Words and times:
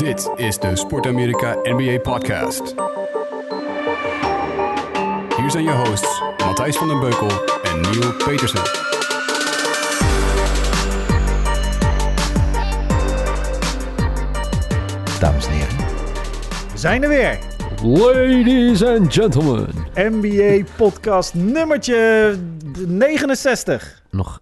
Dit 0.00 0.30
is 0.36 0.58
de 0.58 0.76
Sport 0.76 1.06
Amerika 1.06 1.56
NBA 1.62 1.98
Podcast. 1.98 2.74
Hier 5.36 5.50
zijn 5.50 5.64
je 5.64 5.70
hosts 5.70 6.22
Matthijs 6.44 6.76
van 6.76 6.88
den 6.88 7.00
Beukel 7.00 7.28
en 7.62 7.80
Neil 7.80 8.12
Petersen. 8.12 8.62
dames 15.20 15.46
en 15.46 15.52
heren. 15.52 15.76
We 16.72 16.78
zijn 16.78 17.02
er 17.02 17.08
weer. 17.08 17.38
Ladies 17.82 18.84
and 18.84 19.12
gentlemen. 19.12 19.68
NBA 19.94 20.64
podcast 20.76 21.34
nummertje 21.34 22.36
69. 22.86 24.02
Nog 24.10 24.40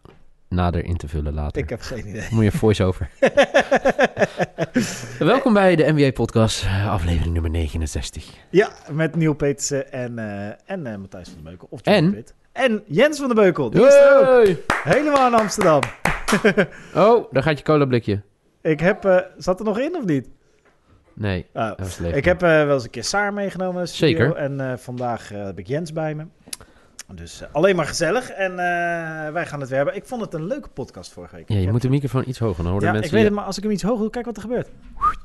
nader 0.48 0.84
in 0.84 0.96
te 0.96 1.08
vullen 1.08 1.34
later. 1.34 1.62
Ik 1.62 1.68
heb 1.68 1.80
geen 1.80 2.08
idee. 2.08 2.26
Moet 2.30 2.44
je 2.44 2.52
voice-over. 2.52 3.08
Welkom 5.18 5.52
bij 5.52 5.76
de 5.76 5.92
NBA 5.92 6.10
podcast, 6.12 6.66
aflevering 6.88 7.32
nummer 7.32 7.50
69. 7.50 8.24
Ja, 8.50 8.68
met 8.90 9.16
Neil 9.16 9.32
Petersen 9.34 9.92
en, 9.92 10.18
eh, 10.18 10.46
en 10.66 10.86
eh, 10.86 10.96
Matthijs 10.96 11.24
van 11.28 11.34
den 11.34 11.44
Beukel. 11.44 11.66
Of 11.70 11.80
John 11.82 11.96
En? 11.96 12.12
Pitt. 12.14 12.34
En 12.52 12.82
Jens 12.86 13.18
van 13.18 13.26
den 13.26 13.36
Beukel. 13.36 13.70
Die 13.70 13.86
is 13.86 13.94
er 13.94 14.28
ook. 14.38 14.46
Helemaal 14.84 15.26
in 15.26 15.34
Amsterdam. 15.34 15.80
Oh, 16.94 17.32
daar 17.32 17.42
gaat 17.42 17.58
je 17.58 17.64
cola 17.64 17.84
blikje. 17.84 18.20
Ik 18.62 18.80
heb... 18.80 19.04
eh, 19.04 19.16
zat 19.36 19.58
er 19.58 19.64
nog 19.64 19.78
in 19.78 19.96
of 19.96 20.04
niet? 20.04 20.28
Nee, 21.14 21.46
Oh. 21.54 21.68
dat 21.68 21.78
was 21.78 21.98
leeg. 21.98 22.14
Ik 22.14 22.24
heb 22.24 22.40
wel 22.40 22.72
eens 22.72 22.84
een 22.84 22.90
keer 22.90 23.04
Saar 23.04 23.32
meegenomen. 23.32 23.88
Zeker. 23.88 24.34
En 24.34 24.78
vandaag 24.78 25.28
heb 25.28 25.58
ik 25.58 25.66
Jens 25.66 25.92
bij 25.92 26.14
me. 26.14 26.24
Dus 27.14 27.40
eh, 27.40 27.48
alleen 27.52 27.76
maar 27.76 27.86
gezellig. 27.86 28.30
En 28.30 28.50
eh, 28.50 29.32
wij 29.32 29.46
gaan 29.46 29.60
het 29.60 29.68
weer 29.68 29.76
hebben. 29.78 29.96
Ik 29.96 30.04
vond 30.06 30.20
het 30.20 30.34
een 30.34 30.46
leuke 30.46 30.68
podcast 30.68 31.12
vorige 31.12 31.36
week. 31.36 31.48
Ja, 31.48 31.56
Ik 31.56 31.62
je 31.64 31.70
moet 31.70 31.82
de 31.82 31.88
microfoon 31.88 32.24
iets 32.26 32.38
hoger, 32.38 32.62
dan 32.62 32.72
horen 32.72 32.86
Ja, 32.86 32.92
mensen 32.92 33.10
ik 33.10 33.16
weet 33.16 33.24
het, 33.26 33.34
maar 33.34 33.44
als 33.44 33.56
ik 33.56 33.62
hem 33.62 33.72
iets 33.72 33.82
hoger 33.82 34.00
doe, 34.00 34.10
kijk 34.10 34.24
wat 34.24 34.36
er 34.36 34.42
gebeurt. 34.42 34.68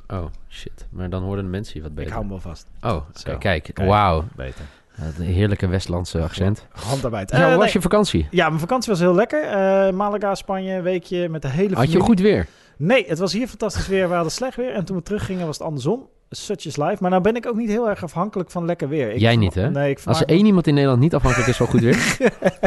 Oh, 0.08 0.26
shit. 0.50 0.88
Maar 0.90 1.09
dan 1.09 1.23
horen 1.23 1.44
de 1.44 1.50
mensen 1.50 1.73
je 1.75 1.81
wat 1.81 1.90
Ik 1.90 1.95
beter. 1.95 2.12
hou 2.12 2.23
hem 2.23 2.31
wel 2.34 2.42
vast. 2.42 2.67
Oh, 2.81 3.02
Zo. 3.14 3.38
kijk, 3.38 3.64
kijk. 3.73 3.90
Wauw. 3.90 4.23
Beter. 4.36 4.66
Het 4.92 5.16
heerlijke 5.16 5.67
Westlandse 5.67 6.22
accent. 6.22 6.67
Handarbeid. 6.72 7.31
Ja, 7.31 7.38
Eh, 7.38 7.44
hoe 7.45 7.53
was 7.56 7.64
nee. 7.64 7.73
je 7.73 7.81
vakantie? 7.81 8.28
Ja, 8.31 8.47
mijn 8.47 8.59
vakantie 8.59 8.92
was 8.92 9.00
heel 9.00 9.16
lekker. 9.16 9.44
Eh, 9.44 9.92
Malaga, 9.94 10.36
Spanje, 10.36 10.73
een 10.73 10.84
weekje 10.84 11.30
met 11.30 11.42
de 11.42 11.47
hele 11.47 11.75
Had 11.75 11.84
je 11.84 11.90
familie. 11.90 12.02
goed 12.08 12.20
weer? 12.20 12.47
Nee, 12.78 13.06
het 13.08 13.20
was 13.20 13.34
hier 13.34 13.47
fantastisch 13.47 13.88
weer. 13.88 14.08
We 14.08 14.14
hadden 14.14 14.31
slecht 14.31 14.56
weer. 14.56 14.73
En 14.73 14.86
toen 14.86 14.97
we 14.97 15.03
teruggingen 15.03 15.45
was 15.45 15.58
het 15.58 15.68
andersom. 15.68 16.08
Such 16.36 16.66
is 16.66 16.78
life. 16.78 16.98
Maar 17.00 17.09
nou 17.09 17.22
ben 17.22 17.36
ik 17.36 17.48
ook 17.48 17.56
niet 17.56 17.70
heel 17.70 17.89
erg 17.89 18.03
afhankelijk 18.03 18.52
van 18.52 18.66
lekker 18.66 18.89
weer. 18.89 19.12
Ik 19.12 19.20
Jij 19.20 19.36
niet, 19.36 19.53
hè? 19.53 19.70
Nee, 19.70 19.89
ik 19.89 20.00
Als 20.06 20.22
er 20.22 20.28
één 20.28 20.45
iemand 20.45 20.67
in 20.67 20.73
Nederland 20.73 21.02
niet 21.02 21.16
afhankelijk 21.16 21.50
is 21.50 21.58
van 21.58 21.67
goed 21.67 21.81
weer... 21.81 22.17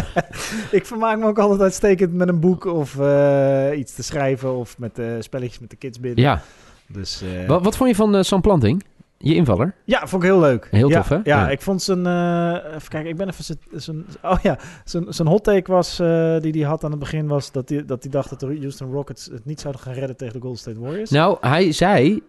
ik 0.71 0.87
vermaak 0.87 1.19
me 1.19 1.27
ook 1.27 1.39
altijd 1.39 1.61
uitstekend 1.61 2.13
met 2.13 2.29
een 2.29 2.41
boek 2.41 2.65
of 2.65 2.99
eh, 2.99 3.79
iets 3.79 3.95
te 3.95 4.03
schrijven. 4.03 4.57
Of 4.57 4.79
met 4.79 4.99
eh, 4.99 5.07
spelletjes 5.19 5.59
met 5.59 5.71
de 5.71 5.77
kids 5.77 6.01
binnen. 6.01 6.25
ja. 6.25 6.43
Dus, 6.89 7.23
eh, 7.23 7.49
Wat, 7.49 7.65
wat 7.65 7.77
vond 7.77 7.91
je 7.91 7.97
van 7.97 8.25
Sam 8.25 8.41
Planting? 8.41 8.85
Je 9.19 9.35
invaller? 9.35 9.75
Ja, 9.85 10.07
vond 10.07 10.23
ik 10.23 10.29
heel 10.29 10.41
leuk. 10.41 10.69
Heel 10.71 10.89
Ja, 10.89 10.97
tof, 10.97 11.09
hè? 11.09 11.15
Ja, 11.15 11.23
Ja. 11.25 11.49
ik 11.51 11.61
vond 11.61 11.83
zijn... 11.83 12.07
eh, 12.07 12.75
even 12.75 12.89
kijken, 12.89 13.11
ik 13.11 13.17
ben 13.17 13.29
even 13.29 13.57
zijn... 13.73 14.07
oh 14.23 14.39
ja, 14.43 14.59
zijn, 14.85 15.05
zijn 15.09 15.29
hot 15.29 15.45
take 15.45 15.73
was, 15.73 15.99
eh, 15.99 16.37
die 16.41 16.53
hij 16.53 16.63
had 16.63 16.85
aan 16.85 16.91
het 16.91 16.99
begin 17.01 17.27
was... 17.27 17.53
dat 17.53 17.69
hij 17.69 17.85
dat 17.85 18.03
hij 18.03 18.13
dacht 18.13 18.31
dat 18.31 18.41
de 18.41 18.47
Houston 18.61 18.93
Rockets 18.93 19.27
het 19.27 19.45
niet 19.45 19.61
zouden 19.61 19.83
gaan 19.83 19.93
redden 19.95 20.17
tegen 20.17 20.35
de 20.35 20.41
Golden 20.41 20.59
State 20.59 20.81
Warriors. 20.81 21.11
Nou, 21.11 21.37
hij 21.41 21.73
zei... 21.73 22.23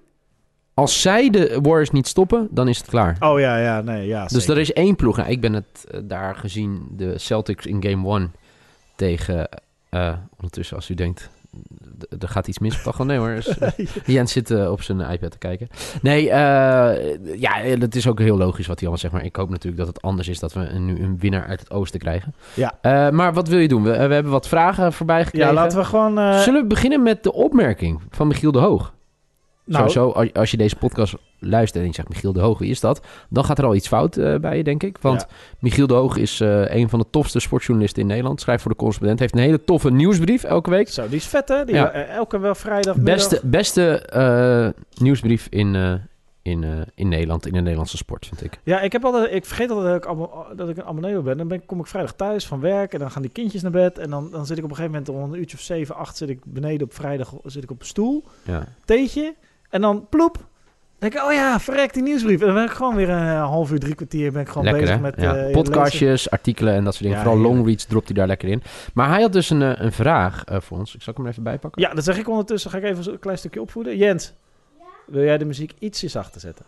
Als 0.77 1.01
zij 1.01 1.29
de 1.29 1.59
Warriors 1.61 1.91
niet 1.91 2.07
stoppen, 2.07 2.47
dan 2.51 2.67
is 2.67 2.77
het 2.77 2.87
klaar. 2.87 3.17
Oh 3.19 3.39
ja, 3.39 3.57
ja, 3.57 3.81
nee, 3.81 4.07
ja. 4.07 4.25
dus 4.25 4.47
er 4.47 4.57
is 4.57 4.73
één 4.73 4.95
ploeg. 4.95 5.17
Nou, 5.17 5.29
ik 5.29 5.41
ben 5.41 5.53
het 5.53 5.85
eh, 5.91 5.99
daar 6.03 6.35
gezien, 6.35 6.87
de 6.91 7.17
Celtics 7.17 7.65
in 7.65 7.83
game 7.83 8.07
one 8.07 8.29
tegen... 8.95 9.49
eh, 9.89 10.13
ondertussen, 10.35 10.75
als 10.75 10.89
u 10.89 10.93
denkt, 10.93 11.29
er 12.19 12.27
gaat 12.29 12.47
iets 12.47 12.59
mis 12.59 12.73
achtergrond. 12.75 13.09
Nee 13.09 13.17
hoor, 13.17 13.29
is, 13.29 13.47
eh, 13.57 13.69
Jens 14.05 14.31
zit 14.31 14.67
op 14.67 14.81
zijn 14.81 14.99
iPad 14.99 15.31
te 15.31 15.37
kijken. 15.37 15.67
Nee, 16.01 16.29
eh, 16.29 17.39
ja, 17.39 17.53
het 17.57 17.95
is 17.95 18.07
ook 18.07 18.19
heel 18.19 18.37
logisch 18.37 18.67
wat 18.67 18.79
hij 18.79 18.87
allemaal 18.87 18.97
zegt. 18.97 19.13
Maar 19.13 19.25
ik 19.25 19.35
hoop 19.35 19.49
natuurlijk 19.49 19.77
dat 19.77 19.87
het 19.87 20.01
anders 20.01 20.27
is 20.27 20.39
dat 20.39 20.53
we 20.53 20.59
nu 20.59 20.99
een 21.03 21.19
winnaar 21.19 21.45
uit 21.47 21.59
het 21.59 21.71
oosten 21.71 21.99
krijgen. 21.99 22.33
Ja. 22.53 22.73
Maar 23.11 23.33
wat 23.33 23.47
wil 23.47 23.59
je 23.59 23.67
doen? 23.67 23.83
We, 23.83 23.89
we 24.07 24.13
hebben 24.13 24.31
wat 24.31 24.47
vragen 24.47 24.93
voorbij 24.93 25.25
gekregen. 25.25 25.47
Ja, 25.47 25.53
laten 25.53 25.77
we 25.77 25.85
gewoon... 25.85 26.33
Zullen 26.33 26.61
we 26.61 26.67
beginnen 26.67 27.03
met 27.03 27.23
de 27.23 27.33
opmerking 27.33 28.01
van 28.09 28.27
Michiel 28.27 28.51
de 28.51 28.59
Hoog? 28.59 28.95
Nou, 29.67 29.89
Sowieso, 29.89 30.29
als, 30.33 30.51
je 30.51 30.57
deze 30.57 30.75
podcast 30.75 31.15
luistert 31.39 31.81
en 31.83 31.89
je 31.89 31.95
zegt 31.95 32.09
Michiel 32.09 32.33
de 32.33 32.39
Hoog, 32.39 32.59
wie 32.59 32.69
is 32.69 32.79
dat? 32.79 33.05
Dan 33.29 33.45
gaat 33.45 33.57
er 33.57 33.65
al 33.65 33.75
iets 33.75 33.87
fout 33.87 34.17
eh, 34.17 34.35
bij 34.35 34.57
je, 34.57 34.63
denk 34.63 34.83
ik. 34.83 34.97
Want 35.01 35.21
Ja. 35.21 35.35
Michiel 35.59 35.87
de 35.87 35.93
Hoog 35.93 36.17
is 36.17 36.39
eh, 36.39 36.75
een 36.75 36.89
van 36.89 36.99
de 36.99 37.05
tofste 37.09 37.39
sportjournalisten 37.39 38.01
in 38.01 38.07
Nederland. 38.07 38.41
Schrijft 38.41 38.61
voor 38.61 38.71
de 38.71 38.77
correspondent. 38.77 39.19
Heeft 39.19 39.33
een 39.33 39.39
hele 39.39 39.63
toffe 39.63 39.91
nieuwsbrief 39.91 40.43
elke 40.43 40.69
week. 40.69 40.89
Zo, 40.89 41.07
die 41.07 41.15
is 41.17 41.25
vet, 41.27 41.47
hè? 41.47 41.65
Die 41.65 41.75
Ja. 41.75 41.91
eh, 41.91 42.15
elke 42.15 42.39
wel 42.39 42.55
vrijdag. 42.55 42.95
Beste, 42.95 43.39
beste 43.43 44.03
nieuwsbrief 44.97 45.47
in, 45.49 45.75
in, 46.41 46.65
in 46.95 47.07
Nederland, 47.07 47.45
in 47.45 47.53
de 47.53 47.59
Nederlandse 47.59 47.97
sport, 47.97 48.25
vind 48.27 48.43
ik. 48.43 48.59
Ja, 48.63 48.81
ik, 48.81 48.91
heb 48.91 49.05
altijd, 49.05 49.33
ik 49.33 49.45
vergeet 49.45 49.69
altijd 49.69 49.87
dat 49.87 50.03
ik, 50.03 50.09
abo- 50.09 50.45
dat 50.55 50.69
ik 50.69 50.77
een 50.77 50.83
abonnee 50.85 51.21
ben. 51.21 51.37
Dan 51.37 51.47
ben, 51.47 51.65
kom 51.65 51.79
ik 51.79 51.87
vrijdag 51.87 52.13
thuis 52.13 52.47
van 52.47 52.59
werk 52.59 52.93
en 52.93 52.99
dan 52.99 53.11
gaan 53.11 53.21
die 53.21 53.31
kindjes 53.31 53.61
naar 53.61 53.71
bed. 53.71 53.97
En 53.97 54.09
dan, 54.09 54.31
dan 54.31 54.45
zit 54.45 54.57
ik 54.57 54.63
op 54.63 54.69
een 54.69 54.75
gegeven 54.75 55.01
moment 55.03 55.23
om 55.23 55.33
een 55.33 55.39
uurtje 55.39 55.57
of 55.57 55.63
zeven, 55.63 55.95
acht 55.95 56.17
zit 56.17 56.29
ik 56.29 56.39
beneden 56.45 56.87
op 56.87 56.93
vrijdag 56.93 57.33
zit 57.43 57.63
ik 57.63 57.71
op 57.71 57.79
een 57.79 57.85
stoel. 57.85 58.23
Ja. 58.43 58.63
theetje. 58.85 59.35
En 59.69 59.81
dan 59.81 60.07
ploep. 60.09 60.45
Denk 60.99 61.13
ik, 61.13 61.23
oh 61.23 61.33
ja, 61.33 61.59
verrek 61.59 61.93
die 61.93 62.03
nieuwsbrief. 62.03 62.39
En 62.39 62.45
dan 62.45 62.55
ben 62.55 62.63
ik 62.63 62.69
gewoon 62.69 62.95
weer 62.95 63.09
een 63.09 63.37
half 63.37 63.71
uur, 63.71 63.79
drie 63.79 63.95
kwartier 63.95 64.31
ben 64.31 64.41
ik 64.41 64.47
gewoon 64.47 64.63
Lekker, 64.63 64.81
bezig 64.81 64.95
hè? 64.95 65.01
met 65.01 65.15
ja. 65.17 65.29
eh, 65.35 65.35
lezen. 65.35 65.51
Podcastjes, 65.51 66.29
artikelen 66.29 66.73
en 66.73 66.83
dat 66.83 66.93
soort 66.93 67.03
dingen. 67.03 67.17
Ja, 67.17 67.23
Vooral 67.23 67.39
heerlijk. 67.39 67.59
longreads 67.59 67.85
dropt 67.85 68.05
hij 68.07 68.15
daar 68.15 68.27
lekker 68.27 68.49
in. 68.49 68.63
Maar 68.93 69.09
hij 69.09 69.21
had 69.21 69.33
dus 69.33 69.49
een, 69.49 69.61
eh, 69.61 69.71
een 69.83 69.91
vraag 69.91 70.43
eh, 70.43 70.59
voor 70.59 70.77
ons. 70.77 70.95
Ik 70.95 71.01
zal 71.01 71.13
hem 71.13 71.25
er 71.25 71.31
even 71.31 71.43
bijpakken. 71.43 71.81
Ja, 71.81 71.93
dat 71.93 72.03
zeg 72.03 72.17
ik 72.17 72.29
ondertussen. 72.29 72.71
Ga 72.71 72.77
ik 72.77 72.83
even 72.83 73.11
een 73.11 73.19
klein 73.19 73.37
stukje 73.37 73.61
opvoeden. 73.61 73.97
Jens, 73.97 74.33
wil 75.05 75.23
jij 75.23 75.37
de 75.37 75.45
muziek 75.45 75.73
ietsjes 75.79 76.11
zachter 76.11 76.41
zetten? 76.41 76.65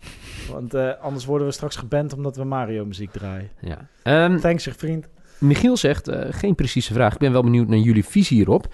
Want 0.52 0.74
eh, 0.74 0.90
anders 1.00 1.24
worden 1.24 1.46
we 1.46 1.52
straks 1.52 1.76
geband 1.76 2.12
omdat 2.12 2.36
we 2.36 2.44
Mario 2.44 2.84
muziek 2.84 3.10
draaien. 3.12 3.50
Ja. 3.60 3.88
Ehm, 4.02 4.38
Thanks, 4.38 4.62
zeg 4.62 4.76
vriend. 4.76 5.08
Michiel 5.38 5.76
zegt, 5.76 6.08
eh, 6.08 6.20
geen 6.30 6.54
precieze 6.54 6.92
vraag. 6.92 7.12
Ik 7.12 7.18
ben 7.18 7.32
wel 7.32 7.42
benieuwd 7.42 7.68
naar 7.68 7.78
jullie 7.78 8.04
visie 8.04 8.36
hierop. 8.36 8.66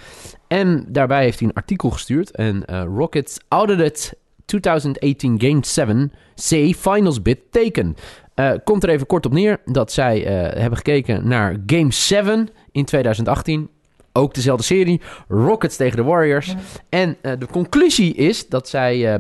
En 0.49 0.87
daarbij 0.89 1.23
heeft 1.23 1.39
hij 1.39 1.49
een 1.49 1.55
artikel 1.55 1.91
gestuurd. 1.91 2.31
En 2.31 2.65
eh, 2.65 2.85
Rockets 2.97 3.39
audited 3.49 4.15
2018 4.45 5.41
Game 5.41 5.59
7 5.61 6.13
C 6.35 6.75
Finals 6.77 7.23
bid 7.23 7.39
taken. 7.51 7.97
Eh, 8.35 8.53
komt 8.65 8.83
er 8.83 8.89
even 8.89 9.07
kort 9.07 9.27
op 9.27 9.33
neer 9.33 9.61
dat 9.65 9.93
zij 9.93 10.21
hebben 10.55 10.77
gekeken 10.77 11.29
naar 11.29 11.57
Game 11.67 11.93
7 11.93 12.49
in 12.73 12.85
2018. 12.85 13.69
Ook 14.13 14.35
dezelfde 14.35 14.65
serie. 14.65 15.01
Rockets 15.29 15.77
tegen 15.77 15.97
de 15.97 16.03
Warriors. 16.03 16.55
En 16.89 17.17
de 17.21 17.47
conclusie 17.51 18.15
is 18.15 18.49
dat 18.49 18.69
zij 18.69 19.15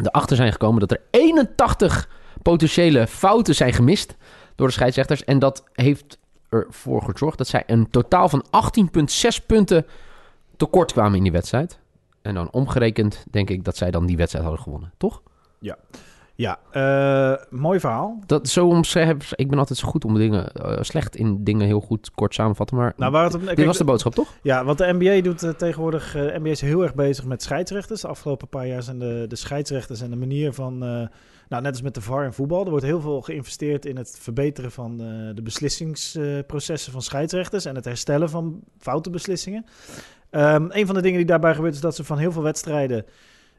eh, 0.00 0.06
erachter 0.06 0.36
zijn 0.36 0.52
gekomen 0.52 0.80
dat 0.80 0.90
er 0.90 1.00
81 1.10 2.08
potentiële 2.42 3.06
fouten 3.06 3.54
zijn 3.54 3.72
gemist 3.72 4.16
door 4.54 4.66
de 4.66 4.72
scheidsrechters. 4.72 5.24
En 5.24 5.38
dat 5.38 5.64
heeft 5.72 6.18
ervoor 6.50 7.02
gezorgd 7.02 7.38
dat 7.38 7.48
zij 7.48 7.62
een 7.66 7.90
totaal 7.90 8.28
van 8.28 8.44
18,6 8.44 9.46
punten 9.46 9.86
tekort 10.56 10.92
kwamen 10.92 11.16
in 11.16 11.22
die 11.22 11.32
wedstrijd. 11.32 11.78
En 12.22 12.34
dan 12.34 12.50
omgerekend 12.50 13.24
denk 13.30 13.50
ik 13.50 13.64
dat 13.64 13.76
zij 13.76 13.90
dan 13.90 14.06
die 14.06 14.16
wedstrijd 14.16 14.44
hadden 14.44 14.62
gewonnen, 14.62 14.92
toch? 14.96 15.22
Ja, 16.40 16.58
eh, 16.70 17.44
mooi 17.50 17.80
verhaal. 17.80 18.18
Dat 18.26 18.48
zo 18.48 18.66
omschrijven. 18.66 19.18
Ik 19.30 19.48
ben 19.48 19.58
altijd 19.58 19.78
zo 19.78 19.88
goed 19.88 20.04
om 20.04 20.14
dingen, 20.14 20.52
eh, 20.52 20.78
slecht 20.80 21.16
in 21.16 21.44
dingen 21.44 21.66
heel 21.66 21.80
goed 21.80 22.10
kort 22.14 22.34
samenvatten. 22.34 22.76
Maar 22.76 22.92
Nou, 22.96 23.12
waar 23.12 23.24
het 23.24 23.32
dit 23.32 23.44
kijk, 23.44 23.66
was 23.66 23.78
de 23.78 23.84
boodschap, 23.84 24.14
toch? 24.14 24.34
Ja, 24.42 24.64
wat 24.64 24.78
de 24.78 24.96
NBA 24.98 25.20
doet 25.20 25.42
eh, 25.42 25.50
tegenwoordig. 25.50 26.12
de 26.12 26.36
NBA 26.38 26.48
is 26.48 26.60
heel 26.60 26.82
erg 26.82 26.94
bezig 26.94 27.24
met 27.24 27.42
scheidsrechters. 27.42 28.00
De 28.00 28.08
afgelopen 28.08 28.48
paar 28.48 28.66
jaar 28.66 28.82
zijn 28.82 28.98
de, 28.98 29.24
de 29.28 29.36
scheidsrechters 29.36 30.00
en 30.00 30.10
de 30.10 30.16
manier 30.16 30.52
van. 30.52 31.08
Nou, 31.50 31.62
net 31.62 31.72
als 31.72 31.82
met 31.82 31.94
de 31.94 32.00
VAR 32.00 32.24
en 32.24 32.34
voetbal. 32.34 32.64
Er 32.64 32.70
wordt 32.70 32.84
heel 32.84 33.00
veel 33.00 33.20
geïnvesteerd 33.20 33.86
in 33.86 33.96
het 33.96 34.18
verbeteren 34.20 34.72
van 34.72 35.00
eh, 35.00 35.34
de 35.34 35.42
beslissingsprocessen 35.42 36.92
van 36.92 37.02
scheidsrechters. 37.02 37.64
En 37.64 37.74
het 37.74 37.84
herstellen 37.84 38.30
van 38.30 38.60
foute 38.78 39.10
beslissingen. 39.10 39.64
Ehm, 40.30 40.66
een 40.68 40.86
van 40.86 40.94
de 40.94 41.00
dingen 41.00 41.16
die 41.16 41.26
daarbij 41.26 41.54
gebeurt 41.54 41.74
is 41.74 41.80
dat 41.80 41.96
ze 41.96 42.04
van 42.04 42.18
heel 42.18 42.32
veel 42.32 42.42
wedstrijden. 42.42 43.04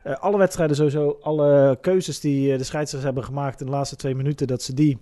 eh, 0.03 0.13
alle 0.13 0.37
wedstrijden 0.37 0.75
sowieso, 0.75 1.17
alle 1.21 1.77
keuzes 1.81 2.19
die 2.19 2.51
eh, 2.51 2.57
de 2.57 2.63
scheidsrechters 2.63 3.03
hebben 3.03 3.23
gemaakt 3.23 3.59
in 3.59 3.65
de 3.65 3.71
laatste 3.71 3.95
twee 3.95 4.15
minuten, 4.15 4.47
dat 4.47 4.61
ze 4.61 4.73
die 4.73 4.97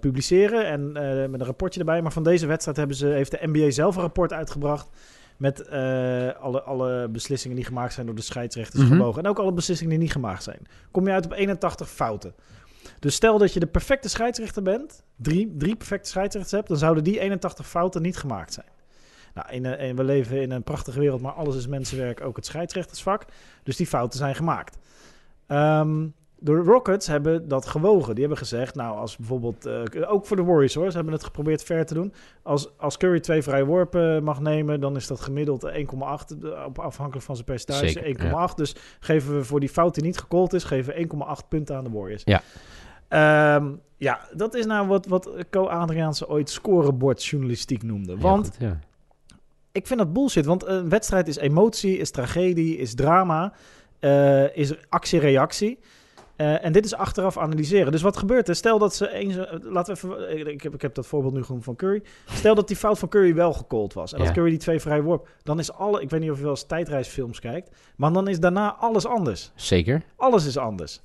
publiceren 0.00 0.66
en 0.66 0.92
met 1.30 1.40
een 1.40 1.46
rapportje 1.46 1.80
erbij. 1.80 2.02
Maar 2.02 2.12
van 2.12 2.22
deze 2.22 2.46
wedstrijd 2.46 2.76
hebben 2.76 2.96
ze, 2.96 3.06
heeft 3.06 3.30
de 3.30 3.38
NBA 3.42 3.70
zelf 3.70 3.96
een 3.96 4.02
rapport 4.02 4.32
uitgebracht 4.32 4.88
met 5.36 5.60
eh, 5.62 6.32
alle, 6.40 6.62
alle 6.62 7.08
beslissingen 7.08 7.56
die 7.56 7.64
gemaakt 7.64 7.92
zijn 7.92 8.06
door 8.06 8.14
de 8.14 8.22
scheidsrechters 8.22 8.82
gewogen. 8.88 9.22
En 9.24 9.28
ook 9.30 9.38
alle 9.38 9.52
beslissingen 9.52 9.92
die 9.92 10.02
niet 10.02 10.12
gemaakt 10.12 10.42
zijn. 10.42 10.58
Kom 10.90 11.06
je 11.06 11.12
uit 11.12 11.24
op 11.24 11.32
81 11.32 11.90
fouten. 11.90 12.34
Dus 12.98 13.14
stel 13.14 13.38
dat 13.38 13.52
je 13.52 13.60
de 13.60 13.66
perfecte 13.66 14.08
scheidsrechter 14.08 14.62
bent, 14.62 15.02
drie, 15.16 15.54
drie 15.58 15.76
perfecte 15.76 16.08
scheidsrechters 16.08 16.54
hebt, 16.54 16.68
dan 16.68 16.76
zouden 16.76 17.04
die 17.04 17.20
81 17.20 17.68
fouten 17.68 18.02
niet 18.02 18.16
gemaakt 18.16 18.52
zijn. 18.52 18.66
Nou, 19.34 19.48
in, 19.50 19.64
een- 19.64 19.78
in- 19.78 19.96
we 19.96 20.04
leven 20.04 20.40
in 20.42 20.50
een 20.50 20.62
prachtige 20.62 21.00
wereld, 21.00 21.20
maar 21.20 21.32
alles 21.32 21.56
is 21.56 21.66
mensenwerk, 21.66 22.20
ook 22.20 22.36
het 22.36 22.46
scheidsrechtersvak. 22.46 23.24
Dus 23.62 23.76
die 23.76 23.86
fouten 23.86 24.18
zijn 24.18 24.34
gemaakt. 24.34 24.78
Ehm, 25.46 26.06
de 26.46 26.62
Rockets 26.62 27.06
hebben 27.06 27.48
dat 27.48 27.66
gewogen. 27.66 28.10
Die 28.14 28.20
hebben 28.20 28.38
gezegd, 28.38 28.74
nou, 28.74 28.98
als 28.98 29.16
bijvoorbeeld... 29.16 29.66
eh, 29.66 30.12
ook 30.12 30.26
voor 30.26 30.36
de 30.36 30.42
Warriors, 30.44 30.74
hoor. 30.74 30.90
Ze 30.90 30.96
hebben 30.96 31.14
het 31.14 31.24
geprobeerd 31.24 31.62
ver 31.62 31.86
te 31.86 31.94
doen. 31.94 32.12
Als, 32.42 32.78
als 32.78 32.96
Curry 32.96 33.20
twee 33.20 33.42
vrije 33.42 33.64
worpen 33.64 34.24
mag 34.24 34.40
nemen... 34.40 34.80
dan 34.80 34.96
is 34.96 35.06
dat 35.06 35.20
gemiddeld 35.20 35.66
1,8. 35.70 35.72
eh, 36.42 36.64
op- 36.66 36.78
Afhankelijk 36.78 37.24
van 37.26 37.34
zijn 37.34 37.46
percentage. 37.46 37.88
Zeker, 37.88 38.48
1,8. 38.50 38.54
Dus 38.54 38.74
geven 39.00 39.36
we 39.36 39.44
voor 39.44 39.60
die 39.60 39.68
fout 39.68 39.94
die 39.94 40.04
niet 40.04 40.18
gecallt 40.18 40.52
is... 40.52 40.64
geven 40.64 40.94
we 40.94 41.06
1,8 41.42 41.48
punten 41.48 41.76
aan 41.76 41.84
de 41.84 41.90
Warriors. 41.90 42.22
Ja. 42.24 42.42
Ehm, 43.08 43.66
ja, 43.96 44.20
dat 44.34 44.54
is 44.54 44.66
nou 44.66 44.86
wat, 44.88 45.06
wat 45.06 45.30
Co 45.50 45.66
Adriaanse 45.66 46.28
ooit 46.28 46.50
scorebordjournalistiek 46.50 47.82
noemde. 47.82 48.18
Want 48.18 48.46
goed, 48.46 48.56
ja. 48.58 48.78
ik 49.72 49.86
vind 49.86 49.98
dat 49.98 50.12
bullshit. 50.12 50.44
Want 50.46 50.66
een 50.66 50.88
wedstrijd 50.88 51.28
is 51.28 51.36
emotie, 51.36 51.96
is 51.98 52.10
tragedie, 52.10 52.76
is 52.76 52.94
drama, 52.94 53.52
eh, 53.98 54.56
is 54.56 54.74
actie-reactie. 54.88 55.78
Eh, 56.36 56.64
en 56.64 56.72
dit 56.72 56.84
is 56.84 56.94
achteraf 56.94 57.38
analyseren. 57.38 57.92
Dus 57.92 58.02
wat 58.02 58.16
gebeurt 58.16 58.48
er? 58.48 58.54
Stel 58.56 58.78
dat 58.78 58.94
ze 58.94 59.10
eens... 59.12 59.36
eh, 59.36 59.44
Laten 59.62 59.94
we 60.08 60.26
even... 60.28 60.46
Ik 60.52 60.62
heb, 60.62 60.74
ik 60.74 60.82
heb 60.82 60.94
dat 60.94 61.06
voorbeeld 61.06 61.34
nu 61.34 61.42
genoemd 61.44 61.64
van 61.64 61.76
Curry. 61.76 62.02
Stel 62.26 62.54
dat 62.54 62.68
die 62.68 62.76
fout 62.76 62.98
van 62.98 63.08
Curry 63.08 63.34
wel 63.34 63.52
gecallt 63.52 63.92
was. 63.92 64.12
En 64.12 64.18
Ja. 64.18 64.24
dat 64.24 64.34
Curry 64.34 64.50
die 64.50 64.58
twee 64.58 64.80
vrij 64.80 65.02
worp. 65.02 65.28
Dan 65.42 65.58
is 65.58 65.72
alle... 65.72 66.00
Ik 66.02 66.10
weet 66.10 66.20
niet 66.20 66.30
of 66.30 66.36
je 66.36 66.42
wel 66.42 66.50
eens 66.50 66.66
tijdreisfilms 66.66 67.40
kijkt. 67.40 67.70
Maar 67.96 68.12
dan 68.12 68.28
is 68.28 68.40
daarna 68.40 68.74
alles 68.74 69.06
anders. 69.06 69.50
Zeker. 69.54 70.02
Alles 70.16 70.46
is 70.46 70.56
anders. 70.56 71.00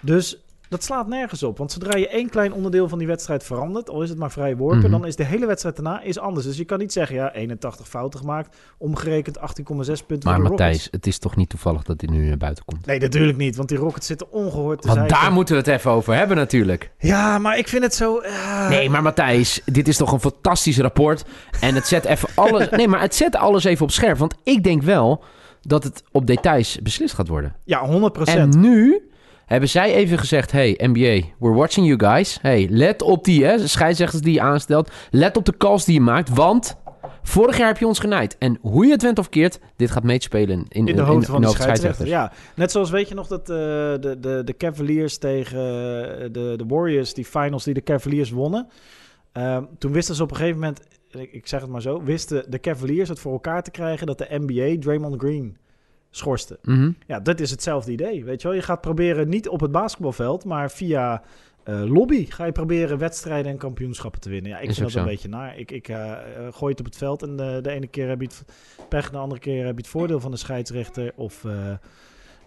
Dus 0.00 0.44
dat 0.68 0.84
slaat 0.84 1.06
nergens 1.08 1.42
op. 1.42 1.58
Want 1.58 1.72
zodra 1.72 1.96
je 1.98 2.08
één 2.08 2.30
klein 2.30 2.52
onderdeel 2.52 2.88
van 2.88 2.98
die 2.98 3.06
wedstrijd 3.06 3.44
verandert, 3.44 3.90
al 3.90 4.02
is 4.02 4.08
het 4.08 4.18
maar 4.18 4.30
vrije 4.30 4.56
worpen, 4.56 4.78
Mhm. 4.78 4.90
dan 4.90 5.06
is 5.06 5.16
de 5.16 5.24
hele 5.24 5.46
wedstrijd 5.46 5.76
daarna 5.76 6.02
is 6.02 6.18
anders. 6.18 6.46
Dus 6.46 6.56
je 6.56 6.64
kan 6.64 6.78
niet 6.78 6.92
zeggen, 6.92 7.16
ja, 7.16 7.32
81 7.32 7.88
fouten 7.88 8.20
gemaakt, 8.20 8.56
omgerekend 8.78 9.38
18,6 9.38 10.02
punten 10.06 10.30
Maar 10.30 10.40
Matthijs, 10.40 10.88
het 10.90 11.06
is 11.06 11.18
toch 11.18 11.36
niet 11.36 11.48
toevallig 11.48 11.82
dat 11.82 12.00
hij 12.00 12.16
nu 12.16 12.28
naar 12.28 12.36
buiten 12.36 12.64
komt? 12.64 12.86
Nee, 12.86 12.98
natuurlijk 13.00 13.38
niet, 13.38 13.56
want 13.56 13.68
die 13.68 13.78
Rockets 13.78 14.06
zitten 14.06 14.32
ongehoord 14.32 14.80
te 14.82 14.86
Want 14.88 14.98
zeiken. 15.00 15.20
daar 15.20 15.32
moeten 15.32 15.54
we 15.54 15.60
het 15.60 15.70
even 15.70 15.90
over 15.90 16.14
hebben 16.14 16.36
natuurlijk. 16.36 16.90
Ja, 16.98 17.38
maar 17.38 17.58
ik 17.58 17.68
vind 17.68 17.82
het 17.82 17.94
zo... 17.94 18.18
eh, 18.18 18.68
Nee, 18.68 18.90
maar 18.90 19.02
Matthijs, 19.02 19.60
dit 19.64 19.88
is 19.88 19.96
toch 19.96 20.12
een 20.12 20.20
fantastisch 20.20 20.78
rapport. 20.78 21.24
En 21.60 21.74
het 21.74 21.86
zet 21.86 22.04
even 22.04 22.28
alles. 22.34 22.68
Nee, 22.76 22.88
maar 22.88 23.00
het 23.00 23.14
zet 23.14 23.36
alles 23.36 23.64
even 23.64 23.84
op 23.84 23.90
scherp. 23.90 24.18
Want 24.18 24.34
ik 24.42 24.62
denk 24.64 24.82
wel 24.82 25.24
dat 25.60 25.84
het 25.84 26.02
op 26.12 26.26
details 26.26 26.78
beslist 26.82 27.14
gaat 27.14 27.28
worden. 27.28 27.54
Ja, 27.64 27.88
100% 27.88 28.22
En 28.24 28.60
nu 28.60 29.08
hebben 29.46 29.68
zij 29.68 29.94
even 29.94 30.18
gezegd: 30.18 30.52
Hey, 30.52 30.80
NBA, 30.82 31.26
we're 31.38 31.54
watching 31.54 31.86
you 31.86 32.12
guys. 32.12 32.38
Hey, 32.42 32.66
let 32.70 33.02
op 33.02 33.24
die 33.24 33.44
hè, 33.44 33.68
scheidsrechters 33.68 34.22
die 34.22 34.32
je 34.32 34.40
aanstelt. 34.40 34.90
Let 35.10 35.36
op 35.36 35.44
de 35.44 35.56
calls 35.56 35.84
die 35.84 35.94
je 35.94 36.00
maakt. 36.00 36.28
Want 36.28 36.76
vorig 37.22 37.58
jaar 37.58 37.66
heb 37.66 37.78
je 37.78 37.86
ons 37.86 37.98
genaaid. 37.98 38.38
En 38.38 38.58
hoe 38.60 38.86
je 38.86 38.92
het 38.92 39.02
went 39.02 39.18
of 39.18 39.28
keert, 39.28 39.60
dit 39.76 39.90
gaat 39.90 40.02
meespelen 40.02 40.66
in, 40.68 40.86
in, 40.86 40.96
de 40.96 41.02
hoofd 41.02 41.26
van 41.26 41.40
de 41.40 41.48
scheidsrechter. 41.48 42.06
Ja, 42.06 42.32
net 42.56 42.70
zoals 42.70 42.90
weet 42.90 43.08
je 43.08 43.14
nog 43.14 43.26
dat 43.26 43.40
eh, 43.40 43.56
de, 43.56 44.16
de, 44.20 44.42
de 44.44 44.56
Cavaliers 44.56 45.18
tegen 45.18 45.58
eh, 45.58 46.28
de, 46.32 46.54
de 46.56 46.64
Warriors, 46.68 47.14
die 47.14 47.24
finals 47.24 47.64
die 47.64 47.74
de 47.74 47.82
Cavaliers 47.82 48.30
wonnen. 48.30 48.68
Ehm, 49.32 49.64
toen 49.78 49.92
wisten 49.92 50.14
ze 50.14 50.22
op 50.22 50.30
een 50.30 50.36
gegeven 50.36 50.60
moment, 50.60 50.80
ik, 51.10 51.32
ik 51.32 51.46
zeg 51.46 51.60
het 51.60 51.70
maar 51.70 51.82
zo, 51.82 52.02
wisten 52.02 52.50
de 52.50 52.60
Cavaliers 52.60 53.08
het 53.08 53.18
voor 53.18 53.32
elkaar 53.32 53.62
te 53.62 53.70
krijgen 53.70 54.06
dat 54.06 54.18
de 54.18 54.26
NBA 54.30 54.80
Draymond 54.80 55.20
Green 55.20 55.56
schorste. 56.16 56.58
Mhm. 56.62 56.90
Ja, 57.06 57.20
dat 57.20 57.40
is 57.40 57.50
hetzelfde 57.50 57.92
idee. 57.92 58.24
Weet 58.24 58.42
je 58.42 58.48
wel, 58.48 58.56
je 58.56 58.62
gaat 58.62 58.80
proberen 58.80 59.28
niet 59.28 59.48
op 59.48 59.60
het 59.60 59.72
basketbalveld, 59.72 60.44
maar 60.44 60.70
via 60.70 61.22
eh, 61.64 61.84
lobby 61.84 62.26
ga 62.30 62.44
je 62.44 62.52
proberen 62.52 62.98
wedstrijden 62.98 63.52
en 63.52 63.58
kampioenschappen 63.58 64.20
te 64.20 64.30
winnen. 64.30 64.50
Ja, 64.50 64.58
ik 64.58 64.68
Is 64.68 64.78
vind 64.78 64.94
een 64.94 65.04
beetje 65.04 65.28
naar. 65.28 65.58
Ik, 65.58 65.70
ik 65.70 65.88
eh, 65.88 66.12
eh, 66.12 66.18
gooi 66.52 66.70
het 66.70 66.80
op 66.80 66.86
het 66.86 66.96
veld 66.96 67.22
en 67.22 67.36
de, 67.36 67.58
de 67.62 67.70
ene 67.70 67.86
keer 67.86 68.08
heb 68.08 68.20
je 68.20 68.26
het 68.26 68.44
pech, 68.88 69.10
de 69.10 69.16
andere 69.16 69.40
keer 69.40 69.64
heb 69.64 69.74
je 69.74 69.80
het 69.80 69.90
voordeel 69.90 70.20
van 70.20 70.30
de 70.30 70.36
scheidsrechter. 70.36 71.12
Of 71.16 71.44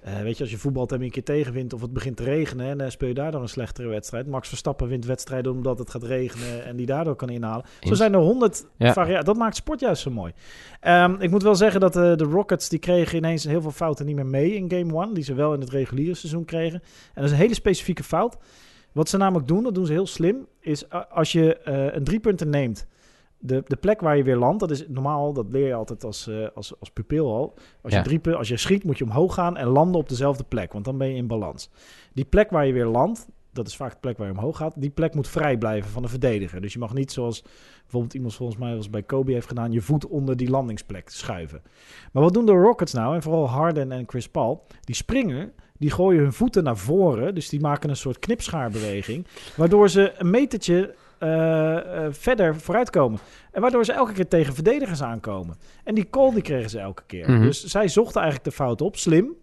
eh, 0.07 0.21
weet 0.21 0.38
je, 0.38 0.44
als 0.44 0.51
je 0.51 0.57
voetbalt 0.57 0.92
en 0.92 0.98
je 1.00 1.04
een 1.06 1.12
keer 1.12 1.24
tegenwint 1.24 1.74
of 1.74 1.81
het 1.81 1.94
begint 1.94 2.18
te 2.18 2.24
regenen 2.24 2.68
en 2.68 2.77
dan 2.77 2.92
speel 2.92 3.07
je 3.07 3.13
daardoor 3.13 3.42
een 3.42 3.50
slechtere 3.50 3.88
wedstrijd. 3.88 4.27
Max 4.27 4.48
Verstappen 4.48 4.88
wint 4.88 5.06
wedstrijden 5.06 5.51
omdat 5.51 5.80
het 5.80 5.89
gaat 5.89 6.04
regenen 6.04 6.65
en 6.65 6.75
die 6.75 6.86
daardoor 6.86 7.15
kan 7.15 7.30
inhalen. 7.30 7.65
Zo 7.81 7.94
zijn 7.94 8.13
er 8.13 8.19
honderd 8.19 8.65
Ja. 8.77 8.94
variaties. 8.94 9.25
Dat 9.25 9.38
maakt 9.38 9.56
sport 9.56 9.80
juist 9.80 10.01
zo 10.01 10.12
mooi. 10.12 10.33
Ehm, 10.80 11.15
ik 11.19 11.30
moet 11.30 11.44
wel 11.44 11.56
zeggen 11.56 11.80
dat 11.80 11.95
eh, 11.95 12.15
de 12.15 12.24
Rockets 12.24 12.69
die 12.69 12.80
kregen 12.80 13.18
ineens 13.18 13.44
heel 13.44 13.62
veel 13.62 13.71
fouten 13.71 14.06
niet 14.06 14.15
meer 14.15 14.25
mee 14.25 14.56
in 14.56 14.69
Game 14.71 15.04
1. 15.06 15.13
Die 15.13 15.24
ze 15.24 15.33
wel 15.33 15.54
in 15.54 15.59
het 15.59 15.69
reguliere 15.69 16.15
seizoen 16.15 16.45
kregen. 16.45 16.80
En 16.81 17.13
dat 17.13 17.24
is 17.24 17.31
een 17.31 17.38
hele 17.38 17.54
specifieke 17.54 18.04
fout. 18.04 18.38
Wat 18.92 19.09
ze 19.09 19.18
namelijk 19.18 19.48
doen, 19.48 19.63
dat 19.63 19.75
doen 19.75 19.86
ze 19.86 19.92
heel 19.92 20.07
slim, 20.07 20.48
is 20.59 20.89
als 21.09 21.31
je 21.31 21.57
eh, 21.57 21.94
een 21.95 22.04
drie 22.04 22.19
punten 22.19 22.50
neemt, 22.50 22.88
de, 23.39 23.63
de 23.67 23.75
plek 23.75 24.01
waar 24.01 24.17
je 24.17 24.23
weer 24.23 24.35
landt, 24.37 24.59
dat 24.59 24.71
is 24.71 24.85
normaal, 24.87 25.33
dat 25.33 25.45
leer 25.49 25.67
je 25.67 25.73
altijd 25.73 26.03
als, 26.03 26.27
eh, 26.27 26.47
als, 26.55 26.79
als 26.79 26.89
pupil 26.89 27.33
al. 27.33 27.53
Als, 27.81 27.93
Ja. 27.93 28.03
je 28.03 28.19
drie, 28.19 28.35
als 28.35 28.47
je 28.47 28.57
schiet, 28.57 28.83
moet 28.83 28.97
je 28.97 29.03
omhoog 29.03 29.33
gaan 29.33 29.57
en 29.57 29.67
landen 29.67 30.01
op 30.01 30.09
dezelfde 30.09 30.43
plek, 30.43 30.73
want 30.73 30.85
dan 30.85 30.97
ben 30.97 31.07
je 31.07 31.15
in 31.15 31.27
balans. 31.27 31.69
Die 32.13 32.25
plek 32.25 32.49
waar 32.49 32.65
je 32.65 32.73
weer 32.73 32.85
landt, 32.85 33.27
dat 33.53 33.67
is 33.67 33.75
vaak 33.75 33.91
de 33.91 33.97
plek 33.99 34.17
waar 34.17 34.27
je 34.27 34.33
omhoog 34.33 34.57
gaat, 34.57 34.73
die 34.81 34.89
plek 34.89 35.13
moet 35.13 35.27
vrij 35.27 35.57
blijven 35.57 35.91
van 35.91 36.01
de 36.01 36.07
verdediger. 36.07 36.61
Dus 36.61 36.73
je 36.73 36.79
mag 36.79 36.93
niet 36.93 37.11
zoals 37.11 37.43
bijvoorbeeld 37.81 38.13
iemand 38.13 38.35
volgens 38.35 38.57
mij 38.59 38.75
was 38.75 38.89
bij 38.89 39.03
Kobe 39.03 39.31
heeft 39.31 39.47
gedaan, 39.47 39.71
je 39.71 39.81
voet 39.81 40.07
onder 40.07 40.37
die 40.37 40.49
landingsplek 40.49 41.09
schuiven. 41.09 41.61
Maar 42.11 42.23
wat 42.23 42.33
doen 42.33 42.45
de 42.45 42.51
Rockets 42.51 42.93
nou, 42.93 43.15
en 43.15 43.21
vooral 43.21 43.49
Harden 43.49 43.91
en 43.91 44.03
Chris 44.07 44.29
Paul, 44.29 44.65
die 44.81 44.95
springen, 44.95 45.51
die 45.77 45.91
gooien 45.91 46.21
hun 46.21 46.33
voeten 46.33 46.63
naar 46.63 46.77
voren, 46.77 47.35
dus 47.35 47.49
die 47.49 47.59
maken 47.59 47.89
een 47.89 47.95
soort 47.95 48.19
knipschaarbeweging, 48.19 49.27
waardoor 49.55 49.89
ze 49.89 50.13
een 50.17 50.29
metertje 50.29 50.95
verder 52.09 52.55
vooruitkomen. 52.55 53.19
En 53.51 53.61
waardoor 53.61 53.85
ze 53.85 53.93
elke 53.93 54.13
keer 54.13 54.27
tegen 54.27 54.53
verdedigers 54.53 55.01
aankomen. 55.03 55.55
En 55.83 55.95
die 55.95 56.09
call 56.09 56.31
die 56.33 56.41
kregen 56.41 56.69
ze 56.69 56.79
elke 56.79 57.03
keer. 57.05 57.31
Mhm. 57.31 57.41
Dus 57.41 57.63
zij 57.63 57.87
zochten 57.87 58.21
eigenlijk 58.21 58.49
de 58.49 58.55
fout 58.55 58.81
op, 58.81 58.97
slim. 58.97 59.35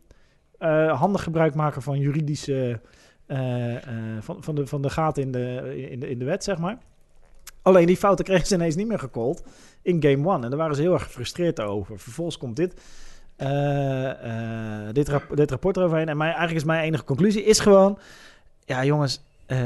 Eh, 0.59 0.99
handig 1.01 1.23
gebruik 1.23 1.55
maken 1.55 1.83
van 1.83 1.99
juridische... 1.99 2.81
eh, 3.27 3.75
eh, 3.77 3.83
van, 4.21 4.43
van, 4.43 4.55
de, 4.55 4.67
van 4.67 4.83
de 4.83 4.91
gaten 4.91 5.23
in 5.23 5.33
de, 5.33 5.73
in, 5.91 6.01
de, 6.01 6.09
in 6.11 6.19
de 6.19 6.25
wet, 6.25 6.45
zeg 6.45 6.59
maar. 6.59 6.79
Alleen 7.63 7.87
die 7.87 7.97
fouten 7.97 8.25
kregen 8.25 8.47
ze 8.47 8.55
ineens 8.55 8.75
niet 8.77 8.87
meer 8.87 8.99
gecallt 8.99 9.45
in 9.83 10.03
game 10.03 10.29
one. 10.29 10.45
En 10.45 10.51
daar 10.51 10.59
waren 10.59 10.75
ze 10.77 10.83
heel 10.83 10.93
erg 10.93 11.03
gefrustreerd 11.03 11.61
over. 11.61 11.99
Vervolgens 11.99 12.39
komt 12.39 12.57
dit, 12.57 12.81
eh, 13.37 14.11
eh, 14.87 14.95
dit, 14.95 15.09
rap- 15.09 15.37
dit 15.37 15.51
rapport 15.51 15.77
eroverheen. 15.77 16.09
En 16.09 16.17
mijn, 16.17 16.31
eigenlijk 16.31 16.61
is 16.61 16.67
mijn 16.67 16.85
enige 16.85 17.05
conclusie 17.05 17.45
is 17.45 17.59
gewoon... 17.59 17.99
Ja, 18.65 18.85
jongens, 18.85 19.25
eh, 19.47 19.65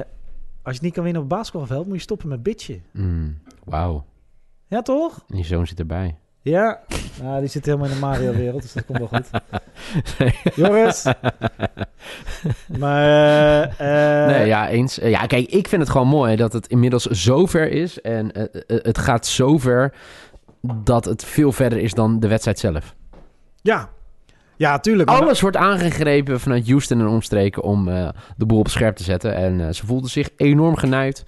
als 0.68 0.76
je 0.76 0.82
niet 0.82 0.94
kan 0.94 1.02
winnen 1.04 1.22
op 1.22 1.28
het 1.28 1.38
basketbalveld... 1.38 1.86
moet 1.86 1.96
je 1.96 2.00
stoppen 2.02 2.28
met 2.28 2.42
bitchen. 2.42 2.82
Mm, 2.92 3.38
Wauw. 3.64 4.04
Ja, 4.66 4.82
toch? 4.82 5.24
En 5.28 5.36
je 5.36 5.44
zoon 5.44 5.66
zit 5.66 5.78
erbij. 5.78 6.16
Ja. 6.42 6.80
Nou, 7.22 7.40
die 7.40 7.48
zit 7.48 7.64
helemaal 7.64 7.86
in 7.86 7.92
de 7.94 7.98
Mario-wereld, 8.00 8.62
dus 8.62 8.72
dat 8.72 8.84
komt 8.84 8.98
wel 8.98 9.08
goed. 9.08 9.30
Jongens. 10.64 11.04
Maar... 12.78 13.04
eh, 13.76 14.22
eh, 14.24 14.30
nee, 14.30 14.46
ja, 14.46 14.68
eens. 14.68 14.98
Eh, 14.98 15.10
Ja, 15.10 15.26
kijk, 15.26 15.48
ik 15.48 15.68
vind 15.68 15.82
het 15.82 15.90
gewoon 15.90 16.08
mooi 16.08 16.36
dat 16.36 16.52
het 16.52 16.66
inmiddels 16.66 17.04
zover 17.04 17.70
is. 17.70 18.00
En 18.00 18.30
het 18.66 18.98
gaat 18.98 19.26
zover 19.26 19.94
dat 20.62 21.04
het 21.04 21.24
veel 21.24 21.52
verder 21.52 21.78
is 21.78 21.94
dan 21.94 22.20
de 22.20 22.28
wedstrijd 22.28 22.58
zelf. 22.58 22.94
ja. 23.62 23.88
Ja, 24.58 24.78
tuurlijk. 24.78 25.08
Alles 25.08 25.40
wordt 25.40 25.56
aangegrepen 25.56 26.40
vanuit 26.40 26.68
Houston 26.68 27.00
en 27.00 27.06
omstreken 27.06 27.62
om 27.62 27.88
eh, 27.88 28.08
de 28.36 28.46
boel 28.46 28.58
op 28.58 28.68
scherp 28.68 28.96
te 28.96 29.02
zetten. 29.02 29.34
En 29.34 29.66
eh, 29.66 29.72
ze 29.72 29.86
voelden 29.86 30.10
zich 30.10 30.28
enorm 30.36 30.76
genaaid 30.76 31.24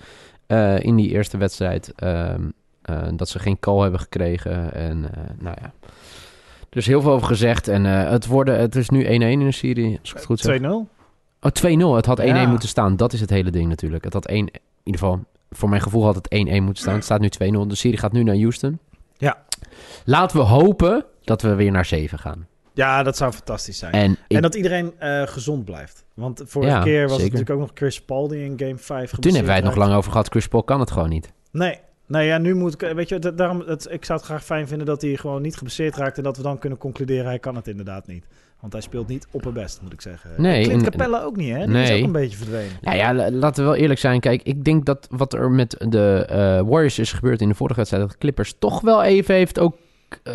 eh, 0.46 0.80
in 0.80 0.96
die 0.96 1.08
eerste 1.10 1.36
wedstrijd. 1.36 1.92
Ehm, 1.96 2.42
eh, 2.82 3.02
dat 3.14 3.28
ze 3.28 3.38
geen 3.38 3.58
call 3.58 3.80
hebben 3.82 4.00
gekregen. 4.00 4.72
En 4.74 5.00
nou 5.38 5.56
ja, 5.60 5.72
er 6.70 6.76
is 6.76 6.86
heel 6.86 7.00
veel 7.00 7.12
over 7.12 7.26
gezegd. 7.26 7.68
En 7.68 7.84
het, 7.84 8.26
worden, 8.26 8.58
het 8.58 8.76
is 8.76 8.88
nu 8.88 9.04
1-1 9.04 9.08
in 9.08 9.38
de 9.38 9.52
serie, 9.52 9.98
als 10.00 10.10
ik 10.10 10.16
het 10.16 10.24
goed 10.24 10.40
zeg. 10.40 10.58
2-0. 10.58 10.64
Oh, 11.40 11.50
2-0. 11.92 11.96
Het 11.96 12.06
had 12.06 12.20
1-1 12.20 12.24
Ja. 12.24 12.32
moeten 12.32 12.48
moeten 12.50 12.68
staan. 12.68 12.96
Dat 12.96 13.12
is 13.12 13.20
het 13.20 13.30
hele 13.30 13.50
ding 13.50 13.68
natuurlijk. 13.68 14.04
Het 14.04 14.12
had 14.12 14.26
1, 14.26 14.36
in 14.38 14.60
ieder 14.82 15.00
geval, 15.00 15.24
voor 15.50 15.68
mijn 15.68 15.82
gevoel 15.82 16.04
had 16.04 16.14
het 16.14 16.28
1-1 16.34 16.62
moeten 16.62 16.82
staan. 16.82 16.94
Het 16.94 17.04
staat 17.04 17.20
nu 17.20 17.28
2-0. 17.28 17.66
De 17.68 17.74
serie 17.74 17.98
gaat 17.98 18.12
nu 18.12 18.22
naar 18.22 18.36
Houston. 18.36 18.78
Ja. 19.18 19.42
Laten 20.04 20.36
we 20.36 20.42
hopen 20.42 21.04
dat 21.24 21.42
we 21.42 21.54
weer 21.54 21.70
naar 21.70 21.84
7 21.84 22.18
gaan. 22.18 22.46
Ja, 22.74 23.02
dat 23.02 23.16
zou 23.16 23.32
fantastisch 23.32 23.78
zijn. 23.78 23.92
En, 23.92 24.10
ik, 24.28 24.36
En 24.36 24.42
dat 24.42 24.54
iedereen 24.54 24.92
eh, 24.98 25.22
gezond 25.26 25.64
blijft. 25.64 26.04
Want 26.14 26.42
vorige 26.46 26.70
Ja, 26.72 26.82
keer 26.82 27.00
was 27.02 27.10
zeker. 27.10 27.22
het 27.24 27.32
natuurlijk 27.32 27.50
ook 27.50 27.66
nog 27.66 27.70
Chris 27.74 28.00
Paul 28.00 28.28
die 28.28 28.44
in 28.44 28.54
game 28.56 28.78
5 28.78 29.10
toen 29.10 29.22
hebben 29.32 29.44
wij 29.46 29.56
het 29.56 29.64
nog 29.64 29.76
lang 29.76 29.94
over 29.94 30.10
gehad. 30.10 30.28
Chris 30.28 30.48
Paul 30.48 30.62
kan 30.62 30.80
het 30.80 30.90
gewoon 30.90 31.08
niet. 31.08 31.32
Nee. 31.50 31.78
Nee, 32.06 32.26
ja, 32.26 32.38
nu 32.38 32.54
moet 32.54 32.82
ik... 32.82 32.92
Weet 32.94 33.08
je, 33.08 33.18
da- 33.18 33.30
daarom, 33.30 33.62
het, 33.66 33.86
ik 33.90 34.04
zou 34.04 34.18
het 34.18 34.26
graag 34.28 34.44
fijn 34.44 34.68
vinden 34.68 34.86
dat 34.86 35.02
hij 35.02 35.16
gewoon 35.16 35.42
niet 35.42 35.56
geblesseerd 35.56 35.96
raakt... 35.96 36.16
en 36.16 36.22
dat 36.22 36.36
we 36.36 36.42
dan 36.42 36.58
kunnen 36.58 36.78
concluderen, 36.78 37.24
hij 37.24 37.38
kan 37.38 37.56
het 37.56 37.68
inderdaad 37.68 38.06
niet. 38.06 38.24
Want 38.60 38.72
hij 38.72 38.82
speelt 38.82 39.08
niet 39.08 39.26
op 39.30 39.44
het 39.44 39.54
best, 39.54 39.80
moet 39.82 39.92
ik 39.92 40.00
zeggen. 40.00 40.30
Nee, 40.36 40.64
Clint 40.64 40.82
Capella 40.82 41.22
ook 41.22 41.36
niet, 41.36 41.54
hè? 41.54 41.66
Die 41.66 41.76
is 41.82 41.90
ook 41.98 42.04
een 42.04 42.12
beetje 42.12 42.36
verdwenen. 42.36 42.72
Nou 42.80 42.96
ja, 42.96 43.14
la- 43.14 43.30
laten 43.30 43.62
we 43.64 43.70
wel 43.70 43.78
eerlijk 43.78 44.00
zijn. 44.00 44.20
Kijk, 44.20 44.42
ik 44.42 44.64
denk 44.64 44.84
dat 44.86 45.06
wat 45.10 45.32
er 45.32 45.50
met 45.50 45.84
de 45.88 46.24
eh, 46.28 46.36
Warriors 46.68 46.98
is 46.98 47.12
gebeurd 47.12 47.40
in 47.40 47.48
de 47.48 47.54
vorige 47.54 47.76
wedstrijd... 47.76 48.08
dat 48.08 48.18
Clippers 48.18 48.54
toch 48.58 48.80
wel 48.80 49.02
even 49.02 49.34
heeft 49.34 49.58
ook... 49.58 49.76
eh, 50.22 50.34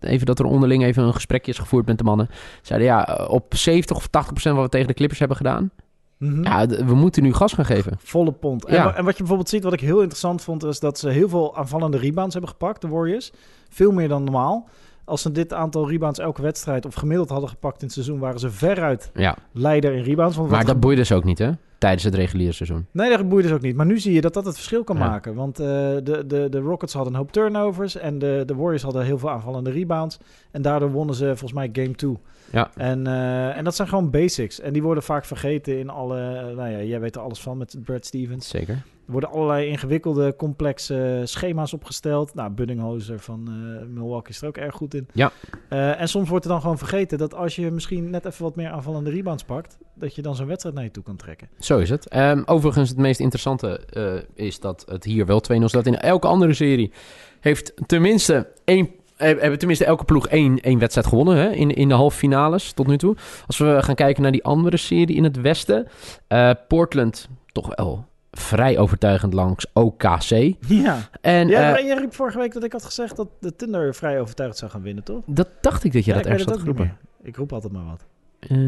even 0.00 0.26
dat 0.26 0.38
er 0.38 0.44
onderling 0.44 0.84
even 0.84 1.02
een 1.04 1.14
gesprekje 1.14 1.50
is 1.50 1.58
gevoerd 1.58 1.86
met 1.86 1.98
de 1.98 2.04
mannen. 2.04 2.28
Zeiden 2.62 2.88
ja, 2.88 3.26
op 3.28 3.54
70 3.56 3.96
of 3.96 4.06
80 4.06 4.32
procent 4.32 4.54
wat 4.54 4.64
we 4.64 4.70
tegen 4.70 4.86
de 4.86 4.94
Clippers 4.94 5.18
hebben 5.18 5.36
gedaan... 5.36 5.70
Mhm. 6.18 6.42
Ja, 6.42 6.66
we 6.66 6.94
moeten 6.94 7.22
nu 7.22 7.32
gas 7.32 7.52
gaan 7.52 7.64
geven. 7.64 7.98
Volle 7.98 8.32
pond. 8.32 8.64
En, 8.64 8.74
Ja. 8.74 8.94
en 8.94 9.04
wat 9.04 9.12
je 9.12 9.18
bijvoorbeeld 9.18 9.48
ziet, 9.48 9.62
wat 9.62 9.72
ik 9.72 9.80
heel 9.80 9.98
interessant 9.98 10.42
vond, 10.42 10.64
is 10.64 10.80
dat 10.80 10.98
ze 10.98 11.08
heel 11.08 11.28
veel 11.28 11.56
aanvallende 11.56 11.98
rebounds 11.98 12.32
hebben 12.32 12.50
gepakt, 12.50 12.80
de 12.80 12.88
Warriors. 12.88 13.32
Veel 13.68 13.92
meer 13.92 14.08
dan 14.08 14.24
normaal. 14.24 14.68
Als 15.08 15.22
ze 15.22 15.32
dit 15.32 15.52
aantal 15.52 15.88
rebounds 15.90 16.18
elke 16.18 16.42
wedstrijd 16.42 16.86
of 16.86 16.94
gemiddeld 16.94 17.28
hadden 17.28 17.48
gepakt 17.48 17.78
in 17.80 17.84
het 17.84 17.92
seizoen, 17.92 18.18
waren 18.18 18.40
ze 18.40 18.50
veruit 18.50 19.10
Ja, 19.14 19.36
leider 19.52 19.92
in 19.94 20.02
rebounds. 20.02 20.36
Want 20.36 20.50
maar 20.50 20.64
dat 20.64 20.80
boeide 20.80 21.04
ze 21.04 21.14
ook 21.14 21.24
niet, 21.24 21.38
hè? 21.38 21.50
Tijdens 21.78 22.04
het 22.04 22.14
reguliere 22.14 22.52
seizoen. 22.52 22.86
Nee, 22.90 23.10
dat 23.16 23.28
boeit 23.28 23.44
dus 23.44 23.52
ook 23.52 23.60
niet. 23.60 23.76
Maar 23.76 23.86
nu 23.86 23.98
zie 23.98 24.12
je 24.12 24.20
dat 24.20 24.34
dat 24.34 24.44
het 24.44 24.54
verschil 24.54 24.84
kan 24.84 24.96
Ja. 24.96 25.08
maken. 25.08 25.34
Want 25.34 25.60
eh, 25.60 25.66
de, 25.66 26.24
de, 26.26 26.46
de 26.50 26.58
Rockets 26.58 26.92
hadden 26.92 27.12
een 27.12 27.18
hoop 27.18 27.32
turnovers. 27.32 27.96
En 27.96 28.18
de, 28.18 28.42
de 28.46 28.54
Warriors 28.54 28.82
hadden 28.82 29.04
heel 29.04 29.18
veel 29.18 29.30
aanvallende 29.30 29.70
rebounds. 29.70 30.18
En 30.50 30.62
daardoor 30.62 30.90
wonnen 30.90 31.14
ze 31.14 31.24
volgens 31.26 31.52
mij 31.52 31.68
game 31.72 31.94
2. 31.94 32.16
Ja. 32.52 32.70
En, 32.76 33.06
eh, 33.06 33.56
en 33.56 33.64
dat 33.64 33.74
zijn 33.74 33.88
gewoon 33.88 34.10
basics. 34.10 34.60
En 34.60 34.72
die 34.72 34.82
worden 34.82 35.02
vaak 35.02 35.24
vergeten 35.24 35.78
in 35.78 35.88
alle... 35.90 36.16
Nou 36.54 36.68
ja, 36.70 36.82
jij 36.82 37.00
weet 37.00 37.14
er 37.16 37.20
alles 37.22 37.40
van 37.40 37.58
met 37.58 37.76
Brad 37.84 38.06
Stevens. 38.06 38.48
Zeker. 38.48 38.82
Er 39.08 39.14
worden 39.14 39.30
allerlei 39.32 39.66
ingewikkelde, 39.68 40.36
complexe 40.36 41.20
schema's 41.24 41.72
opgesteld. 41.72 42.34
Nou, 42.34 42.50
Buddinghozer 42.50 43.20
van 43.20 43.48
eh, 43.48 43.86
Milwaukee 43.86 44.30
is 44.30 44.42
er 44.42 44.48
ook 44.48 44.56
erg 44.56 44.74
goed 44.74 44.94
in. 44.94 45.08
Ja. 45.12 45.32
Eh, 45.68 46.00
en 46.00 46.08
soms 46.08 46.28
wordt 46.28 46.44
er 46.44 46.50
dan 46.50 46.60
gewoon 46.60 46.78
vergeten 46.78 47.18
dat 47.18 47.34
als 47.34 47.56
je 47.56 47.70
misschien 47.70 48.10
net 48.10 48.24
even 48.24 48.42
wat 48.42 48.56
meer 48.56 48.68
aanvallende 48.70 49.10
rebounds 49.10 49.42
pakt... 49.44 49.78
dat 49.94 50.14
je 50.14 50.22
dan 50.22 50.34
zo'n 50.36 50.46
wedstrijd 50.46 50.74
naar 50.74 50.84
je 50.84 50.90
toe 50.90 51.02
kan 51.02 51.16
trekken. 51.16 51.48
Zo 51.58 51.78
is 51.78 51.90
het. 51.90 52.08
Ehm, 52.08 52.42
overigens, 52.46 52.88
het 52.88 52.98
meest 52.98 53.20
interessante 53.20 53.80
eh, 53.92 54.44
is 54.46 54.60
dat 54.60 54.84
het 54.88 55.04
hier 55.04 55.26
wel 55.26 55.40
2-0 55.40 55.64
staat. 55.64 55.86
In 55.86 55.98
elke 55.98 56.26
andere 56.26 56.54
serie 56.54 56.92
heeft 57.40 57.72
tenminste 57.86 58.48
één. 58.64 58.88
Hebben 59.16 59.58
tenminste 59.58 59.84
elke 59.84 60.04
ploeg 60.04 60.28
één, 60.28 60.60
één 60.60 60.78
wedstrijd 60.78 61.06
gewonnen 61.06 61.36
hè? 61.36 61.50
In, 61.50 61.74
in 61.74 61.88
de 61.88 61.94
halve 61.94 62.16
finales 62.16 62.72
tot 62.72 62.86
nu 62.86 62.98
toe. 62.98 63.16
Als 63.46 63.58
we 63.58 63.78
gaan 63.80 63.94
kijken 63.94 64.22
naar 64.22 64.32
die 64.32 64.44
andere 64.44 64.76
serie 64.76 65.16
in 65.16 65.24
het 65.24 65.40
westen. 65.40 65.88
eh, 66.26 66.50
Portland 66.68 67.28
toch 67.52 67.76
wel 67.76 68.06
vrij 68.38 68.78
overtuigend 68.78 69.32
langs 69.34 69.66
OKC. 69.72 70.54
Ja. 70.66 70.96
En 71.20 71.48
Ja, 71.48 71.70
maar 71.70 71.84
je 71.84 71.94
riep 71.94 72.14
vorige 72.14 72.38
week 72.38 72.52
dat 72.52 72.64
ik 72.64 72.72
had 72.72 72.84
gezegd 72.84 73.16
dat 73.16 73.28
de 73.40 73.56
Thunder 73.56 73.94
vrij 73.94 74.20
overtuigd 74.20 74.56
zou 74.58 74.70
gaan 74.70 74.82
winnen, 74.82 75.04
toch? 75.04 75.22
dat 75.26 75.48
dacht 75.60 75.84
ik 75.84 75.92
dat 75.92 76.04
je 76.04 76.10
Ja, 76.10 76.16
dat 76.16 76.26
ergens 76.26 76.44
had 76.44 76.58
geroepen. 76.58 76.96
Ik 77.22 77.36
roep 77.36 77.52
altijd 77.52 77.72
maar 77.72 77.84
wat. 77.84 78.04
Eh, 78.38 78.58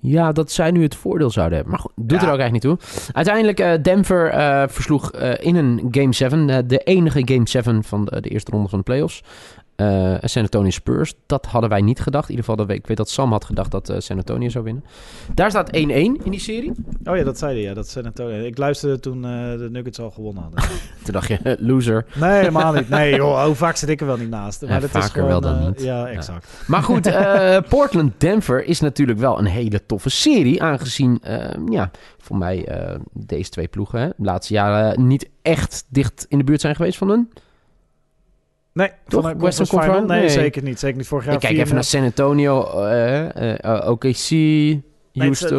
ja, 0.00 0.32
dat 0.32 0.50
zij 0.50 0.70
nu 0.70 0.82
het 0.82 0.94
voordeel 0.94 1.30
zouden 1.30 1.54
hebben. 1.56 1.72
Maar 1.74 1.82
goed, 1.82 1.92
doet 1.96 2.20
Ja. 2.20 2.26
er 2.26 2.32
ook 2.32 2.38
eigenlijk 2.40 2.52
niet 2.52 2.78
toe. 2.92 3.08
Uiteindelijk, 3.12 3.60
eh, 3.60 3.72
Denver 3.82 4.32
versloeg 4.70 5.12
in 5.40 5.56
een 5.56 5.88
Game 5.90 6.12
7, 6.12 6.50
eh, 6.50 6.58
de 6.66 6.78
enige 6.78 7.22
Game 7.24 7.48
7 7.48 7.84
van 7.84 8.04
de, 8.04 8.20
de 8.20 8.28
eerste 8.28 8.50
ronde 8.50 8.68
van 8.68 8.78
de 8.78 8.84
playoffs. 8.84 9.22
Eh 9.80 10.14
San 10.28 10.42
Antonio 10.42 10.70
Spurs. 10.70 11.14
Dat 11.26 11.46
hadden 11.46 11.70
wij 11.70 11.80
niet 11.80 12.00
gedacht. 12.00 12.28
In 12.28 12.30
ieder 12.30 12.44
geval, 12.44 12.66
dat, 12.66 12.76
ik 12.76 12.86
weet 12.86 12.96
dat 12.96 13.10
Sam 13.10 13.30
had 13.30 13.44
gedacht 13.44 13.70
dat 13.70 13.88
eh, 13.88 13.96
San 13.98 14.16
Antonio 14.16 14.48
zou 14.48 14.64
winnen. 14.64 14.84
Daar 15.34 15.50
staat 15.50 15.76
1-1 15.76 15.78
in 15.78 16.20
die 16.24 16.40
serie. 16.40 16.72
Oh 17.04 17.16
ja, 17.16 17.24
dat 17.24 17.38
zei 17.38 17.52
hij, 17.52 17.62
ja. 17.62 17.74
Dat 17.74 17.84
is 17.84 17.90
San 17.90 18.04
Antonio. 18.04 18.44
Ik 18.44 18.58
luisterde 18.58 19.00
toen 19.00 19.24
eh, 19.24 19.30
de 19.30 19.68
Nuggets 19.70 20.00
al 20.00 20.10
gewonnen 20.10 20.42
hadden. 20.42 20.60
Toen 21.04 21.12
dacht 21.12 21.28
je, 21.28 21.56
loser. 21.60 22.06
nee, 22.14 22.30
helemaal 22.30 22.72
niet. 22.72 22.88
Nee, 22.88 23.14
joh, 23.14 23.44
hoe 23.44 23.54
vaak 23.54 23.76
zit 23.76 23.88
ik 23.88 24.00
er 24.00 24.06
wel 24.06 24.16
niet 24.16 24.30
naast? 24.30 24.60
Ja, 24.60 24.80
dat 24.80 24.90
vaker 24.90 25.26
wel 25.26 25.40
dan 25.40 25.66
niet. 25.66 25.82
Ja, 25.82 26.06
exact. 26.06 26.46
Maar 26.66 26.82
goed, 26.82 27.10
Portland-Denver 27.68 28.64
is 28.64 28.80
natuurlijk 28.80 29.18
wel 29.18 29.38
een 29.38 29.46
hele 29.46 29.86
toffe 29.86 30.10
serie. 30.10 30.62
Aangezien, 30.62 31.18
eh, 31.22 31.50
ja, 31.68 31.90
voor 32.18 32.36
mij 32.36 32.68
deze 33.12 33.50
twee 33.50 33.68
ploegen 33.68 34.00
hè, 34.00 34.06
de 34.06 34.24
laatste 34.24 34.54
jaren 34.54 35.06
niet 35.06 35.28
echt 35.42 35.84
dicht 35.88 36.26
in 36.28 36.38
de 36.38 36.44
buurt 36.44 36.60
zijn 36.60 36.76
geweest 36.76 36.98
van 36.98 37.08
hun. 37.08 37.28
Nee, 38.72 38.88
Toch? 39.08 39.22
Western 39.32 39.68
Conference 39.68 39.82
Final? 39.82 40.04
Nee, 40.04 40.20
Nee. 40.20 40.28
zeker 40.28 40.62
niet. 40.62 40.78
Zeker 40.78 40.96
niet 40.96 41.06
vorig 41.06 41.24
jaar. 41.24 41.34
Ik 41.34 41.40
kijk 41.40 41.58
even 41.58 41.74
naar. 41.74 41.84
San 41.84 42.02
Antonio, 42.02 42.84
eh, 42.84 43.64
eh, 43.64 43.88
OKC, 43.90 44.30
Nee, 45.12 45.28
het, 45.28 45.40
is- 45.42 45.50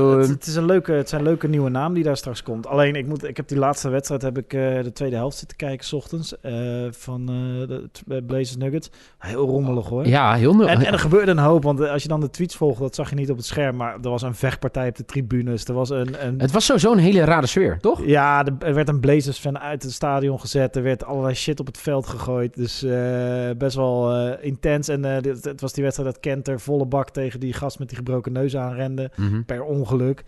het, 0.48 0.56
een 0.56 0.66
leuke, 0.66 0.92
het 0.92 1.10
zijn 1.10 1.24
leuke 1.24 1.48
nieuwe 1.48 1.70
naam 1.70 1.94
die 1.94 2.04
daar 2.04 2.18
straks 2.18 2.44
komt. 2.44 2.68
Alleen, 2.68 2.96
ik, 2.96 3.08
moet, 3.08 3.24
ik 3.24 3.38
heb 3.38 3.48
die 3.48 3.58
laatste 3.58 3.90
wedstrijd, 3.90 4.22
heb 4.22 4.38
ik 4.38 4.54
eh, 4.54 4.84
de 4.84 4.92
tweede 4.94 5.16
helft 5.16 5.38
zitten 5.38 5.58
kijken, 5.58 5.86
s 5.86 5.94
ochtends, 5.94 6.40
eh, 6.40 6.54
van 6.92 7.22
eh, 7.22 7.78
de 8.06 8.24
Blazers 8.24 8.58
Nuggets. 8.58 8.90
Heel 9.18 9.46
rommelig 9.48 9.88
hoor. 9.88 10.08
ja, 10.08 10.34
heel 10.34 10.56
nul. 10.56 10.68
En, 10.68 10.86
en 10.86 10.94
er 10.94 11.00
gebeurde 11.00 11.32
een 11.32 11.38
hoop, 11.38 11.64
want 11.64 11.80
als 11.90 12.02
je 12.02 12.08
dan 12.08 12.20
de 12.20 12.30
tweets 12.30 12.56
volgde, 12.56 12.82
dat 12.82 12.96
zag 12.96 13.10
je 13.10 13.16
niet 13.16 13.30
op 13.30 13.38
het 13.38 13.46
scherm, 13.46 13.76
maar 13.76 13.94
er 14.02 14.10
was 14.10 14.22
een 14.22 14.36
vechtpartij 14.36 14.88
op 14.88 14.96
de 14.96 15.06
tribunes. 15.06 15.66
Er 15.66 15.74
was 15.74 15.90
een, 15.90 16.26
een 16.28 16.40
het 16.40 16.52
was 16.52 16.66
sowieso 16.66 16.92
een 16.92 16.98
hele 16.98 17.24
rare 17.24 17.48
sfeer, 17.48 17.78
toch? 17.80 18.06
ja, 18.06 18.46
er 18.60 18.74
werd 18.74 18.90
een 18.90 19.00
Blazers-fan 19.00 19.60
uit 19.60 19.84
het 19.84 19.92
stadion 19.92 20.40
gezet. 20.40 20.76
Er 20.76 20.84
werd 20.84 21.04
allerlei 21.06 21.36
shit 21.36 21.60
op 21.60 21.66
het 21.66 21.78
veld 21.78 22.08
gegooid. 22.08 22.56
Dus 22.56 22.86
best 23.58 23.76
wel 23.76 24.16
intens. 24.38 24.88
En 24.88 25.22
dit, 25.22 25.44
het 25.44 25.62
was 25.62 25.74
die 25.74 25.84
wedstrijd 25.84 26.12
dat 26.14 26.20
Kenter 26.20 26.60
volle 26.60 26.86
bak 26.86 27.10
tegen 27.10 27.40
die 27.40 27.54
gast 27.54 27.80
met 27.80 27.88
die 27.88 27.98
gebroken 27.98 28.32
neus 28.32 28.58
aanrende. 28.58 29.12
Mhm. 29.46 29.58
Per 29.58 29.64
ongeluk. 29.64 30.24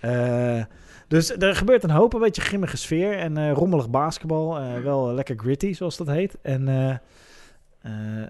Eh, 0.00 0.64
dus 1.08 1.36
er 1.36 1.54
gebeurt 1.56 1.82
een 1.84 1.90
hoop. 1.90 2.12
Een 2.14 2.20
beetje 2.20 2.42
grimmige 2.42 2.76
sfeer. 2.76 3.18
En 3.18 3.36
eh, 3.36 3.52
rommelig 3.52 3.90
basketbal. 3.90 4.58
eh, 4.58 4.78
wel 4.82 5.12
lekker 5.14 5.38
gritty, 5.38 5.72
zoals 5.72 5.96
dat 5.96 6.06
heet. 6.06 6.38
En 6.42 6.64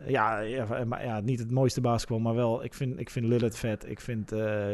ja, 0.06 0.38
ja, 0.38 0.84
maar, 0.84 1.04
ja, 1.04 1.20
niet 1.20 1.38
het 1.38 1.50
mooiste 1.50 1.80
basketbal, 1.80 2.18
maar 2.18 2.34
wel. 2.34 2.64
Ik 2.64 2.74
vind, 2.74 3.00
ik 3.00 3.10
vind 3.10 3.26
Lillard 3.26 3.56
vet. 3.56 3.88
Ik 3.90 4.00
vind 4.00 4.32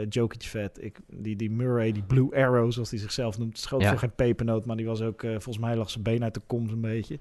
Jokic 0.08 0.42
vet. 0.42 0.82
Ik, 0.82 0.98
die, 1.12 1.36
die 1.36 1.50
Murray, 1.50 1.92
die 1.92 2.02
Blue 2.02 2.34
Arrow, 2.36 2.72
zoals 2.72 2.90
hij 2.90 2.98
zichzelf 2.98 3.38
noemt. 3.38 3.58
Schoot 3.58 3.80
Ja. 3.82 3.88
voor 3.88 3.98
geen 3.98 4.14
pepernoot, 4.14 4.64
maar 4.64 4.76
die 4.76 4.86
was 4.86 5.02
ook... 5.02 5.20
volgens 5.20 5.58
mij 5.58 5.76
lag 5.76 5.90
zijn 5.90 6.04
been 6.04 6.22
uit 6.22 6.34
de 6.34 6.40
kom 6.46 6.68
zo'n 6.68 6.80
beetje. 6.80 7.18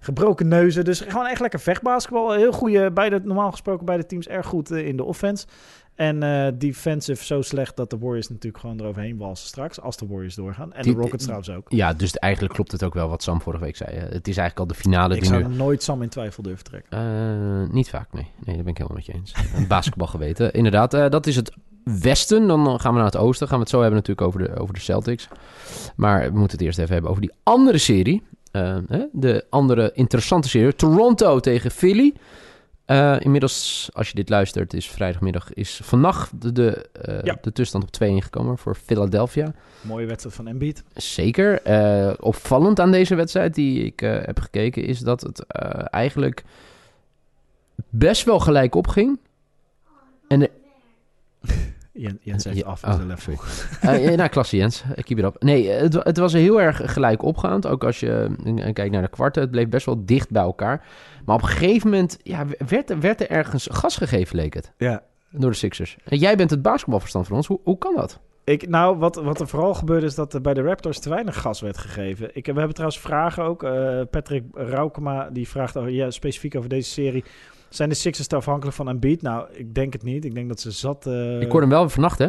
Gebroken 0.00 0.48
neuzen. 0.48 0.84
Dus 0.84 1.00
gewoon 1.00 1.26
echt 1.26 1.40
lekker 1.40 1.60
vechtbasketbal. 1.60 2.32
Heel 2.32 2.52
goede, 2.52 2.90
beide, 2.90 3.20
normaal 3.24 3.50
gesproken 3.50 3.86
beide 3.86 4.06
teams 4.06 4.28
erg 4.28 4.46
goed 4.46 4.70
eh, 4.70 4.86
in 4.86 4.96
de 4.96 5.04
offense. 5.04 5.46
En 5.94 6.22
eh 6.22 6.52
defensive 6.58 7.24
zo 7.24 7.42
slecht 7.42 7.76
dat 7.76 7.90
de 7.90 7.98
Warriors 7.98 8.28
natuurlijk 8.28 8.58
gewoon 8.58 8.80
eroverheen 8.80 9.16
walsen 9.16 9.46
straks. 9.48 9.80
Als 9.80 9.96
de 9.96 10.06
Warriors 10.06 10.34
doorgaan. 10.34 10.72
En 10.72 10.82
Die- 10.82 10.94
de 10.94 11.00
Rockets 11.00 11.22
trouwens 11.22 11.50
ook. 11.50 11.64
Ja, 11.68 11.92
dus 11.92 12.16
eigenlijk 12.16 12.54
klopt 12.54 12.72
het 12.72 12.84
ook 12.84 12.94
wel 12.94 13.08
wat 13.08 13.22
Sam 13.22 13.40
vorige 13.40 13.64
week 13.64 13.76
zei. 13.76 13.90
Het 13.96 14.28
is 14.28 14.36
eigenlijk 14.36 14.58
al 14.58 14.66
de 14.66 14.74
finale 14.74 15.14
Ik 15.14 15.20
die 15.20 15.28
zou 15.30 15.44
nu... 15.48 15.54
nooit 15.54 15.82
Sam 15.82 16.02
in 16.02 16.08
twijfel 16.08 16.42
durven 16.42 16.64
trekken. 16.64 16.98
Eh, 16.98 17.74
niet 17.74 17.88
vaak, 17.90 18.12
nee. 18.12 18.26
Nee, 18.44 18.54
daar 18.54 18.64
ben 18.64 18.72
ik 18.72 18.78
helemaal 18.78 18.96
met 18.96 19.06
je 19.06 19.12
eens. 19.12 19.34
Een 19.56 19.66
basketbal 19.76 20.06
geweten. 20.06 20.52
Inderdaad, 20.52 20.90
dat 20.90 21.26
is 21.26 21.36
het 21.36 21.52
westen. 21.84 22.46
Dan 22.46 22.80
gaan 22.80 22.90
we 22.92 22.96
naar 22.98 23.06
het 23.06 23.16
oosten. 23.16 23.46
Gaan 23.48 23.56
we 23.56 23.62
het 23.62 23.72
zo 23.72 23.80
hebben 23.80 23.98
natuurlijk 23.98 24.26
over 24.26 24.40
de, 24.40 24.56
over 24.60 24.74
de 24.74 24.80
Celtics. 24.80 25.28
Maar 25.96 26.32
we 26.32 26.38
moeten 26.38 26.58
het 26.58 26.66
eerst 26.66 26.78
even 26.78 26.92
hebben 26.92 27.10
over 27.10 27.22
die 27.22 27.32
andere 27.42 27.78
serie. 27.78 28.22
Eh, 28.52 28.76
hè, 28.88 29.04
de 29.12 29.44
andere 29.50 29.90
interessante 29.94 30.48
serie. 30.48 30.74
Toronto 30.74 31.40
tegen 31.40 31.70
Philly. 31.70 32.14
Eh, 32.84 33.16
inmiddels, 33.20 33.88
als 33.92 34.08
je 34.08 34.14
dit 34.14 34.28
luistert, 34.28 34.74
is 34.74 34.88
vrijdagmiddag... 34.90 35.52
is 35.54 35.80
vannacht 35.82 36.40
de, 36.42 36.52
de, 36.52 36.88
eh, 36.92 37.14
Ja. 37.22 37.32
de 37.34 37.52
tussenstand 37.52 37.84
op 37.84 37.90
2 37.90 38.10
ingekomen 38.10 38.58
voor 38.58 38.74
Philadelphia. 38.74 39.52
Mooie 39.80 40.06
wedstrijd 40.06 40.36
van 40.36 40.46
Embiid. 40.46 40.82
Zeker. 40.94 41.62
Eh, 41.62 42.12
opvallend 42.20 42.80
aan 42.80 42.90
deze 42.90 43.14
wedstrijd 43.14 43.54
die 43.54 43.84
ik 43.84 44.02
eh, 44.02 44.10
heb 44.22 44.38
gekeken 44.40 44.84
is 44.84 44.98
dat 45.00 45.20
het 45.20 45.44
eh, 45.46 45.84
eigenlijk 45.90 46.44
best 47.88 48.24
wel 48.24 48.40
gelijk 48.40 48.74
opging. 48.74 49.18
En 50.28 50.40
Jens, 52.20 52.44
heeft 52.44 52.64
af 52.64 52.84
oh, 52.84 52.88
met 52.88 53.20
zijn 53.20 53.36
level. 53.88 54.10
ja, 54.10 54.16
nou, 54.16 54.28
klasse 54.28 54.56
Jens, 54.56 54.84
Ik 54.94 55.04
keep 55.04 55.18
it 55.18 55.24
up. 55.24 55.36
Nee, 55.42 55.68
het, 55.68 55.94
het 55.94 56.16
was 56.18 56.32
heel 56.32 56.60
erg 56.60 56.80
gelijk 56.92 57.22
opgaand. 57.22 57.66
Ook 57.66 57.84
als 57.84 58.00
je 58.00 58.30
kijkt 58.72 58.90
naar 58.90 59.02
de 59.02 59.08
kwarten, 59.08 59.42
het 59.42 59.50
bleef 59.50 59.68
best 59.68 59.86
wel 59.86 60.04
dicht 60.04 60.30
bij 60.30 60.42
elkaar. 60.42 60.86
Maar 61.24 61.34
op 61.36 61.42
een 61.42 61.48
gegeven 61.48 61.90
moment 61.90 62.18
ja, 62.22 62.46
werd, 62.68 62.90
er- 62.90 63.00
werd 63.00 63.20
er 63.20 63.30
ergens 63.30 63.68
gas 63.70 63.96
gegeven, 63.96 64.36
leek 64.36 64.54
het, 64.54 64.72
Ja. 64.78 65.02
door 65.30 65.50
de 65.50 65.56
Sixers. 65.56 65.96
En 66.04 66.18
jij 66.18 66.36
bent 66.36 66.50
het 66.50 66.62
basketbalverstand 66.62 67.26
van 67.26 67.36
ons. 67.36 67.46
Hoe, 67.46 67.60
hoe 67.62 67.78
kan 67.78 67.94
dat? 67.96 68.18
Ik, 68.44 68.68
nou, 68.68 68.98
wat, 68.98 69.14
wat 69.16 69.40
er 69.40 69.48
vooral 69.48 69.74
gebeurde 69.74 70.06
is 70.06 70.14
dat 70.14 70.34
er 70.34 70.40
bij 70.40 70.54
de 70.54 70.62
Raptors 70.62 70.98
te 70.98 71.08
weinig 71.08 71.40
gas 71.40 71.60
werd 71.60 71.78
gegeven. 71.78 72.30
Ik, 72.32 72.46
we 72.46 72.52
hebben 72.52 72.72
trouwens 72.74 73.00
vragen 73.00 73.42
ook. 73.44 73.62
Eh, 73.62 74.00
Patrick 74.10 74.44
Raukema 74.52 75.30
die 75.32 75.48
vraagt 75.48 75.76
over, 75.76 75.90
ja, 75.90 76.10
specifiek 76.10 76.54
over 76.56 76.68
deze 76.68 76.90
serie. 76.90 77.24
Zijn 77.68 77.88
de 77.88 77.94
Sixers 77.94 78.26
te 78.26 78.36
afhankelijk 78.36 78.76
van 78.76 78.88
Embiid? 78.88 79.22
Nou, 79.22 79.46
ik 79.52 79.74
denk 79.74 79.92
het 79.92 80.02
niet. 80.02 80.24
Ik 80.24 80.34
denk 80.34 80.48
dat 80.48 80.60
ze 80.60 80.70
zat... 80.70 81.06
eh, 81.06 81.40
ik 81.40 81.50
hoorde 81.50 81.66
hem 81.66 81.76
wel 81.76 81.88
vannacht, 81.88 82.18
hè? 82.18 82.28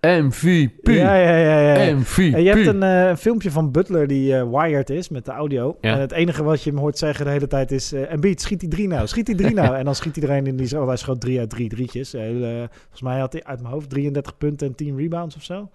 MVP! 0.00 0.86
Ja, 0.88 1.16
ja, 1.16 1.36
ja. 1.36 1.58
ja, 1.58 1.82
ja. 1.82 1.94
MVP! 1.94 2.34
En 2.34 2.42
je 2.42 2.48
hebt 2.48 2.66
een, 2.66 2.82
eh, 2.82 3.08
een 3.08 3.16
filmpje 3.16 3.50
van 3.50 3.70
Butler 3.70 4.06
die 4.06 4.36
eh, 4.36 4.50
wired 4.50 4.90
is 4.90 5.08
met 5.08 5.24
de 5.24 5.30
audio. 5.30 5.76
Ja. 5.80 5.94
En 5.94 6.00
het 6.00 6.12
enige 6.12 6.42
wat 6.42 6.62
je 6.62 6.70
hem 6.70 6.78
hoort 6.78 6.98
zeggen 6.98 7.24
de 7.24 7.30
hele 7.30 7.46
tijd 7.46 7.70
is... 7.70 7.92
eh 7.92 8.12
Embiid, 8.12 8.40
schiet 8.40 8.60
die 8.60 8.68
drie 8.68 8.88
nou, 8.88 9.06
schiet 9.06 9.26
die 9.26 9.34
drie 9.34 9.54
nou. 9.54 9.76
en 9.78 9.84
dan 9.84 9.94
schiet 9.94 10.16
iedereen 10.16 10.46
in 10.46 10.56
die 10.56 10.66
zo. 10.66 10.86
hij 10.86 10.96
schoot 10.96 11.20
drie 11.20 11.38
uit 11.38 11.50
drie 11.50 11.68
drietjes. 11.68 12.10
Volgens 12.10 13.02
mij 13.02 13.18
had 13.18 13.32
hij 13.32 13.44
uit 13.44 13.60
mijn 13.60 13.72
hoofd 13.72 13.90
33 13.90 14.36
punten 14.38 14.66
en 14.66 14.74
10 14.74 14.96
rebounds 14.96 15.36
of 15.36 15.42
zo. 15.42 15.70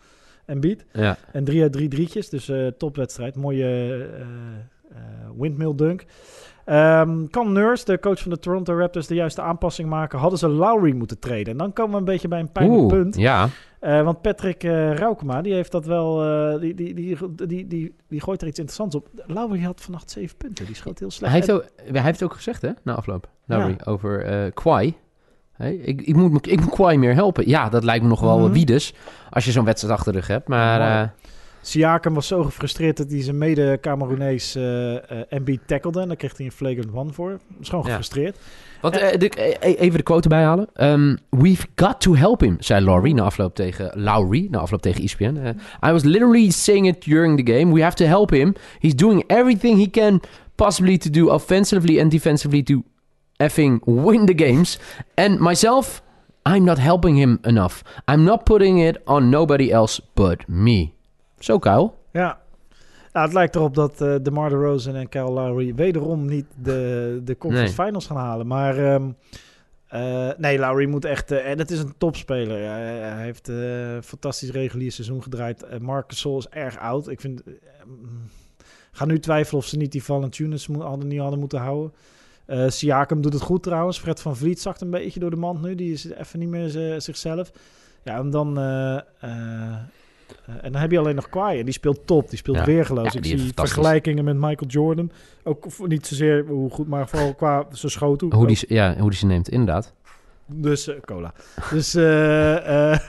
Embiid. 0.45 0.85
Ja. 0.93 1.17
En 1.31 1.43
drie 1.43 1.61
uit 1.61 1.71
drie 1.73 1.87
drietjes. 1.87 2.29
Dus 2.29 2.51
topwedstrijd. 2.77 3.35
Mooie 3.35 4.09
windmill 5.37 5.75
dunk. 5.75 6.05
Ehm, 6.71 7.27
kan 7.29 7.51
Nurse, 7.51 7.85
de 7.85 7.99
coach 7.99 8.19
van 8.21 8.31
de 8.31 8.39
Toronto 8.39 8.77
Raptors, 8.77 9.07
de 9.07 9.15
juiste 9.15 9.41
aanpassing 9.41 9.89
maken? 9.89 10.19
Hadden 10.19 10.39
ze 10.39 10.47
Lowry 10.47 10.93
moeten 10.95 11.19
treden? 11.19 11.51
En 11.51 11.57
dan 11.57 11.73
komen 11.73 11.91
we 11.91 11.97
een 11.97 12.03
beetje 12.05 12.27
bij 12.27 12.39
een 12.39 12.51
pijnlijk 12.51 12.81
Oeh, 12.81 12.91
punt. 12.93 13.15
Ja, 13.15 13.49
Eh, 13.79 14.01
want 14.03 14.21
Patrick 14.21 14.63
eh 14.63 14.93
Raukema, 14.93 15.41
die 15.41 15.53
heeft 15.53 15.71
dat 15.71 15.85
wel... 15.85 16.23
eh, 16.23 16.59
die, 16.59 16.73
die, 16.75 16.93
die, 16.93 17.17
die, 17.47 17.67
die, 17.67 17.95
die 18.07 18.21
gooit 18.21 18.41
er 18.41 18.47
iets 18.47 18.59
interessants 18.59 18.95
op. 18.95 19.07
Lowry 19.27 19.61
had 19.63 19.81
vannacht 19.81 20.11
zeven 20.11 20.37
punten. 20.37 20.65
Die 20.65 20.75
schoot 20.75 20.99
heel 20.99 21.11
slecht. 21.11 21.31
hij 21.33 21.41
heeft, 21.41 21.51
ook, 21.51 21.65
hij 21.93 22.01
heeft 22.01 22.23
ook 22.23 22.33
gezegd, 22.33 22.61
hè, 22.61 22.69
na 22.83 22.95
afloop, 22.95 23.27
Lowry, 23.45 23.75
Ja. 23.77 23.91
over 23.91 24.25
eh 24.25 24.51
Kwai. 24.53 24.95
Hey, 25.51 25.75
ik, 25.75 26.01
ik, 26.01 26.15
moet, 26.15 26.51
ik 26.51 26.59
moet 26.61 26.69
Kwai 26.69 26.97
meer 26.97 27.13
helpen. 27.13 27.49
Ja, 27.49 27.69
dat 27.69 27.83
lijkt 27.83 28.03
me 28.03 28.09
nog 28.09 28.19
wel 28.19 28.39
Mhm. 28.39 28.51
wie 28.51 28.65
dus, 28.65 28.93
als 29.29 29.45
je 29.45 29.51
zo'n 29.51 29.65
wedstrijd 29.65 29.93
achter 29.97 30.11
de 30.13 30.17
rug 30.19 30.27
hebt. 30.27 30.47
Maar. 30.47 31.13
Eh, 31.61 31.67
Siakam 31.67 32.13
was 32.13 32.27
zo 32.27 32.43
gefrustreerd 32.43 32.97
dat 32.97 33.11
hij 33.11 33.21
zijn 33.21 33.37
mede-Cameroenees 33.37 34.55
uh, 34.55 34.91
uh, 34.93 34.99
MB 35.29 35.57
tackelde. 35.65 36.01
En 36.01 36.07
daar 36.07 36.17
kreeg 36.17 36.37
hij 36.37 36.45
een 36.45 36.51
flagrant 36.51 36.93
one 36.93 37.11
voor. 37.13 37.39
Was 37.57 37.69
gewoon 37.69 37.83
Ja. 37.83 37.89
gefrustreerd. 37.89 38.37
Eh, 38.81 38.91
de- 39.19 39.29
eh, 39.29 39.81
even 39.81 39.97
de 39.97 40.03
quote 40.03 40.27
bijhalen. 40.29 40.67
Um, 40.75 41.17
We've 41.29 41.65
got 41.75 42.01
to 42.01 42.15
help 42.15 42.41
him, 42.41 42.55
zei 42.59 42.83
Laurie 42.85 43.13
na 43.13 43.23
afloop 43.23 43.55
tegen 43.55 43.91
Lowry, 44.03 44.47
na 44.49 44.59
afloop 44.59 44.81
tegen 44.81 45.03
ESPN. 45.03 45.37
Eh, 45.37 45.89
I 45.89 45.91
was 45.91 46.03
literally 46.03 46.49
saying 46.49 46.87
it 46.87 47.03
during 47.05 47.45
the 47.45 47.51
game. 47.53 47.73
We 47.73 47.81
have 47.81 47.95
to 47.95 48.05
help 48.05 48.29
him. 48.29 48.53
He's 48.79 48.95
doing 48.95 49.23
everything 49.27 49.77
he 49.79 49.89
can 49.89 50.19
possibly 50.55 50.97
to 50.97 51.09
do 51.09 51.29
offensively 51.29 51.99
and 52.01 52.11
defensively 52.11 52.63
to 52.63 52.83
effing 53.43 53.79
win 53.85 54.25
the 54.25 54.33
games. 54.35 54.79
And 55.13 55.39
myself, 55.39 56.01
I'm 56.49 56.63
not 56.63 56.77
helping 56.77 57.17
him 57.17 57.37
enough. 57.43 57.81
I'm 58.11 58.23
not 58.23 58.43
putting 58.43 58.79
it 58.87 58.97
on 59.05 59.29
nobody 59.29 59.71
else 59.71 60.01
but 60.13 60.47
me. 60.47 60.93
Zo, 61.43 61.59
Kyle. 61.59 61.91
Ja. 62.11 62.39
Nou, 63.13 63.25
het 63.25 63.33
lijkt 63.35 63.55
erop 63.55 63.75
dat 63.75 64.01
eh 64.01 64.15
DeMar 64.21 64.49
DeRozan 64.49 64.95
en 64.95 65.09
Kyle 65.09 65.31
Lowry 65.31 65.75
wederom 65.75 66.25
niet 66.25 66.45
de, 66.63 67.21
de 67.23 67.37
conference 67.37 67.75
Nee. 67.77 67.85
finals 67.85 68.05
gaan 68.07 68.17
halen. 68.17 68.47
Maar 68.47 68.77
ehm, 68.77 69.09
eh, 69.87 70.29
nee, 70.37 70.59
Lowry 70.59 70.85
moet 70.85 71.05
echt... 71.05 71.31
eh, 71.31 71.49
en 71.51 71.57
het 71.57 71.71
is 71.71 71.79
een 71.79 71.93
topspeler. 71.97 72.57
Hij, 72.69 72.97
hij 72.99 73.23
heeft 73.23 73.47
een 73.47 74.03
fantastisch 74.03 74.51
regulier 74.51 74.91
seizoen 74.91 75.23
gedraaid. 75.23 75.63
Uh, 75.73 75.79
Marcus 75.79 76.19
Sol 76.19 76.37
is 76.37 76.47
erg 76.49 76.79
oud. 76.79 77.07
Ik 77.09 77.21
vind... 77.21 77.43
eh, 77.43 77.53
mm, 77.85 78.29
ga 78.91 79.05
nu 79.05 79.19
twijfelen 79.19 79.61
of 79.61 79.67
ze 79.67 79.77
niet 79.77 79.91
die 79.91 80.03
Valanciunas 80.03 80.67
mo- 80.67 80.81
hadden, 80.81 81.07
niet 81.07 81.19
hadden 81.19 81.39
moeten 81.39 81.59
houden. 81.59 81.93
Eh 82.45 82.69
Siakam 82.69 83.21
doet 83.21 83.33
het 83.33 83.41
goed 83.41 83.63
trouwens. 83.63 83.99
Fred 83.99 84.21
van 84.21 84.35
Vliet 84.37 84.61
zakt 84.61 84.81
een 84.81 84.89
beetje 84.89 85.19
door 85.19 85.29
de 85.29 85.35
mand 85.35 85.61
nu. 85.61 85.75
Die 85.75 85.93
is 85.93 86.05
even 86.09 86.39
niet 86.39 86.49
meer 86.49 87.01
zichzelf. 87.01 87.51
Ja, 88.03 88.17
en 88.17 88.29
dan... 88.29 88.57
en 90.61 90.71
dan 90.71 90.81
heb 90.81 90.91
je 90.91 90.99
alleen 90.99 91.15
nog 91.15 91.29
Kawhi. 91.29 91.59
En 91.59 91.65
die 91.65 91.73
speelt 91.73 92.07
top. 92.07 92.29
Die 92.29 92.37
speelt 92.37 92.57
Ja. 92.57 92.65
weergeloos. 92.65 93.13
Ja, 93.13 93.19
Ik 93.19 93.25
zie 93.25 93.51
vergelijkingen 93.55 94.23
met 94.23 94.35
Michael 94.35 94.67
Jordan. 94.67 95.11
Ook 95.43 95.65
niet 95.87 96.07
zozeer 96.07 96.45
hoe 96.47 96.69
goed, 96.69 96.87
maar 96.87 97.07
vooral 97.07 97.33
qua 97.41 97.65
zijn 97.71 97.91
schoten. 97.91 98.33
Hoe 98.33 98.47
die, 98.47 98.55
ze- 98.55 98.65
ja, 98.69 98.95
hoe 98.99 99.09
die 99.09 99.19
ze 99.19 99.25
neemt, 99.25 99.49
inderdaad. 99.49 99.93
Dus 100.45 100.87
eh, 100.87 100.95
cola. 101.05 101.33
Dus 101.71 101.95
eh, 101.95 102.91
eh, 102.91 102.99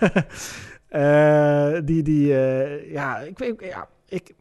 eh, 0.88 1.82
die, 1.84 2.02
die, 2.02 2.34
eh, 2.38 2.92
ja, 2.92 3.18
ik 3.18 3.38
weet, 3.38 3.54
ja, 3.60 3.88
ik. 4.08 4.34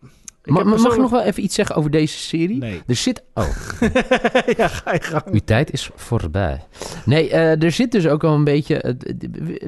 ik 0.43 0.51
mag 0.51 0.97
nog 0.97 1.09
wel 1.09 1.21
even 1.21 1.43
iets 1.43 1.55
zeggen 1.55 1.75
over 1.75 1.91
deze 1.91 2.17
serie? 2.17 2.57
Nee. 2.57 2.81
Er 2.87 2.95
zit... 2.95 3.23
Oh, 3.33 3.47
ja, 4.57 4.67
ga 4.67 4.93
je 4.93 5.01
gang. 5.01 5.23
Uw 5.25 5.39
tijd 5.45 5.71
is 5.73 5.89
voorbij. 5.95 6.61
Nee, 7.05 7.29
eh, 7.29 7.63
er 7.63 7.71
zit 7.71 7.91
dus 7.91 8.07
ook 8.07 8.21
wel 8.21 8.33
een 8.33 8.43
beetje... 8.43 8.81
eh, 8.81 8.93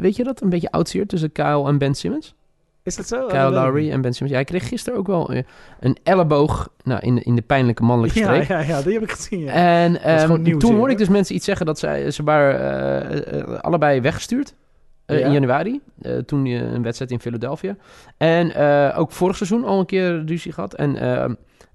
weet 0.02 0.16
je 0.16 0.24
dat? 0.24 0.42
Een 0.42 0.50
beetje 0.50 0.72
oudsier 0.72 1.08
tussen 1.08 1.32
Kyle 1.32 1.68
en 1.68 1.78
Ben 1.78 1.96
Simmons. 1.96 2.36
Is 2.84 2.96
dat 2.96 3.08
zo? 3.08 3.26
Kyle 3.28 3.40
Oh, 3.42 3.48
ik 3.48 3.54
Lowry 3.54 3.92
en 3.92 4.02
Ben 4.02 4.14
Simmons. 4.14 4.32
Ja, 4.32 4.36
hij 4.36 4.44
kreeg 4.44 4.68
gisteren 4.68 5.00
ook 5.00 5.08
wel 5.08 5.32
eh, 5.34 5.44
een 5.80 5.98
elleboog 6.04 6.70
nou, 6.84 7.00
in, 7.02 7.16
de, 7.16 7.22
in 7.22 7.36
de 7.36 7.42
pijnlijke 7.42 7.84
mannelijke 7.84 8.20
Ja, 8.20 8.26
streek. 8.26 8.48
ja, 8.48 8.60
ja, 8.60 8.82
die 8.82 8.94
heb 8.94 9.04
ik 9.04 9.12
gezien. 9.12 9.40
Ja. 9.40 9.52
En 9.52 10.02
ehm, 10.02 10.42
nieuws 10.42 10.64
toen 10.64 10.76
hoorde 10.76 10.92
ik 10.92 10.98
dus 10.98 11.10
mensen 11.10 11.36
iets 11.36 11.46
zeggen 11.46 11.66
dat 11.66 11.80
zij, 11.80 12.12
ze 12.12 12.24
waren 12.24 12.60
eh, 13.10 13.40
eh, 13.42 13.60
allebei 13.60 14.02
weggestuurd. 14.02 14.54
eh, 15.06 15.20
Ja. 15.20 15.26
In 15.26 15.32
januari, 15.32 15.82
eh, 16.02 16.18
toen 16.18 16.46
eh, 16.46 16.54
een 16.74 16.84
wedstrijd 16.84 17.12
in 17.12 17.20
Philadelphia. 17.20 17.76
En 18.18 18.56
eh, 18.56 19.00
ook 19.00 19.12
vorig 19.12 19.36
seizoen 19.38 19.64
al 19.64 19.80
een 19.80 19.86
keer 19.86 20.24
ruzie 20.26 20.52
gehad. 20.52 20.74
En 20.74 20.98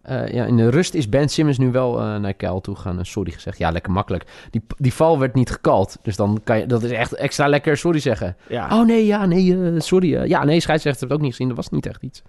eh, 0.09 0.33
ja, 0.33 0.45
in 0.45 0.57
de 0.57 0.69
rust 0.71 0.95
is 0.95 1.09
Ben 1.09 1.29
Simmons 1.29 1.59
nu 1.59 1.71
wel 1.71 2.01
eh, 2.01 2.17
naar 2.17 2.35
Kyle 2.35 2.61
toe 2.61 2.75
gegaan 2.77 2.99
en 2.99 3.07
sorry 3.07 3.31
gezegd. 3.31 3.59
Ja, 3.59 3.71
lekker 3.71 3.93
makkelijk. 3.93 4.25
Die, 4.51 4.63
die 4.77 4.93
val 4.95 5.19
werd 5.19 5.35
niet 5.35 5.51
gekald. 5.51 5.99
Dus 6.03 6.17
dan 6.17 6.41
kan 6.45 6.59
je, 6.59 6.67
dat 6.67 6.83
is 6.83 6.91
echt 6.91 7.13
extra 7.15 7.47
lekker 7.49 7.77
sorry 7.77 7.99
zeggen. 7.99 8.37
ja. 8.49 8.79
Oh 8.81 8.87
nee, 8.87 9.07
ja, 9.07 9.27
nee, 9.27 9.65
eh, 9.75 9.81
sorry. 9.81 10.15
eh, 10.17 10.27
ja, 10.27 10.45
nee, 10.45 10.61
scheidsrechter 10.61 10.87
heeft 10.89 11.01
het 11.01 11.13
ook 11.13 11.21
niet 11.21 11.31
gezien. 11.31 11.49
Dat 11.49 11.57
was 11.57 11.69
niet 11.71 11.87
echt 11.87 12.03
iets. 12.03 12.23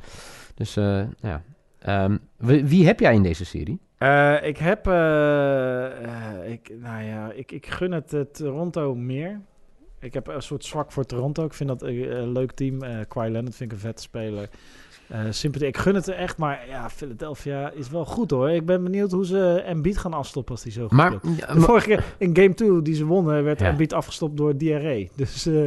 Dus 0.55 0.77
eh, 0.77 1.01
ja. 1.21 1.41
Ehm, 1.79 2.17
wie, 2.38 2.65
wie 2.65 2.86
heb 2.86 3.00
jij 3.00 3.13
in 3.13 3.24
deze 3.24 3.45
serie? 3.45 3.79
Eh, 3.98 4.36
ik 4.43 4.57
heb, 4.57 4.88
eh, 4.88 5.86
eh, 5.86 6.51
ik, 6.51 6.71
nou 6.81 7.03
ja, 7.03 7.31
ik, 7.31 7.51
ik 7.51 7.65
gun 7.67 7.91
het 7.91 8.13
eh, 8.13 8.21
Toronto 8.21 8.95
meer. 8.95 9.39
Ik 10.00 10.13
heb 10.13 10.27
een 10.27 10.41
soort 10.41 10.65
zwak 10.65 10.91
voor 10.91 11.05
Toronto. 11.05 11.45
Ik 11.45 11.53
vind 11.53 11.69
dat 11.69 11.81
een, 11.81 12.17
een 12.17 12.31
leuk 12.31 12.51
team. 12.51 12.81
Eh 12.83 12.98
Kawhi 13.07 13.31
Leonard 13.31 13.55
vind 13.55 13.71
ik 13.71 13.77
een 13.77 13.83
vette 13.83 14.01
speler. 14.01 14.50
Sympathie. 15.30 15.68
Ik 15.68 15.78
gun 15.78 15.96
het 15.96 16.08
er 16.08 16.16
echt, 16.16 16.38
maar 16.38 16.68
ja, 16.68 16.89
Philadelphia 16.89 17.72
is 17.72 17.89
wel 17.89 18.06
goed 18.06 18.32
hoor. 18.32 18.50
Ik 18.50 18.66
ben 18.66 18.84
benieuwd 18.84 19.12
hoe 19.12 19.25
ze 19.25 19.62
Embiid 19.66 19.98
gaan 19.98 20.13
afstoppen 20.13 20.54
als 20.54 20.63
die 20.63 20.72
zo 20.72 20.82
goed 20.82 20.92
Maar, 20.92 21.12
ja, 21.38 21.56
vorige 21.56 21.88
keer 21.88 22.04
in 22.18 22.36
game 22.36 22.54
2 22.54 22.82
die 22.82 22.96
ze 22.96 23.06
wonnen, 23.06 23.44
werd 23.44 23.60
Ja. 23.60 23.68
Embiid 23.68 23.94
afgestopt 23.94 24.38
door 24.38 24.58
diarree. 24.58 25.12
Dus, 25.16 25.46
eh 25.46 25.66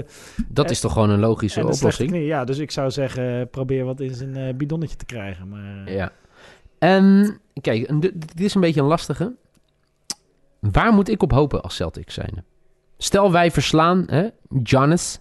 dat 0.48 0.70
is 0.70 0.80
toch 0.80 0.92
gewoon 0.92 1.10
een 1.10 1.20
logische 1.20 1.60
en 1.60 1.66
oplossing? 1.66 2.10
knie. 2.10 2.24
Ja, 2.24 2.44
dus 2.44 2.58
ik 2.58 2.70
zou 2.70 2.90
zeggen, 2.90 3.48
probeer 3.50 3.84
wat 3.84 4.00
in 4.00 4.14
zijn 4.14 4.36
eh, 4.36 4.54
bidonnetje 4.54 4.96
te 4.96 5.04
krijgen. 5.04 5.48
Maar, 5.48 5.92
Ja. 5.92 6.12
En 6.78 7.38
kijk, 7.60 8.00
dit 8.00 8.12
dit 8.36 8.40
is 8.40 8.54
een 8.54 8.60
beetje 8.60 8.80
een 8.80 8.86
lastige. 8.86 9.32
Waar 10.58 10.92
moet 10.92 11.08
ik 11.08 11.22
op 11.22 11.32
hopen 11.32 11.62
als 11.62 11.74
Celtics 11.74 12.14
zijn? 12.14 12.44
Stel 12.98 13.32
wij 13.32 13.50
verslaan 13.50 14.04
hè, 14.06 14.28
Giannis 14.62 15.20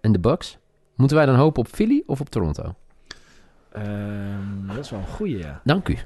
en 0.00 0.12
de 0.12 0.18
Bucks. 0.18 0.58
Moeten 0.96 1.16
wij 1.16 1.26
dan 1.26 1.34
hopen 1.34 1.60
op 1.62 1.68
Philly 1.68 2.02
of 2.06 2.20
op 2.20 2.28
Toronto? 2.28 2.74
Ehm, 3.72 4.66
dat 4.66 4.78
is 4.84 4.90
wel 4.90 5.00
een 5.00 5.06
goeie, 5.06 5.38
ja. 5.38 5.60
Dank 5.64 5.88
u. 5.88 5.96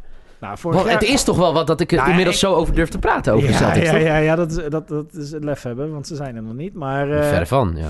Nou, 0.41 0.59
vorig 0.59 0.77
Want 0.79 0.91
jaar- 0.91 1.01
het 1.01 1.09
is 1.09 1.23
toch 1.25 1.37
wel 1.37 1.53
wat 1.53 1.67
dat 1.67 1.81
ik 1.81 1.91
er 1.91 1.97
Nou 1.97 2.09
ja, 2.09 2.13
inmiddels 2.15 2.43
ik- 2.43 2.49
zo 2.49 2.55
over 2.55 2.75
durf 2.75 2.89
te 2.89 2.99
praten 2.99 3.33
over 3.33 3.49
ja, 3.51 3.57
Celtics, 3.57 3.91
ja, 3.91 3.97
ja, 3.97 4.17
ja, 4.17 4.35
dat 4.37 4.51
is, 4.51 4.69
dat, 4.69 4.89
dat 4.89 5.15
is 5.15 5.31
het 5.33 5.45
lef 5.45 5.63
hebben, 5.63 5.93
want 5.93 6.07
ze 6.07 6.17
zijn 6.17 6.37
er 6.37 6.43
nog 6.43 6.55
niet. 6.55 6.75
Maar 6.75 7.11
eh, 7.11 7.29
Verre 7.29 7.47
van, 7.47 7.77
ja. 7.77 7.89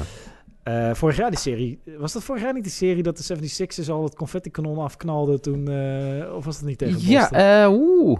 eh, 0.62 0.94
vorig 0.94 1.16
jaar 1.16 1.30
die 1.30 1.38
serie... 1.38 1.80
Was 1.98 2.12
dat 2.12 2.22
vorig 2.24 2.42
jaar 2.42 2.52
niet 2.52 2.62
die 2.62 2.72
serie 2.72 3.02
dat 3.02 3.16
de 3.16 3.36
76ers 3.36 3.88
al 3.90 4.02
het 4.04 4.14
confetti-kanon 4.14 4.78
afknalden 4.78 5.40
toen... 5.40 5.68
eh, 5.68 6.34
of 6.34 6.44
was 6.44 6.58
dat 6.58 6.68
niet 6.68 6.78
tegen 6.78 7.00
Ja, 7.00 7.18
Boston? 7.20 7.38
eh, 7.38 7.66
oeh. 7.70 8.18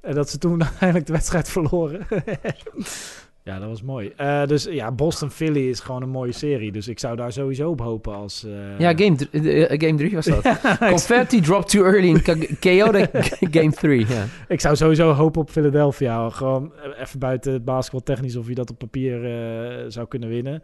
En 0.00 0.14
dat 0.14 0.30
ze 0.30 0.38
toen 0.38 0.62
uiteindelijk 0.64 1.06
de 1.06 1.12
wedstrijd 1.12 1.48
verloren. 1.48 2.06
ja, 3.44 3.58
dat 3.58 3.68
was 3.68 3.82
mooi. 3.82 4.12
Eh, 4.16 4.46
dus 4.46 4.64
ja, 4.64 4.92
Boston-Philly 4.92 5.68
is 5.68 5.80
gewoon 5.80 6.02
een 6.02 6.08
mooie 6.08 6.32
serie. 6.32 6.72
Dus 6.72 6.88
ik 6.88 6.98
zou 6.98 7.16
daar 7.16 7.32
sowieso 7.32 7.70
op 7.70 7.80
hopen 7.80 8.14
als... 8.14 8.44
eh, 8.44 8.78
Ja, 8.78 8.92
game 8.96 9.14
3 9.16 9.78
game 9.80 9.94
drie 9.94 10.14
was 10.14 10.24
dat. 10.26 10.42
Confetti 10.90 11.40
dropped 11.40 11.68
too 11.70 11.84
early 11.84 12.08
in 12.08 12.20
chaotic 12.60 13.10
game 13.60 13.70
3. 13.72 14.06
Ja. 14.08 14.24
ik 14.48 14.60
zou 14.60 14.76
sowieso 14.76 15.12
hopen 15.12 15.40
op 15.40 15.50
Philadelphia. 15.50 16.30
Gewoon 16.30 16.72
eh, 16.76 17.00
even 17.00 17.18
buiten 17.18 17.52
het 17.52 17.64
basketbal 17.64 18.02
technisch 18.02 18.36
of 18.36 18.48
je 18.48 18.54
dat 18.54 18.70
op 18.70 18.78
papier 18.78 19.24
eh, 19.24 19.84
zou 19.88 20.06
kunnen 20.08 20.28
winnen. 20.28 20.62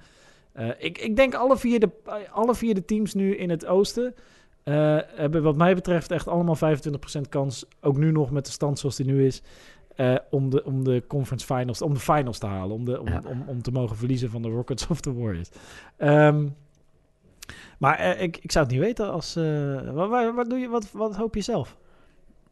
Eh, 0.53 0.69
ik, 0.79 0.99
ik 0.99 1.17
denk 1.17 1.35
alle 1.35 1.57
vier, 1.57 1.81
de, 1.81 1.89
alle 2.33 2.55
vier 2.55 2.75
de 2.75 2.85
teams 2.85 3.15
nu 3.15 3.37
in 3.37 3.51
het 3.51 3.67
oosten... 3.67 4.15
eh, 4.63 4.99
hebben 5.15 5.43
wat 5.43 5.57
mij 5.57 5.75
betreft 5.75 6.11
echt 6.11 6.29
allemaal 6.29 6.57
25% 6.57 7.21
kans. 7.29 7.65
Ook 7.81 7.97
nu 7.97 8.13
nog 8.13 8.31
met 8.31 8.45
de 8.47 8.53
stand 8.53 8.79
zoals 8.79 8.97
die 8.97 9.07
nu 9.07 9.27
is. 9.27 9.43
Eh, 9.97 10.17
om, 10.31 10.51
de, 10.51 10.65
om 10.65 10.85
de 10.85 11.05
conference 11.07 11.47
finals, 11.47 11.83
om 11.83 11.95
de 11.95 12.01
finals 12.01 12.39
te 12.39 12.47
halen. 12.47 12.77
Om, 12.77 12.85
de, 12.85 13.01
om, 13.01 13.07
Ja. 13.09 13.23
om, 13.27 13.43
om 13.47 13.63
te 13.63 13.71
mogen 13.73 13.97
verliezen 13.97 14.31
van 14.31 14.43
de 14.43 14.49
Rockets 14.49 14.87
of 14.87 15.01
de 15.01 15.13
Warriors. 15.13 15.51
Ehm, 15.97 16.49
maar 17.79 17.99
eh, 17.99 18.23
ik, 18.23 18.37
ik 18.37 18.53
zou 18.53 18.65
het 18.65 18.75
niet 18.75 18.83
weten 18.85 19.11
als... 19.11 19.37
eh, 19.37 19.91
wat, 19.93 20.35
wat, 20.35 20.51
doe 20.51 20.59
je, 20.59 20.69
wat, 20.69 20.93
wat 20.93 21.17
hoop 21.17 21.35
je 21.35 21.41
zelf? 21.41 21.77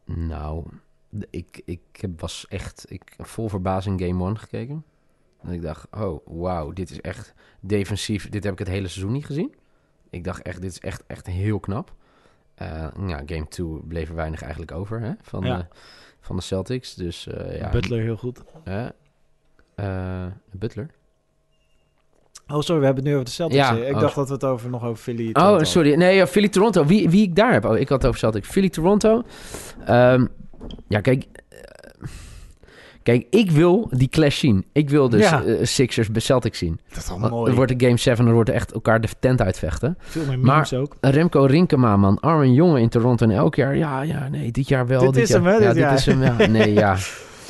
Nou, 0.05 0.65
ik, 1.31 1.63
ik 1.65 1.81
heb- 1.93 2.21
was 2.21 2.47
echt 2.49 2.85
ik, 2.89 3.15
vol 3.19 3.49
verbazing 3.49 4.01
Game 4.01 4.25
1 4.27 4.39
gekeken. 4.39 4.85
En 5.41 5.53
ik 5.53 5.63
dacht, 5.63 5.87
oh, 5.97 6.27
wauw, 6.27 6.73
dit 6.73 6.91
is 6.91 7.01
echt 7.01 7.35
defensief. 7.61 8.29
Dit 8.29 8.45
heb 8.45 8.53
ik 8.53 8.59
het 8.59 8.69
hele 8.69 8.89
seizoen 8.89 9.13
niet 9.13 9.27
gezien. 9.27 9.55
Ik 10.11 10.25
dacht 10.25 10.43
echt, 10.43 10.61
dit 10.61 10.71
is 10.71 10.81
echt, 10.81 11.05
echt 11.07 11.27
heel 11.27 11.61
knap. 11.61 11.95
Eh 12.59 12.87
ja, 13.07 13.23
Game 13.27 13.49
2 13.49 13.67
bleef 13.89 14.09
er 14.09 14.15
weinig 14.15 14.43
eigenlijk 14.43 14.73
over 14.73 15.01
hè, 15.01 15.13
van, 15.23 15.45
Ja. 15.45 15.57
de, 15.57 15.65
van 16.21 16.37
de 16.37 16.43
Celtics. 16.43 16.95
Dus 16.95 17.27
eh, 17.27 17.59
ja. 17.59 17.71
Butler 17.71 18.03
heel 18.03 18.17
goed. 18.17 18.43
hè, 18.65 18.89
eh, 19.75 20.27
Butler? 20.51 20.91
Oh, 22.51 22.61
sorry, 22.61 22.81
we 22.81 22.87
hebben 22.87 23.05
het 23.05 23.13
nu 23.13 23.13
over 23.13 23.25
de 23.25 23.31
Celtics. 23.31 23.69
Ja, 23.69 23.77
ik 23.77 23.95
oh. 23.95 24.01
dacht 24.01 24.15
dat 24.15 24.29
we 24.29 24.35
het 24.35 24.45
over, 24.45 24.71
nog 24.71 24.85
over 24.85 25.03
Philly... 25.03 25.27
Oh, 25.27 25.33
Toronto 25.33 25.65
sorry. 25.65 25.95
Nee, 25.95 26.17
ja, 26.17 26.27
Philly 26.27 26.49
Toronto. 26.49 26.85
Wie, 26.85 27.11
wie 27.11 27.23
ik 27.23 27.37
daar 27.37 27.53
heb. 27.53 27.65
Oh, 27.65 27.79
ik 27.79 27.89
had 27.89 27.99
het 27.99 28.07
over 28.07 28.19
Celtics. 28.21 28.49
Philly 28.49 28.69
Toronto. 28.69 29.23
Ehm, 29.87 30.27
ja, 30.89 31.01
kijk. 31.01 31.27
Kijk, 33.09 33.27
ik 33.31 33.51
wil 33.51 33.89
die 33.91 34.09
clash 34.09 34.39
zien. 34.39 34.65
Ik 34.73 34.91
wil 34.91 35.09
dus 35.09 35.29
Ja. 35.29 35.43
eh, 35.45 35.55
Sixers 35.65 36.11
bij 36.11 36.21
Celtics 36.21 36.59
zien. 36.59 36.81
Dat 36.89 36.99
is 36.99 37.05
toch 37.05 37.19
Want 37.21 37.33
mooi. 37.33 37.47
Het 37.47 37.55
wordt 37.57 37.71
een 37.73 37.81
Game 37.81 37.97
7, 37.97 38.27
er 38.27 38.33
wordt 38.33 38.51
echt 38.51 38.73
elkaar 38.73 39.01
de 39.01 39.09
tent 39.21 39.41
uitvechten. 39.43 39.97
Veel 40.01 40.25
meer 40.27 40.39
Maar- 40.39 40.55
memes 40.55 40.75
ook. 40.75 40.97
Remco 41.01 41.45
Rinkema, 41.45 41.97
man. 41.97 42.21
Arme 42.21 42.53
jongen 42.53 42.81
in 42.81 42.89
Toronto. 42.89 43.25
En 43.27 43.31
elk 43.31 43.55
jaar, 43.55 43.77
ja, 43.77 44.03
ja, 44.03 44.29
nee, 44.29 44.51
dit 44.51 44.69
jaar 44.69 44.87
wel. 44.87 45.01
Dit 45.13 45.17
is 45.23 45.29
jaar, 45.29 45.43
hem, 45.43 45.47
hè, 45.53 45.59
Ja, 45.59 45.73
dit 45.73 45.89
dit 45.89 45.99
is 45.99 46.07
hem, 46.07 46.23
ja. 46.23 46.47
Nee, 46.59 46.73
ja. 46.73 46.97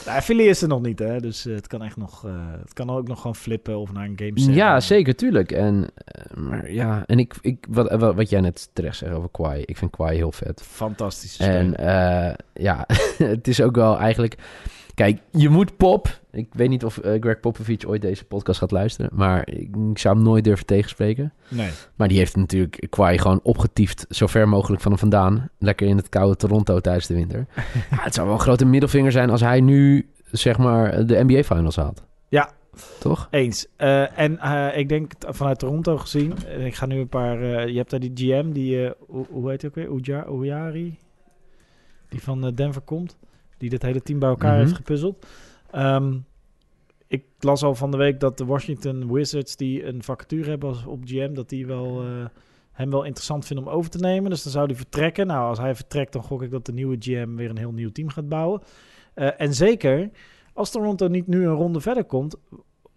Ja, 0.04 0.22
Philly 0.22 0.42
is 0.48 0.62
er 0.62 0.68
nog 0.68 0.82
niet, 0.82 0.98
hè? 0.98 1.20
Dus 1.20 1.46
eh, 1.46 1.54
het 1.54 1.66
kan 1.66 1.82
echt 1.82 1.96
nog... 1.96 2.24
eh, 2.26 2.30
het 2.62 2.72
kan 2.72 2.90
ook 2.90 3.08
nog 3.08 3.20
gewoon 3.20 3.36
flippen 3.36 3.78
of 3.78 3.92
naar 3.92 4.04
een 4.04 4.16
game 4.16 4.32
7. 4.40 4.54
Ja, 4.54 4.80
zeker, 4.80 5.14
tuurlijk. 5.16 5.52
En, 5.52 5.86
eh, 5.94 6.36
maar 6.36 6.72
ja, 6.72 7.02
en 7.06 7.18
ik, 7.18 7.34
ik, 7.40 7.66
wat, 7.68 7.94
wat, 7.94 8.14
wat 8.14 8.30
jij 8.30 8.40
net 8.40 8.68
terecht 8.72 8.96
zegt 8.96 9.12
over 9.14 9.28
Kwai. 9.30 9.62
Ik 9.64 9.76
vind 9.76 9.90
Kwai 9.90 10.16
heel 10.16 10.32
vet. 10.32 10.62
Fantastische 10.62 11.44
En 11.44 11.76
eh, 11.76 12.34
ja, 12.54 12.84
het 13.18 13.48
is 13.48 13.60
ook 13.60 13.76
wel 13.76 13.98
eigenlijk... 13.98 14.36
Kijk, 14.98 15.20
je 15.30 15.48
moet 15.48 15.76
Pop... 15.76 16.20
Ik 16.30 16.48
weet 16.52 16.68
niet 16.68 16.84
of 16.84 16.98
eh, 16.98 17.20
Greg 17.20 17.40
Popovich 17.40 17.84
ooit 17.84 18.02
deze 18.02 18.24
podcast 18.24 18.58
gaat 18.58 18.70
luisteren. 18.70 19.10
Maar 19.14 19.48
ik, 19.48 19.76
ik 19.90 19.98
zou 19.98 20.14
hem 20.14 20.24
nooit 20.24 20.44
durven 20.44 20.66
tegenspreken. 20.66 21.32
Nee. 21.48 21.70
Maar 21.94 22.08
die 22.08 22.18
heeft 22.18 22.36
natuurlijk 22.36 22.86
Kwai 22.90 23.18
gewoon 23.18 23.40
opgetiefd. 23.42 24.06
Zo 24.08 24.26
ver 24.26 24.48
mogelijk 24.48 24.82
van 24.82 24.90
hem 24.90 25.00
vandaan. 25.00 25.50
Lekker 25.58 25.86
in 25.86 25.96
het 25.96 26.08
koude 26.08 26.36
Toronto 26.36 26.80
tijdens 26.80 27.06
de 27.06 27.14
winter. 27.14 27.46
ja, 27.90 28.02
het 28.02 28.14
zou 28.14 28.26
wel 28.26 28.36
een 28.36 28.42
grote 28.42 28.64
middelvinger 28.64 29.12
zijn 29.12 29.30
als 29.30 29.40
hij 29.40 29.60
nu, 29.60 30.10
zeg 30.24 30.58
maar, 30.58 31.06
de 31.06 31.24
NBA 31.24 31.42
Finals 31.42 31.76
haalt. 31.76 32.04
Ja. 32.28 32.50
Toch? 32.98 33.28
Eens. 33.30 33.66
Eh, 33.76 34.18
en 34.18 34.38
eh, 34.38 34.78
ik 34.78 34.88
denk 34.88 35.12
vanuit 35.18 35.58
Toronto 35.58 35.96
gezien, 35.96 36.32
ik 36.58 36.74
ga 36.74 36.86
nu 36.86 36.98
een 36.98 37.08
paar, 37.08 37.68
je 37.68 37.76
hebt 37.76 37.90
daar 37.90 38.00
die 38.00 38.12
GM, 38.14 38.52
die, 38.52 38.92
hoe, 39.06 39.50
heet 39.50 39.60
hij 39.60 39.70
ook 39.70 39.76
weer, 39.76 39.92
Uja, 39.92 40.26
Ujari, 40.30 40.98
die 42.08 42.22
van 42.22 42.52
Denver 42.54 42.82
komt, 42.82 43.16
die 43.58 43.70
dit 43.70 43.82
hele 43.82 44.02
team 44.02 44.18
bij 44.18 44.28
elkaar 44.28 44.52
Mhm. 44.52 44.60
heeft 44.60 44.74
gepuzzeld. 44.76 45.26
Ehm, 45.70 46.16
ik 47.06 47.24
las 47.38 47.62
al 47.62 47.74
van 47.74 47.90
de 47.90 47.96
week 47.96 48.20
dat 48.20 48.38
de 48.38 48.44
Washington 48.44 49.12
Wizards, 49.12 49.56
die 49.56 49.84
een 49.86 50.02
vacature 50.02 50.48
hebben 50.50 50.86
op 50.86 51.00
GM, 51.04 51.34
dat 51.34 51.48
die 51.48 51.66
wel, 51.66 52.02
eh, 52.02 52.24
hem 52.72 52.90
wel 52.90 53.02
interessant 53.04 53.46
vinden 53.46 53.66
om 53.66 53.72
over 53.72 53.90
te 53.90 53.98
nemen. 53.98 54.30
Dus 54.30 54.42
dan 54.42 54.52
zou 54.52 54.66
hij 54.66 54.74
vertrekken. 54.76 55.26
Nou, 55.26 55.48
als 55.48 55.58
hij 55.58 55.74
vertrekt, 55.74 56.12
dan 56.12 56.22
gok 56.22 56.42
ik 56.42 56.50
dat 56.50 56.66
de 56.66 56.72
nieuwe 56.72 56.96
GM 56.98 57.34
weer 57.34 57.50
een 57.50 57.58
heel 57.58 57.72
nieuw 57.72 57.90
team 57.92 58.08
gaat 58.08 58.28
bouwen. 58.28 58.60
Eh, 59.14 59.40
en 59.40 59.54
zeker, 59.54 60.10
als 60.52 60.70
Toronto 60.70 61.08
niet 61.08 61.26
nu 61.26 61.46
een 61.46 61.54
ronde 61.54 61.80
verder 61.80 62.04
komt, 62.04 62.36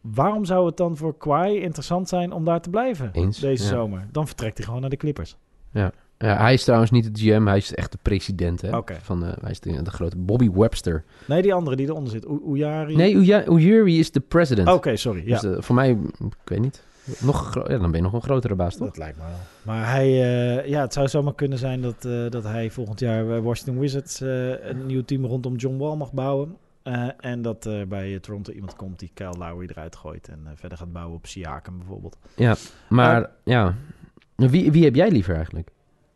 waarom 0.01 0.45
zou 0.45 0.65
het 0.65 0.77
dan 0.77 0.97
voor 0.97 1.17
Kawhi 1.17 1.59
interessant 1.59 2.09
zijn 2.09 2.31
om 2.31 2.45
daar 2.45 2.61
te 2.61 2.69
blijven 2.69 3.09
Eens, 3.11 3.39
deze 3.39 3.63
ja. 3.63 3.69
zomer? 3.69 4.07
Dan 4.11 4.27
vertrekt 4.27 4.57
hij 4.57 4.65
gewoon 4.65 4.81
naar 4.81 4.89
de 4.89 4.97
Clippers. 4.97 5.37
Ja, 5.71 5.91
hij 6.27 6.53
is 6.53 6.63
trouwens 6.63 6.91
niet 6.91 7.15
de 7.15 7.21
GM, 7.21 7.45
hij 7.45 7.57
is 7.57 7.75
echt 7.75 7.91
de 7.91 7.97
president. 8.01 8.61
Hè? 8.61 8.77
Van, 9.01 9.25
eh, 9.25 9.31
hij 9.41 9.51
is 9.51 9.59
de, 9.59 9.81
de 9.81 9.91
grote 9.91 10.17
Bobby 10.17 10.51
Webster. 10.51 11.03
Nee, 11.27 11.41
die 11.41 11.53
andere 11.53 11.75
die 11.75 11.87
eronder 11.87 12.11
zit, 12.11 12.25
U- 12.25 12.41
Ujari. 12.53 12.95
Nee, 12.95 13.15
Ujiri 13.49 13.99
is 13.99 14.11
de 14.11 14.19
president. 14.19 14.67
Oké, 14.67 14.95
sorry. 14.95 15.27
Ja. 15.27 15.39
Dus 15.39 15.55
eh, 15.55 15.61
voor 15.61 15.75
mij, 15.75 15.89
ik 16.19 16.35
weet 16.49 16.59
niet. 16.59 16.83
Nog 17.21 17.53
ja, 17.55 17.77
dan 17.77 17.81
ben 17.91 17.93
je 17.93 18.01
nog 18.01 18.13
een 18.13 18.21
grotere 18.21 18.55
baas, 18.55 18.75
toch? 18.75 18.87
Dat 18.87 18.97
lijkt 18.97 19.17
me 19.17 19.23
wel. 19.23 19.35
Maar 19.61 19.91
hij, 19.91 20.05
eh, 20.07 20.67
ja, 20.69 20.81
het 20.81 20.93
zou 20.93 21.07
zomaar 21.07 21.35
kunnen 21.35 21.57
zijn 21.57 21.81
dat, 21.81 22.05
eh, 22.05 22.29
dat 22.29 22.43
hij 22.43 22.69
volgend 22.71 22.99
jaar 22.99 23.25
bij 23.25 23.41
Washington 23.41 23.79
Wizards 23.79 24.21
eh, 24.21 24.69
een 24.69 24.85
nieuw 24.85 25.03
team 25.03 25.25
rondom 25.25 25.55
John 25.55 25.77
Wall 25.77 25.95
mag 25.95 26.13
bouwen. 26.13 26.55
Eh, 26.83 27.07
en 27.19 27.41
dat 27.41 27.65
er 27.65 27.87
bij 27.87 28.19
Toronto 28.19 28.51
iemand 28.51 28.75
komt 28.75 28.99
die 28.99 29.11
Kyle 29.13 29.37
Lowry 29.37 29.67
eruit 29.69 29.95
gooit 29.95 30.27
en 30.27 30.39
eh, 30.45 30.51
verder 30.55 30.77
gaat 30.77 30.91
bouwen 30.93 31.15
op 31.15 31.25
Siakam 31.27 31.77
bijvoorbeeld. 31.77 32.17
Maar 32.89 33.29
ja, 33.43 33.75
wie, 34.35 34.71
wie 34.71 34.83
heb 34.83 34.95
jij 34.95 35.11
liever 35.11 35.35
eigenlijk? 35.35 35.69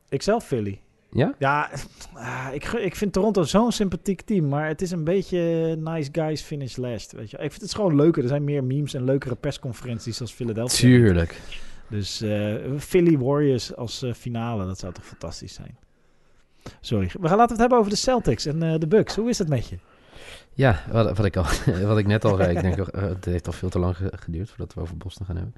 Ik 0.09 0.21
zelf 0.21 0.45
Philly. 0.45 0.79
Ja? 1.11 1.33
Ja, 1.39 1.69
ah, 2.13 2.47
ik, 2.53 2.65
ik 2.65 2.95
vind 2.95 3.13
Toronto 3.13 3.43
zo'n 3.43 3.71
sympathiek 3.71 4.21
team, 4.21 4.47
maar 4.47 4.67
het 4.67 4.81
is 4.81 4.91
een 4.91 5.03
beetje 5.03 5.39
nice 5.79 6.09
guys 6.11 6.41
finish 6.41 6.75
last, 6.75 7.11
weet 7.11 7.29
je. 7.31 7.37
Ik 7.37 7.49
vind 7.51 7.61
het 7.61 7.75
gewoon 7.75 7.95
leuker. 7.95 8.21
Er 8.23 8.29
zijn 8.29 8.43
meer 8.43 8.63
memes 8.63 8.93
en 8.93 9.03
leukere 9.03 9.35
persconferenties 9.35 10.21
als 10.21 10.31
Philadelphia. 10.31 10.77
Tuurlijk. 10.77 11.41
Dus 11.89 12.21
eh, 12.21 12.55
Philly 12.77 13.17
Warriors 13.17 13.75
als 13.75 14.01
eh, 14.01 14.13
finale, 14.13 14.65
dat 14.65 14.79
zou 14.79 14.93
toch 14.93 15.05
fantastisch 15.05 15.53
zijn. 15.53 15.77
Sorry, 16.81 17.09
we 17.19 17.27
gaan 17.27 17.37
laten 17.37 17.45
we 17.45 17.51
het 17.51 17.59
hebben 17.59 17.77
over 17.77 17.89
de 17.91 17.97
Celtics 17.97 18.45
en 18.45 18.63
eh, 18.63 18.79
de 18.79 18.87
Bucks. 18.87 19.15
Hoe 19.15 19.29
is 19.29 19.37
het 19.37 19.47
met 19.47 19.67
je? 19.67 19.77
Ja, 20.53 20.81
wat, 20.91 21.17
wat, 21.17 21.25
ik 21.25 21.35
al, 21.37 21.45
wat 21.87 21.97
ik 21.97 22.07
net 22.07 22.25
al 22.25 22.35
zei. 22.35 22.55
Ik 22.55 22.61
denk, 22.61 22.95
het 22.95 23.25
heeft 23.25 23.47
al 23.47 23.53
veel 23.53 23.69
te 23.69 23.79
lang 23.79 23.95
ge- 23.97 24.11
geduurd 24.15 24.49
voordat 24.49 24.73
we 24.73 24.81
over 24.81 24.97
Boston 24.97 25.25
gaan 25.25 25.35
hebben. 25.35 25.53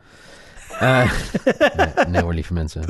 Nee, 1.76 2.06
nee 2.08 2.22
hoor, 2.22 2.34
lieve 2.34 2.54
mensen. 2.54 2.84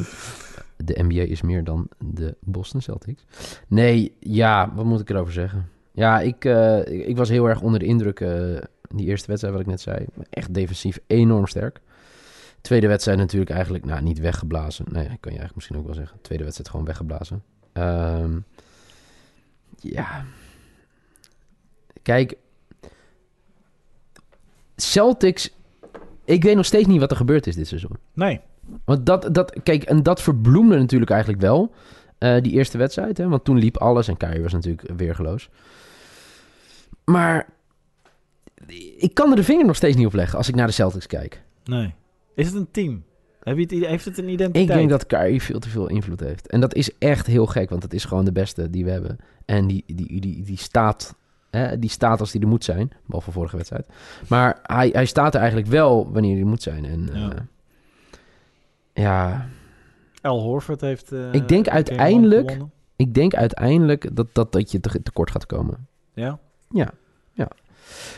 De 0.84 1.04
NBA 1.04 1.22
is 1.22 1.42
meer 1.42 1.64
dan 1.64 1.88
de 1.98 2.36
Boston 2.40 2.82
Celtics. 2.82 3.26
Nee, 3.68 4.16
ja, 4.20 4.74
wat 4.74 4.86
moet 4.86 5.00
ik 5.00 5.10
erover 5.10 5.34
zeggen? 5.34 5.70
Ja, 5.92 6.20
ik, 6.20 6.46
eh, 6.46 7.08
ik, 7.08 7.18
was 7.18 7.30
heel 7.30 7.46
erg 7.50 7.62
onder 7.62 7.80
de 7.80 7.86
indruk. 7.86 8.20
eh, 8.20 8.58
die 8.90 9.06
eerste 9.06 9.28
wedstrijd, 9.28 9.56
wat 9.56 9.64
ik 9.64 9.70
net 9.70 9.82
zei. 9.82 10.06
Echt 10.30 10.54
defensief 10.54 11.00
enorm 11.08 11.48
sterk. 11.48 11.82
Tweede 12.62 12.88
wedstrijd 12.88 13.18
natuurlijk 13.18 13.52
eigenlijk, 13.52 13.86
nou, 13.86 14.02
niet 14.02 14.20
weggeblazen. 14.20 14.86
Nee, 14.90 15.04
kan 15.04 15.14
je 15.14 15.28
eigenlijk 15.28 15.56
misschien 15.56 15.78
ook 15.78 15.86
wel 15.86 15.94
zeggen. 15.94 16.18
Tweede 16.22 16.44
wedstrijd 16.44 16.70
gewoon 16.70 16.86
weggeblazen. 16.86 17.44
Ehm, 17.74 18.40
ja. 19.80 20.26
Kijk. 22.02 22.38
Celtics. 24.76 25.54
Ik 26.26 26.44
weet 26.44 26.56
nog 26.56 26.66
steeds 26.66 26.88
niet 26.88 27.00
wat 27.00 27.12
er 27.12 27.18
gebeurd 27.18 27.48
is 27.48 27.56
dit 27.56 27.68
seizoen. 27.68 27.98
Nee. 28.14 28.42
Want 28.86 29.06
dat, 29.06 29.30
dat, 29.32 29.56
kijk, 29.64 29.84
en 29.84 30.04
dat 30.04 30.22
verbloemde 30.22 30.78
natuurlijk 30.78 31.12
eigenlijk 31.12 31.42
wel. 31.42 31.72
eh, 32.18 32.42
die 32.42 32.52
eerste 32.52 32.78
wedstrijd. 32.78 33.18
Hè? 33.18 33.28
Want 33.28 33.44
toen 33.44 33.58
liep 33.58 33.78
alles. 33.78 34.08
En 34.08 34.18
Kyrie 34.18 34.42
was 34.42 34.54
natuurlijk 34.54 34.90
weergeloos. 34.98 35.50
Maar. 37.06 37.48
Ik 38.98 39.14
kan 39.14 39.30
er 39.30 39.36
de 39.36 39.44
vinger 39.44 39.66
nog 39.66 39.76
steeds 39.76 39.96
niet 39.96 40.06
op 40.06 40.14
leggen 40.14 40.38
als 40.38 40.48
ik 40.48 40.56
naar 40.56 40.68
de 40.68 40.74
Celtics 40.74 41.08
kijk. 41.08 41.42
Nee. 41.64 41.94
Is 42.36 42.46
het 42.46 42.56
een 42.56 42.68
team? 42.72 43.04
Heb 43.44 43.56
je 43.58 43.62
het, 43.62 43.86
heeft 43.86 44.06
het 44.06 44.18
een 44.18 44.24
Ik 44.28 44.30
identiteit? 44.32 44.78
denk 44.78 44.90
dat 44.90 45.06
Kyrie 45.06 45.42
veel 45.42 45.60
te 45.60 45.70
veel 45.70 45.88
invloed 45.90 46.20
heeft. 46.20 46.48
En 46.48 46.60
dat 46.60 46.74
is 46.76 46.98
echt 46.98 47.28
heel 47.28 47.46
gek, 47.46 47.70
want 47.70 47.84
het 47.84 47.94
is 47.94 48.06
gewoon 48.06 48.26
de 48.26 48.32
beste 48.32 48.70
die 48.70 48.84
we 48.86 48.92
hebben. 48.92 49.18
En 49.46 49.68
die, 49.68 49.84
die, 49.86 50.20
die, 50.22 50.44
die 50.44 50.58
staat. 50.58 51.16
Hè, 51.50 51.80
die 51.80 51.90
staat 51.90 52.20
als 52.20 52.32
die 52.32 52.42
er 52.42 52.48
moet 52.48 52.64
zijn. 52.64 52.92
Behalve 53.06 53.32
vorige 53.32 53.56
wedstrijd. 53.56 53.88
Maar 54.28 54.60
hij, 54.64 54.90
hij 54.94 55.06
staat 55.06 55.34
er 55.34 55.40
eigenlijk 55.40 55.70
wel 55.70 56.12
wanneer 56.12 56.32
hij 56.32 56.42
er 56.42 56.48
moet 56.48 56.62
zijn. 56.62 56.86
En 56.86 57.10
Ja. 57.14 57.20
ja, 57.20 57.46
ja 59.02 59.48
Al 60.22 60.40
Horford 60.42 60.82
heeft... 60.82 61.12
eh, 61.12 61.34
Ik 61.34 61.48
denk 61.48 61.68
uiteindelijk- 61.68 62.58
ik 62.96 63.14
denk 63.14 63.34
uiteindelijk 63.36 64.16
dat, 64.16 64.28
dat, 64.34 64.52
dat 64.52 64.72
je 64.72 64.80
te, 64.80 65.02
tekort 65.02 65.32
gaat 65.32 65.46
komen. 65.46 65.88
Ja. 66.14 66.90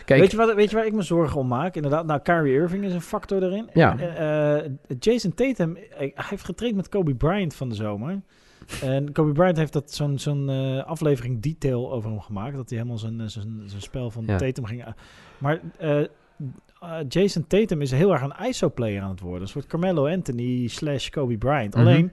Kijk, 0.06 0.22
Weet, 0.22 0.32
je 0.32 0.38
wat, 0.38 0.54
weet 0.56 0.70
je 0.70 0.76
waar 0.76 0.86
ik 0.86 0.94
me 0.94 1.02
zorgen 1.02 1.40
om 1.40 1.48
maak? 1.48 1.76
Inderdaad, 1.76 2.06
nou, 2.06 2.20
Kyrie 2.22 2.54
Irving 2.54 2.84
is 2.84 2.94
een 2.94 3.02
factor 3.02 3.40
daarin. 3.40 3.70
Ja. 3.74 3.98
Eh, 3.98 4.58
eh, 4.58 4.72
Jason 5.00 5.34
Tatum, 5.34 5.78
hij 5.90 6.14
heeft 6.16 6.44
getraind 6.46 6.76
met 6.76 6.90
Kobe 6.90 7.16
Bryant 7.16 7.54
van 7.56 7.70
de 7.70 7.76
zomer. 7.76 8.22
En 8.82 9.12
Kobe 9.12 9.32
Bryant 9.32 9.58
heeft 9.58 9.74
dat 9.74 9.92
zo'n 9.92 10.20
zo'n 10.20 10.50
aflevering 10.86 11.42
detail 11.42 11.92
over 11.92 12.10
hem 12.10 12.20
gemaakt. 12.20 12.56
Dat 12.56 12.70
hij 12.70 12.78
helemaal 12.78 13.00
zijn, 13.00 13.30
zijn, 13.30 13.62
zijn 13.66 13.82
spel 13.82 14.12
van 14.12 14.24
Ja. 14.28 14.38
Tatum 14.38 14.66
ging... 14.66 14.84
Maar 15.38 15.60
eh, 16.82 16.98
Jason 17.08 17.48
Tatum 17.48 17.82
is 17.82 17.92
heel 17.92 18.12
erg 18.12 18.22
een 18.22 18.48
ISO-player 18.48 19.02
aan 19.02 19.10
het 19.10 19.20
worden. 19.20 19.42
Een 19.42 19.48
soort 19.48 19.66
Carmelo 19.68 20.08
Anthony 20.08 20.68
slash 20.68 21.10
Kobe 21.10 21.38
Bryant. 21.38 21.74
Mhm. 21.76 21.88
Alleen... 21.88 22.12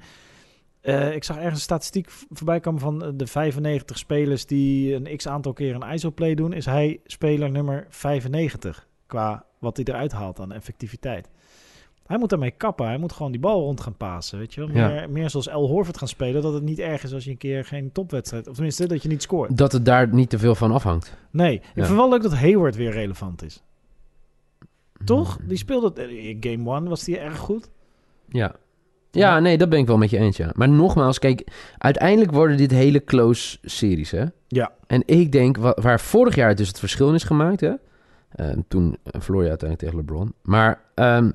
eh, 0.80 1.14
ik 1.14 1.24
zag 1.24 1.36
ergens 1.36 1.54
een 1.54 1.60
statistiek 1.60 2.10
voorbij 2.32 2.60
komen 2.60 2.80
van 2.80 3.04
eh, 3.04 3.10
de 3.14 3.26
95 3.26 3.98
spelers 3.98 4.46
die 4.46 4.94
een 4.94 5.16
x 5.16 5.28
aantal 5.28 5.52
keer 5.52 5.74
een 5.74 5.92
ISO-play 5.92 6.34
doen. 6.34 6.52
Is 6.52 6.66
hij 6.66 7.00
speler 7.04 7.50
nummer 7.50 7.86
95 7.88 8.86
qua 9.06 9.44
wat 9.58 9.76
hij 9.76 9.84
eruit 9.88 10.12
haalt 10.12 10.40
aan 10.40 10.52
effectiviteit. 10.52 11.28
Hij 12.06 12.18
moet 12.18 12.30
daarmee 12.30 12.50
kappen. 12.50 12.86
Hij 12.86 12.98
moet 12.98 13.12
gewoon 13.12 13.32
die 13.32 13.40
bal 13.40 13.60
rond 13.60 13.80
gaan 13.80 13.96
pasen. 13.96 14.38
Weet 14.38 14.54
je 14.54 14.66
wel? 14.66 14.76
Ja. 14.76 15.06
Meer, 15.08 15.30
zoals 15.30 15.48
El 15.48 15.66
Horford 15.66 15.98
gaan 15.98 16.08
spelen. 16.08 16.42
Dat 16.42 16.52
het 16.54 16.62
niet 16.62 16.78
erg 16.78 17.02
is 17.02 17.12
als 17.14 17.24
je 17.24 17.30
een 17.30 17.36
keer 17.36 17.64
geen 17.64 17.92
topwedstrijd... 17.92 18.46
Of 18.48 18.54
tenminste, 18.54 18.86
dat 18.86 19.02
je 19.02 19.08
niet 19.08 19.22
scoort. 19.22 19.56
dat 19.56 19.72
het 19.72 19.84
daar 19.84 20.14
niet 20.14 20.30
te 20.30 20.38
veel 20.38 20.54
van 20.54 20.72
afhangt. 20.72 21.16
Nee. 21.30 21.54
Ik 21.54 21.62
Ja. 21.74 21.84
vind 21.84 21.96
wel 21.96 22.08
leuk 22.08 22.22
dat 22.22 22.34
Hayward 22.34 22.76
weer 22.76 22.90
relevant 22.90 23.42
is. 23.44 23.62
Toch? 25.04 25.38
Die 25.42 25.56
speelde... 25.58 25.92
eh, 26.02 26.36
Game 26.40 26.74
1 26.76 26.88
was 26.88 27.04
die 27.04 27.18
erg 27.18 27.38
goed. 27.38 27.70
Ja. 28.28 28.54
Ja, 29.10 29.38
nee, 29.40 29.58
dat 29.58 29.68
ben 29.68 29.78
ik 29.78 29.86
wel 29.86 29.98
met 29.98 30.10
je 30.10 30.18
eens, 30.18 30.36
ja. 30.36 30.50
Maar 30.54 30.68
nogmaals, 30.68 31.18
kijk, 31.18 31.46
uiteindelijk 31.78 32.30
worden 32.32 32.56
dit 32.56 32.70
hele 32.70 33.04
close 33.04 33.58
series, 33.62 34.10
hè? 34.10 34.24
Ja. 34.48 34.72
En 34.86 35.02
ik 35.06 35.32
denk, 35.32 35.56
wa- 35.56 35.76
waar 35.80 36.00
vorig 36.00 36.34
jaar 36.34 36.54
dus 36.54 36.68
het 36.68 36.78
verschil 36.78 37.14
is 37.14 37.22
gemaakt, 37.24 37.60
hè? 37.60 37.72
eh, 38.30 38.48
toen 38.68 38.96
eh, 39.02 39.20
verloor 39.20 39.42
je 39.42 39.48
uiteindelijk 39.48 39.90
tegen 39.90 40.04
LeBron. 40.06 40.32
Maar 40.42 40.80
ehm, 40.94 41.30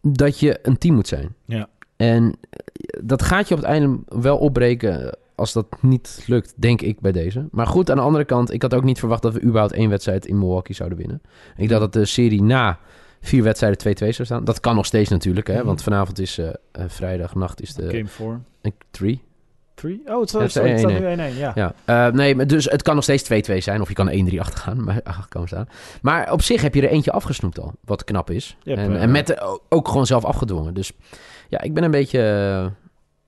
dat 0.00 0.40
je 0.40 0.58
een 0.62 0.78
team 0.78 0.94
moet 0.94 1.08
zijn. 1.08 1.34
Ja. 1.44 1.68
En 1.96 2.34
eh, 2.50 2.58
dat 3.04 3.22
gaat 3.22 3.48
je 3.48 3.54
op 3.54 3.60
het 3.60 3.70
einde 3.70 3.98
wel 4.08 4.38
opbreken 4.38 5.16
als 5.38 5.52
dat 5.52 5.66
niet 5.80 6.24
lukt, 6.26 6.54
denk 6.56 6.80
ik 6.80 7.00
bij 7.00 7.12
deze. 7.12 7.48
Maar 7.50 7.66
goed, 7.66 7.90
aan 7.90 7.96
de 7.96 8.02
andere 8.02 8.24
kant, 8.24 8.52
ik 8.52 8.62
had 8.62 8.74
ook 8.74 8.84
niet 8.84 8.98
verwacht 8.98 9.22
dat 9.22 9.32
we 9.32 9.42
überhaupt 9.42 9.72
één 9.72 9.90
wedstrijd 9.90 10.26
in 10.26 10.38
Milwaukee 10.38 10.74
zouden 10.74 10.98
winnen. 10.98 11.22
Ik 11.56 11.68
dacht 11.68 11.80
dat 11.80 11.92
de 11.92 12.04
serie 12.04 12.42
na 12.42 12.78
vier 13.20 13.42
wedstrijden 13.42 13.96
2-2 13.96 14.08
zou 14.08 14.24
staan. 14.24 14.44
Dat 14.44 14.60
kan 14.60 14.74
nog 14.74 14.86
steeds 14.86 15.10
natuurlijk, 15.10 15.46
hè? 15.46 15.64
Want 15.64 15.82
vanavond 15.82 16.18
is 16.18 16.38
eh, 16.38 16.48
eh, 16.48 16.54
vrijdagnacht 16.86 17.62
is 17.62 17.74
de 17.74 17.88
Game 17.90 18.06
4. 18.06 18.40
3. 18.90 19.22
3? 19.74 20.02
Oh, 20.06 20.20
het 20.20 20.30
Ja, 20.30 20.48
staat, 20.48 20.64
1-1. 20.64 20.66
nu 20.66 21.32
1-1. 21.32 21.36
Ja. 21.36 21.52
Ja, 21.54 21.74
eh, 21.84 22.12
nee, 22.12 22.34
maar 22.34 22.46
dus 22.46 22.64
het 22.64 22.82
kan 22.82 22.94
nog 22.94 23.04
steeds 23.04 23.22
2-2 23.22 23.58
zijn. 23.58 23.80
Of 23.80 23.88
je 23.88 23.94
kan 23.94 24.10
1-3 24.10 24.40
achter 24.40 24.58
gaan, 24.58 24.84
maar 24.84 25.26
komen 25.28 25.48
staan. 25.48 25.68
Maar 26.02 26.32
op 26.32 26.42
zich 26.42 26.62
heb 26.62 26.74
je 26.74 26.82
er 26.82 26.88
eentje 26.88 27.12
afgesnoept 27.12 27.60
al, 27.60 27.72
wat 27.84 28.04
knap 28.04 28.30
is. 28.30 28.56
En, 28.64 28.96
en 28.96 29.10
met 29.10 29.40
ook 29.68 29.88
gewoon 29.88 30.06
zelf 30.06 30.24
afgedwongen. 30.24 30.74
Dus 30.74 30.92
ja, 31.48 31.60
ik 31.60 31.74
ben 31.74 31.84
een 31.84 31.90
beetje 31.90 32.72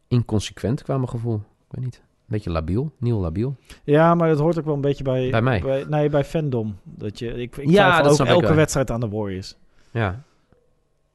inconsequent 0.08 0.82
qua 0.82 0.96
mijn 0.96 1.08
gevoel. 1.08 1.42
Ik 1.70 1.76
weet 1.76 1.84
niet. 1.84 1.96
Een 2.04 2.36
beetje 2.36 2.50
labiel, 2.50 2.92
nieuw 2.98 3.20
labiel. 3.20 3.56
Ja, 3.84 4.14
maar 4.14 4.28
dat 4.28 4.38
hoort 4.38 4.58
ook 4.58 4.64
wel 4.64 4.74
een 4.74 4.80
beetje 4.80 5.04
bij... 5.04 5.30
Bij 5.30 5.42
mij. 5.42 5.84
nee, 5.88 6.08
bij 6.08 6.24
fandom. 6.24 6.76
Dat 6.84 7.18
je, 7.18 7.26
ik 7.34 7.56
ik 7.56 7.70
Ja, 7.70 8.02
dat 8.02 8.20
ook 8.20 8.26
elke 8.26 8.46
wel. 8.46 8.54
wedstrijd 8.54 8.90
aan 8.90 9.00
de 9.00 9.08
Warriors. 9.08 9.56
Ja, 9.90 10.22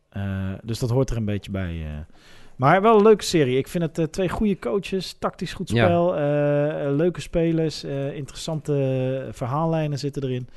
Eh, 0.10 0.52
dus 0.64 0.80
dat 0.80 0.90
hoort 0.90 1.10
er 1.10 1.18
een 1.18 1.26
beetje 1.26 1.52
bij. 1.52 1.82
eh. 1.86 1.92
Maar 2.56 2.82
wel 2.82 2.96
een 2.98 3.04
leuke 3.04 3.24
serie. 3.24 3.58
Ik 3.58 3.68
vind 3.68 3.84
het 3.84 3.98
eh, 3.98 4.06
twee 4.06 4.30
goede 4.30 4.60
coaches, 4.60 5.14
tactisch 5.14 5.54
goed 5.54 5.70
spel, 5.70 6.14
leuke 6.96 7.22
spelers, 7.22 7.84
interessante 8.14 9.28
verhaallijnen 9.32 10.00
zitten 10.00 10.24
erin. 10.24 10.48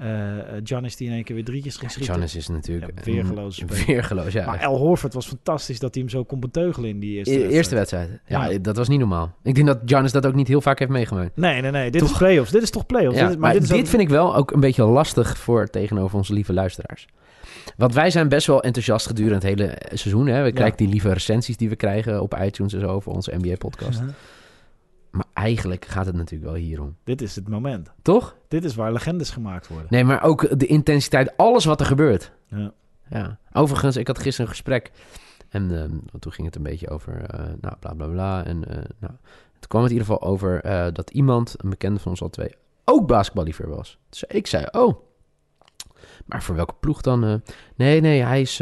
Eh 0.00 0.38
eh, 0.38 0.44
Giannis 0.64 0.96
die 0.96 1.08
in 1.08 1.14
één 1.14 1.24
keer 1.24 1.34
weer 1.34 1.44
drietjes 1.44 1.76
ging 1.76 1.90
schieten. 1.90 2.12
Giannis 2.12 2.36
is 2.36 2.48
natuurlijk... 2.48 2.92
Ja, 3.04 3.12
weergeloos. 3.12 3.62
Weergeloos, 3.86 4.32
ja. 4.32 4.46
Maar 4.46 4.60
El 4.60 4.76
Horford 4.76 5.14
was 5.14 5.26
fantastisch 5.26 5.78
dat 5.78 5.94
hij 5.94 6.02
hem 6.02 6.12
zo 6.12 6.24
kon 6.24 6.40
beteugelen 6.40 6.88
in 6.90 7.00
die 7.00 7.16
eerste 7.16 7.30
E- 7.32 7.34
wedstrijd. 7.34 7.56
eerste 7.56 7.74
wedstrijd. 7.74 8.10
Ja, 8.26 8.44
Ja. 8.50 8.58
dat 8.58 8.76
was 8.76 8.88
niet 8.88 8.98
normaal. 8.98 9.34
Ik 9.42 9.54
denk 9.54 9.66
dat 9.66 9.78
Giannis 9.84 10.12
dat 10.12 10.26
ook 10.26 10.34
niet 10.34 10.48
heel 10.48 10.60
vaak 10.60 10.78
heeft 10.78 10.90
meegemaakt. 10.90 11.36
Nee, 11.36 11.60
nee, 11.60 11.70
nee. 11.70 11.90
Dit 11.90 12.00
Toch? 12.00 12.10
is 12.10 12.16
playoffs. 12.16 12.50
Dit 12.50 12.62
is 12.62 12.70
toch 12.70 12.86
playoffs? 12.86 13.16
Ja, 13.18 13.22
Dit 13.24 13.34
is- 13.34 13.40
maar 13.40 13.52
dit, 13.52 13.72
ook- 13.72 13.86
vind 13.86 14.02
ik 14.02 14.08
wel 14.08 14.36
ook 14.36 14.50
een 14.52 14.60
beetje 14.60 14.84
lastig 14.84 15.38
voor 15.38 15.66
tegenover 15.66 16.16
onze 16.16 16.32
lieve 16.32 16.52
luisteraars. 16.52 17.06
Want 17.76 17.94
wij 17.94 18.10
zijn 18.10 18.28
best 18.28 18.46
wel 18.46 18.62
enthousiast 18.62 19.06
gedurende 19.06 19.34
het 19.34 19.58
hele 19.58 19.78
seizoen. 19.88 20.26
Hè? 20.26 20.42
We 20.42 20.52
krijgen 20.52 20.76
die 20.76 20.88
lieve 20.88 21.12
recensies 21.12 21.56
die 21.56 21.68
we 21.68 21.76
krijgen 21.76 22.22
op 22.22 22.36
iTunes 22.42 22.72
en 22.72 22.80
zo 22.80 22.86
over 22.86 23.12
onze 23.12 23.32
NBA-podcast. 23.36 24.00
Maar 25.10 25.26
eigenlijk 25.32 25.84
gaat 25.84 26.06
het 26.06 26.14
natuurlijk 26.14 26.50
wel 26.50 26.60
hierom. 26.60 26.96
Dit 27.04 27.22
is 27.22 27.36
het 27.36 27.48
moment. 27.48 27.90
Toch? 28.02 28.36
Dit 28.48 28.64
is 28.64 28.74
waar 28.74 28.92
legendes 28.92 29.30
gemaakt 29.30 29.68
worden. 29.68 29.86
Nee, 29.90 30.04
maar 30.04 30.22
ook 30.22 30.58
de 30.58 30.66
intensiteit, 30.66 31.36
alles 31.36 31.64
wat 31.64 31.80
er 31.80 31.86
gebeurt. 31.86 32.32
Ja. 32.46 32.72
Ja. 33.10 33.38
Overigens, 33.52 33.96
ik 33.96 34.06
had 34.06 34.18
gisteren 34.18 34.46
een 34.46 34.52
gesprek. 34.52 34.90
En 35.48 35.82
ehm, 35.82 36.18
toen 36.18 36.32
ging 36.32 36.46
het 36.46 36.56
een 36.56 36.62
beetje 36.62 36.90
over, 36.90 37.22
eh, 37.24 37.44
nou, 37.60 37.76
bla 37.80 37.94
bla 37.94 38.06
bla. 38.06 38.44
En 38.44 38.64
eh, 38.64 38.76
nou, 38.98 39.12
toen 39.52 39.68
kwam 39.68 39.82
het 39.82 39.90
in 39.90 39.98
ieder 39.98 40.12
geval 40.14 40.28
over 40.28 40.60
eh, 40.60 40.92
dat 40.92 41.10
iemand, 41.10 41.54
een 41.58 41.70
bekende 41.70 42.00
van 42.00 42.10
ons 42.10 42.22
al 42.22 42.30
twee, 42.30 42.54
ook 42.84 43.06
basketballiefhebber 43.06 43.76
was. 43.76 43.98
Dus 44.08 44.24
ik 44.24 44.46
zei, 44.46 44.66
oh, 44.70 45.00
maar 46.26 46.42
voor 46.42 46.54
welke 46.54 46.74
ploeg 46.80 47.00
dan? 47.00 47.42
nee, 47.74 48.00
nee, 48.00 48.22
hij 48.22 48.40
is, 48.40 48.58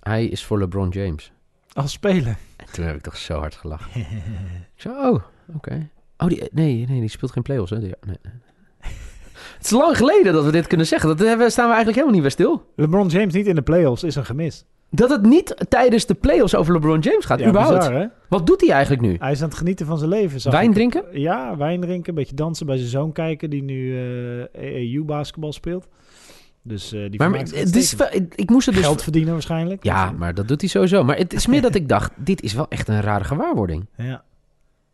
hij 0.00 0.26
is 0.26 0.44
voor 0.44 0.58
LeBron 0.58 0.88
James. 0.88 1.32
Als 1.78 1.92
speler. 1.92 2.36
En 2.56 2.66
toen 2.72 2.84
heb 2.84 2.94
ik 2.96 3.02
toch 3.02 3.16
zo 3.16 3.38
hard 3.38 3.54
gelachen. 3.54 4.00
Ik 4.76 4.82
zei, 4.84 4.94
oh, 4.94 5.22
oké. 5.54 5.88
Oh, 6.18 6.28
die, 6.28 6.48
nee, 6.52 6.86
nee, 6.88 7.00
die 7.00 7.08
speelt 7.08 7.32
geen 7.32 7.42
play-offs, 7.42 7.70
hè? 7.70 7.78
Die- 7.80 7.94
nee, 8.06 8.16
nee. 8.22 8.32
Het 9.56 9.64
is 9.66 9.70
lang 9.70 9.96
geleden 9.96 10.32
dat 10.32 10.44
we 10.44 10.50
dit 10.52 10.66
kunnen 10.66 10.86
zeggen. 10.86 11.08
Dat 11.16 11.26
hebben- 11.26 11.50
staan 11.50 11.68
we 11.68 11.74
eigenlijk 11.74 11.94
helemaal 12.04 12.14
niet 12.14 12.22
bij 12.36 12.46
stil. 12.46 12.72
LeBron 12.76 13.08
James 13.08 13.34
niet 13.34 13.46
in 13.46 13.54
de 13.54 13.62
playoffs 13.62 14.02
is 14.02 14.14
een 14.14 14.24
gemis. 14.24 14.64
Dat 14.90 15.10
het 15.10 15.22
niet 15.22 15.64
tijdens 15.68 16.06
de 16.06 16.14
playoffs 16.14 16.54
over 16.54 16.72
LeBron 16.72 16.98
James 17.00 17.24
gaat, 17.24 17.38
Ja, 17.40 17.48
überhaupt. 17.48 17.78
bizar, 17.78 17.94
hè? 17.94 18.06
Wat 18.28 18.46
doet 18.46 18.60
hij 18.60 18.70
eigenlijk 18.70 19.02
nu? 19.02 19.16
Hij 19.18 19.32
is 19.32 19.42
aan 19.42 19.48
het 19.48 19.58
genieten 19.58 19.86
van 19.86 19.98
zijn 19.98 20.10
leven. 20.10 20.50
Wijn 20.50 20.68
ik. 20.68 20.74
drinken? 20.74 21.04
Ja, 21.12 21.56
wijn 21.56 21.80
drinken. 21.80 22.08
Een 22.08 22.14
beetje 22.14 22.34
dansen 22.34 22.66
bij 22.66 22.76
zijn 22.76 22.88
zoon 22.88 23.12
kijken. 23.12 23.50
Die 23.50 23.62
nu 23.62 23.96
eh 24.52 24.92
EU 24.92 25.04
basketbal 25.04 25.52
speelt. 25.52 25.88
Dus 26.68 26.92
eh, 26.92 27.10
die 27.10 27.18
Maar, 27.18 27.38
het 27.38 27.76
is 27.76 27.94
wel, 27.94 28.08
ik, 28.10 28.34
ik 28.34 28.50
moest 28.50 28.66
het 28.66 28.74
dus... 28.74 28.84
Geld 28.84 29.02
verdienen 29.02 29.32
waarschijnlijk. 29.32 29.84
Ja, 29.84 30.10
maar 30.10 30.34
dat 30.34 30.48
doet 30.48 30.60
hij 30.60 30.70
sowieso. 30.70 31.04
Maar 31.04 31.16
het 31.16 31.32
is 31.32 31.46
meer 31.46 31.62
dat 31.62 31.74
ik 31.80 31.88
dacht, 31.88 32.12
dit 32.16 32.42
is 32.42 32.54
wel 32.54 32.66
echt 32.68 32.88
een 32.88 33.00
rare 33.00 33.24
gewaarwording. 33.24 33.86
Ja. 33.96 34.22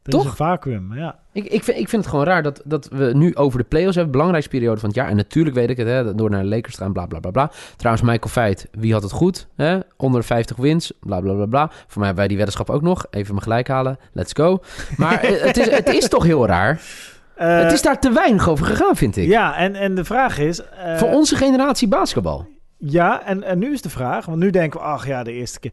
Dat 0.02 0.14
Toch? 0.14 0.24
is 0.24 0.30
een 0.30 0.36
vacuüm, 0.36 0.94
ja. 0.94 1.18
Ik, 1.32 1.44
ik, 1.44 1.64
vind, 1.64 1.78
ik 1.78 1.88
vind 1.88 2.02
het 2.02 2.10
gewoon 2.10 2.24
raar 2.24 2.42
dat, 2.42 2.62
dat 2.64 2.88
we 2.88 3.12
nu 3.14 3.34
over 3.34 3.58
de 3.58 3.64
playoffs 3.64 3.94
hebben. 3.94 4.12
Belangrijkste 4.12 4.56
periode 4.56 4.80
van 4.80 4.88
het 4.88 4.98
jaar. 4.98 5.08
En 5.08 5.16
natuurlijk 5.16 5.56
weet 5.56 5.70
ik 5.70 5.76
het, 5.76 5.86
hè, 5.86 6.14
door 6.14 6.30
naar 6.30 6.42
de 6.42 6.48
Lakers 6.48 6.74
te 6.74 6.82
gaan, 6.82 6.92
bla 6.92 7.06
bla 7.06 7.20
bla 7.20 7.30
bla. 7.30 7.50
Trouwens, 7.76 8.06
Michael 8.06 8.30
Feit, 8.30 8.68
wie 8.72 8.92
had 8.92 9.02
het 9.02 9.12
goed? 9.12 9.48
Hè? 9.56 9.78
Onder 9.96 10.20
de 10.20 10.26
50 10.26 10.56
wins, 10.56 10.92
bla 11.00 11.20
bla 11.20 11.32
bla 11.32 11.46
bla. 11.46 11.68
Voor 11.70 11.86
mij 11.86 12.06
hebben 12.06 12.16
wij 12.16 12.28
die 12.28 12.36
weddenschap 12.36 12.70
ook 12.70 12.82
nog. 12.82 13.06
Even 13.10 13.34
me 13.34 13.40
gelijk 13.40 13.68
halen, 13.68 13.98
let's 14.12 14.32
go. 14.32 14.60
Maar 14.96 15.20
eh, 15.22 15.42
het, 15.42 15.56
is, 15.56 15.70
het 15.70 15.88
is 15.88 16.08
toch 16.08 16.24
heel 16.24 16.46
raar. 16.46 16.80
Eh, 17.36 17.58
het 17.58 17.72
is 17.72 17.82
daar 17.82 18.00
te 18.00 18.12
weinig 18.12 18.48
over 18.48 18.66
gegaan, 18.66 18.96
vind 18.96 19.16
ik. 19.16 19.26
Ja, 19.28 19.56
en, 19.56 19.74
en 19.74 19.94
de 19.94 20.04
vraag 20.04 20.38
is... 20.38 20.62
eh, 20.62 20.96
Voor 20.96 21.08
onze 21.08 21.36
generatie 21.36 21.88
basketbal. 21.88 22.46
Ja, 22.78 23.24
en, 23.24 23.42
en 23.42 23.58
nu 23.58 23.72
is 23.72 23.82
de 23.82 23.90
vraag... 23.90 24.26
Want 24.26 24.38
nu 24.38 24.50
denken 24.50 24.80
we, 24.80 24.86
ach 24.86 25.06
ja, 25.06 25.22
de 25.22 25.32
eerste 25.32 25.60
keer... 25.60 25.72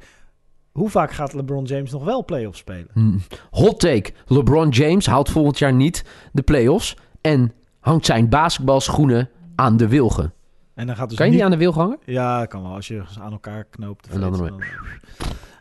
Hoe 0.71 0.89
vaak 0.89 1.11
gaat 1.11 1.33
LeBron 1.33 1.63
James 1.63 1.91
nog 1.91 2.03
wel 2.03 2.25
playoffs 2.25 2.59
spelen? 2.59 2.87
Hm. 2.93 3.17
Hot 3.49 3.79
take. 3.79 4.11
LeBron 4.25 4.69
James 4.69 5.05
haalt 5.05 5.29
volgend 5.29 5.57
jaar 5.59 5.73
niet 5.73 6.03
de 6.31 6.41
playoffs. 6.41 6.95
En 7.21 7.53
hangt 7.79 8.05
zijn 8.05 8.29
basketbalschoenen 8.29 9.29
aan 9.55 9.77
de 9.77 9.87
wilgen. 9.87 10.33
En 10.75 10.87
dan 10.87 10.95
gaat 10.95 11.07
dus 11.09 11.17
kan 11.17 11.25
je 11.25 11.31
niet... 11.31 11.41
die 11.41 11.49
aan 11.51 11.57
de 11.57 11.63
wilgen 11.63 11.81
hangen? 11.81 11.99
Ja, 12.05 12.45
kan 12.45 12.61
wel. 12.61 12.71
Als 12.73 12.87
je 12.87 13.03
ze 13.09 13.19
aan 13.19 13.31
elkaar 13.31 13.63
knoopt. 13.63 14.07
En 14.07 14.19
dan 14.19 14.61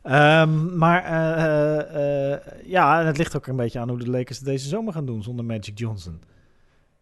Ehm, 0.02 0.76
maar 0.78 1.04
eh, 1.04 1.44
eh, 1.44 2.32
eh, 2.32 2.40
ja, 2.64 3.00
en 3.00 3.06
het 3.06 3.18
ligt 3.18 3.36
ook 3.36 3.46
een 3.46 3.56
beetje 3.56 3.78
aan 3.78 3.88
hoe 3.88 3.98
de 3.98 4.10
Lakers 4.10 4.38
het 4.38 4.46
deze 4.46 4.68
zomer 4.68 4.92
gaan 4.92 5.06
doen 5.06 5.22
zonder 5.22 5.44
Magic 5.44 5.78
Johnson. 5.78 6.20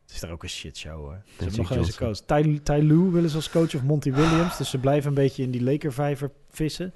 Het 0.02 0.16
is 0.16 0.20
daar 0.20 0.30
ook 0.30 0.42
een 0.42 0.48
shitshow 0.48 0.96
hoor. 0.96 1.20
Ze 1.24 1.32
hebben 1.42 1.58
nog 1.58 1.68
geen 1.68 1.78
eens 1.78 1.88
een 1.88 2.06
coach. 2.06 2.18
Ty, 2.18 2.60
Ty 2.62 2.72
Lue 2.82 3.10
willen 3.10 3.30
ze 3.30 3.36
als 3.36 3.50
coach 3.50 3.74
of 3.74 3.82
Monty 3.82 4.12
Williams. 4.12 4.56
Dus 4.56 4.70
ze 4.70 4.78
blijven 4.78 5.08
een 5.08 5.14
beetje 5.14 5.42
in 5.42 5.50
die 5.50 5.62
Laker-vijver 5.62 6.30
vissen. 6.50 6.94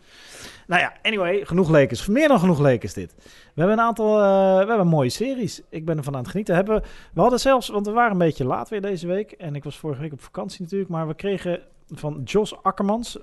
Nou 0.67 0.81
ja, 0.81 0.93
anyway, 1.03 1.45
genoeg 1.45 1.71
Lakers. 1.71 2.07
Meer 2.07 2.29
dan 2.29 2.39
genoeg 2.39 2.59
Lakers 2.59 2.93
dit. 2.93 3.15
We 3.25 3.61
hebben 3.61 3.79
een 3.79 3.85
aantal, 3.85 4.17
we 4.59 4.67
hebben 4.67 4.87
mooie 4.87 5.09
series. 5.09 5.61
Ik 5.69 5.85
ben 5.85 5.97
ervan 5.97 6.15
aan 6.15 6.21
het 6.21 6.31
genieten. 6.31 6.55
Hebben, 6.55 6.83
we 7.13 7.21
hadden 7.21 7.41
zelfs, 7.41 7.69
want 7.69 7.87
we 7.87 7.93
waren 7.93 8.13
een 8.13 8.19
beetje 8.19 8.45
laat 8.45 8.69
weer 8.69 8.81
deze 8.83 9.07
week. 9.07 9.33
En 9.33 9.55
ik 9.55 9.65
was 9.65 9.79
vorige 9.79 10.01
week 10.01 10.13
op 10.13 10.23
vakantie 10.23 10.63
natuurlijk. 10.63 10.91
Maar 10.91 11.09
we 11.09 11.15
kregen 11.15 11.61
van 11.95 12.21
Jos 12.25 12.63
Akkermans, 12.63 13.19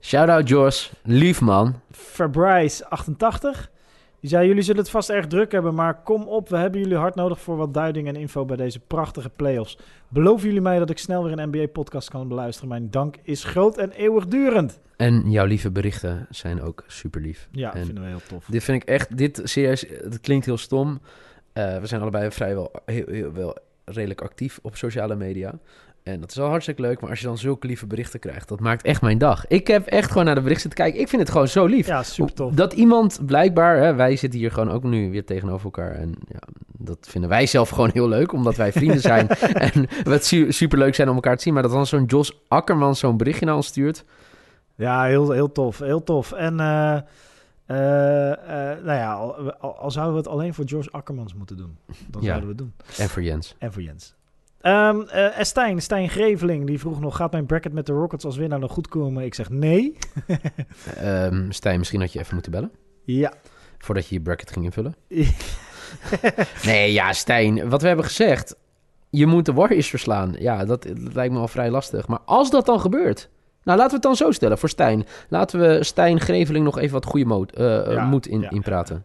Shout-out 0.00 0.48
Jos. 0.48 0.92
Lief 1.02 1.40
man. 1.40 1.80
Fabrice 1.90 2.88
88. 2.88 3.70
Die 4.20 4.30
zei, 4.30 4.46
jullie 4.46 4.62
zullen 4.62 4.80
het 4.80 4.90
vast 4.90 5.10
erg 5.10 5.26
druk 5.26 5.52
hebben, 5.52 5.74
maar 5.74 6.02
kom 6.02 6.22
op, 6.22 6.48
we 6.48 6.56
hebben 6.56 6.80
jullie 6.80 6.96
hard 6.96 7.14
nodig 7.14 7.40
voor 7.40 7.56
wat 7.56 7.74
duiding 7.74 8.08
en 8.08 8.16
info 8.16 8.44
bij 8.44 8.56
deze 8.56 8.80
prachtige 8.80 9.28
playoffs. 9.28 9.78
Beloven 10.08 10.46
jullie 10.46 10.60
mij 10.60 10.78
dat 10.78 10.90
ik 10.90 10.98
snel 10.98 11.24
weer 11.24 11.38
een 11.38 11.48
NBA-podcast 11.48 12.10
kan 12.10 12.28
beluisteren? 12.28 12.68
Mijn 12.68 12.90
dank 12.90 13.16
is 13.22 13.44
groot 13.44 13.78
en 13.78 13.90
eeuwigdurend. 13.90 14.80
En 14.96 15.30
jouw 15.30 15.46
lieve 15.46 15.70
berichten 15.70 16.26
zijn 16.30 16.62
ook 16.62 16.84
super 16.86 17.20
lief. 17.20 17.48
Ja, 17.50 17.74
En 17.74 17.84
vinden 17.84 18.02
we 18.02 18.08
heel 18.08 18.20
tof. 18.28 18.44
Dit 18.44 18.64
vind 18.64 18.82
ik 18.82 18.88
echt, 18.88 19.16
dit 19.16 19.40
serieus, 19.44 19.84
het 19.88 20.20
klinkt 20.20 20.46
heel 20.46 20.58
stom. 20.58 21.00
Eh, 21.52 21.78
we 21.78 21.86
zijn 21.86 22.00
allebei 22.00 22.30
vrijwel 22.30 22.72
heel, 22.84 23.04
heel, 23.06 23.32
wel 23.32 23.56
redelijk 23.84 24.22
actief 24.22 24.58
op 24.62 24.76
sociale 24.76 25.16
media. 25.16 25.58
En 26.12 26.20
dat 26.20 26.30
is 26.30 26.36
wel 26.36 26.48
hartstikke 26.48 26.82
leuk, 26.82 27.00
maar 27.00 27.10
als 27.10 27.20
je 27.20 27.26
dan 27.26 27.38
zulke 27.38 27.66
lieve 27.66 27.86
berichten 27.86 28.20
krijgt, 28.20 28.48
dat 28.48 28.60
maakt 28.60 28.82
echt 28.82 29.02
mijn 29.02 29.18
dag. 29.18 29.46
Ik 29.46 29.66
heb 29.66 29.86
echt 29.86 30.10
gewoon 30.10 30.24
naar 30.24 30.34
de 30.34 30.40
berichten 30.40 30.70
te 30.70 30.76
kijken. 30.76 31.00
Ik 31.00 31.08
vind 31.08 31.22
het 31.22 31.30
gewoon 31.30 31.48
zo 31.48 31.66
lief. 31.66 31.86
Ja, 31.86 32.02
super 32.02 32.34
tof. 32.34 32.52
Dat 32.52 32.72
iemand 32.72 33.20
blijkbaar, 33.26 33.76
hè, 33.82 33.94
wij 33.94 34.16
zitten 34.16 34.38
hier 34.40 34.50
gewoon 34.50 34.70
ook 34.70 34.82
nu 34.82 35.10
weer 35.10 35.24
tegenover 35.24 35.64
elkaar. 35.64 35.90
En 35.94 36.14
ja, 36.28 36.38
dat 36.78 36.98
vinden 37.10 37.30
wij 37.30 37.46
zelf 37.46 37.68
gewoon 37.68 37.90
heel 37.92 38.08
leuk, 38.08 38.32
omdat 38.32 38.56
wij 38.56 38.72
vrienden 38.72 39.00
zijn. 39.00 39.28
en 39.68 39.86
het 39.88 40.26
su 40.26 40.52
super 40.52 40.78
leuk 40.78 40.94
zijn 40.94 41.08
om 41.08 41.14
elkaar 41.14 41.36
te 41.36 41.42
zien. 41.42 41.52
Maar 41.54 41.62
dat 41.62 41.72
dan 41.72 41.86
zo'n 41.86 42.04
Jos 42.04 42.40
Akkerman 42.48 42.96
zo'n 42.96 43.16
berichtje 43.16 43.46
naar 43.46 43.56
ons 43.56 43.66
stuurt. 43.66 44.04
Ja, 44.74 45.04
heel, 45.04 45.30
heel 45.30 45.52
tof, 45.52 45.78
heel 45.78 46.02
tof. 46.02 46.32
En 46.32 46.60
eh, 46.60 46.96
eh, 47.66 48.30
eh, 48.32 48.84
nou 48.84 48.98
ja, 48.98 49.12
al, 49.14 49.52
al- 49.52 49.78
al 49.78 49.90
zouden 49.90 50.14
we 50.14 50.20
het 50.20 50.28
alleen 50.30 50.54
voor 50.54 50.64
George 50.68 50.90
Akkermans 50.90 51.34
moeten 51.34 51.56
doen, 51.56 51.76
dan 52.08 52.22
Ja. 52.22 52.26
zouden 52.28 52.42
we 52.48 52.54
het 52.54 52.58
doen. 52.58 52.72
En 52.98 53.08
voor 53.08 53.22
Jens. 53.22 53.54
En 53.58 53.72
voor 53.72 53.82
Jens. 53.82 54.16
Ehm 54.68 55.00
eh, 55.00 55.42
Stijn, 55.44 55.82
Stijn 55.82 56.08
Greveling, 56.08 56.66
die 56.66 56.78
vroeg 56.78 57.00
nog, 57.00 57.16
gaat 57.16 57.32
mijn 57.32 57.46
bracket 57.46 57.72
met 57.72 57.86
de 57.86 57.92
Rockets 57.92 58.24
als 58.24 58.36
winnaar 58.36 58.58
nog 58.58 58.72
goed 58.72 58.88
komen? 58.88 59.24
Ik 59.24 59.34
zeg 59.34 59.50
nee. 59.50 59.96
Ehm 60.96 61.50
Stijn, 61.50 61.78
misschien 61.78 62.00
had 62.00 62.12
je 62.12 62.18
even 62.18 62.34
moeten 62.34 62.52
bellen. 62.52 62.70
ja. 63.04 63.32
Voordat 63.78 64.08
je 64.08 64.14
je 64.14 64.20
bracket 64.20 64.50
ging 64.50 64.64
invullen. 64.64 64.94
Nee, 66.64 66.92
ja, 66.92 67.12
Stijn. 67.12 67.68
Wat 67.68 67.80
we 67.82 67.86
hebben 67.86 68.04
gezegd. 68.04 68.56
Je 69.10 69.26
moet 69.26 69.46
de 69.46 69.52
Warriors 69.52 69.88
verslaan. 69.88 70.34
Ja, 70.38 70.64
dat, 70.64 70.82
dat 70.82 71.14
lijkt 71.14 71.32
me 71.34 71.40
al 71.40 71.48
vrij 71.48 71.70
lastig. 71.70 72.08
Maar 72.08 72.18
als 72.24 72.50
dat 72.50 72.66
dan 72.66 72.80
gebeurt. 72.80 73.28
Nou, 73.62 73.78
laten 73.78 73.88
we 73.88 73.94
het 73.94 74.02
dan 74.18 74.26
zo 74.26 74.30
stellen 74.30 74.58
voor 74.58 74.68
Stijn. 74.68 75.04
Laten 75.28 75.60
we 75.60 75.84
Stijn 75.84 76.20
Greveling 76.20 76.64
nog 76.64 76.78
even 76.78 76.92
wat 76.92 77.04
goede 77.04 77.26
moed, 77.26 77.52
eh, 77.52 77.86
eh, 77.86 77.92
Ja, 77.92 78.04
moed 78.04 78.26
in, 78.26 78.40
ja, 78.40 78.50
inpraten. 78.50 79.04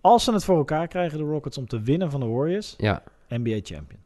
Als 0.00 0.24
ze 0.24 0.32
het 0.32 0.44
voor 0.44 0.56
elkaar 0.56 0.88
krijgen, 0.88 1.18
de 1.18 1.24
Rockets, 1.24 1.58
om 1.58 1.66
te 1.66 1.80
winnen 1.80 2.10
van 2.10 2.20
de 2.20 2.26
Warriors, 2.26 2.74
Ja. 2.78 3.02
NBA 3.28 3.58
champion. 3.62 4.00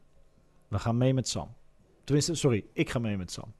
We 0.71 0.79
gaan 0.79 0.97
mee 0.97 1.13
met 1.13 1.27
Sam. 1.27 1.47
Tenminste, 2.03 2.35
sorry, 2.35 2.65
ik 2.73 2.89
ga 2.89 2.99
mee 2.99 3.17
met 3.17 3.31
Sam. 3.31 3.53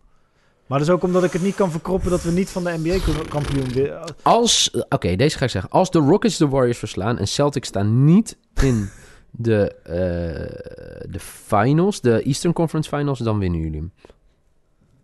Maar 0.67 0.79
dat 0.79 0.87
is 0.87 0.93
ook 0.93 1.03
omdat 1.03 1.23
ik 1.23 1.31
het 1.31 1.41
niet 1.41 1.55
kan 1.55 1.71
verkroppen 1.71 2.09
dat 2.09 2.23
we 2.23 2.31
niet 2.31 2.49
van 2.49 2.63
de 2.63 2.77
NBA-kampioen 2.77 3.67
winnen. 3.73 4.15
Als, 4.21 4.71
eh, 4.71 4.81
oké, 4.89 5.15
deze 5.15 5.37
ga 5.37 5.45
ik 5.45 5.51
zeggen. 5.51 5.71
Als 5.71 5.91
de 5.91 5.99
Rockets 5.99 6.37
de 6.37 6.47
Warriors 6.47 6.77
verslaan 6.77 7.17
en 7.17 7.27
Celtics 7.27 7.67
staan 7.67 8.05
niet 8.05 8.37
in 8.61 8.89
de, 9.31 9.73
eh, 9.83 11.11
de 11.11 11.19
finals, 11.19 12.01
de 12.01 12.21
Eastern 12.21 12.53
Conference 12.53 12.89
Finals, 12.89 13.19
dan 13.19 13.39
winnen 13.39 13.59
jullie 13.59 13.79
hem. 13.79 13.91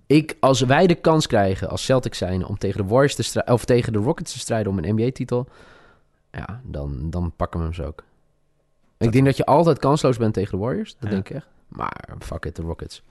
Ik, 0.06 0.38
als 0.40 0.62
wij 0.62 0.88
de 0.88 0.96
kans 0.96 1.28
krijgen 1.28 1.70
als 1.70 1.86
Celtics 1.86 2.18
zijn 2.18 2.46
om 2.46 2.58
tegen 2.58 2.82
de 2.82 2.88
Warriors 2.88 3.16
te 3.16 3.44
of 3.46 3.66
tegen 3.66 3.94
de 3.94 4.00
Rockets 4.00 4.32
te 4.32 4.40
strijden 4.40 4.72
om 4.72 4.78
een 4.78 4.96
NBA-titel, 4.96 5.48
ja, 6.32 6.62
dan, 6.64 7.10
dan 7.10 7.34
pakken 7.36 7.60
we 7.60 7.66
hem 7.66 7.76
ze 7.76 7.86
ook. 7.86 8.04
Ik 8.98 9.12
denk 9.12 9.26
dat 9.26 9.38
je 9.38 9.46
altijd 9.46 9.80
kansloos 9.80 10.18
bent 10.18 10.34
tegen 10.34 10.52
de 10.58 10.64
Warriors, 10.64 10.94
dat 10.94 11.04
Ja. 11.04 11.10
denk 11.10 11.30
ik 11.30 11.36
echt. 11.36 11.48
Maar 11.68 12.16
fuck 12.20 12.46
it, 12.46 12.56
de 12.56 12.62
Rockets. 12.62 13.04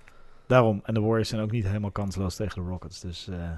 Daarom. 0.46 0.80
En 0.84 0.94
de 0.94 1.00
Warriors 1.00 1.28
zijn 1.28 1.40
ook 1.42 1.50
niet 1.50 1.66
helemaal 1.66 1.90
kansloos 1.90 2.36
tegen 2.36 2.62
de 2.62 2.68
Rockets. 2.68 3.00
Dus 3.00 3.28
eh, 3.28 3.50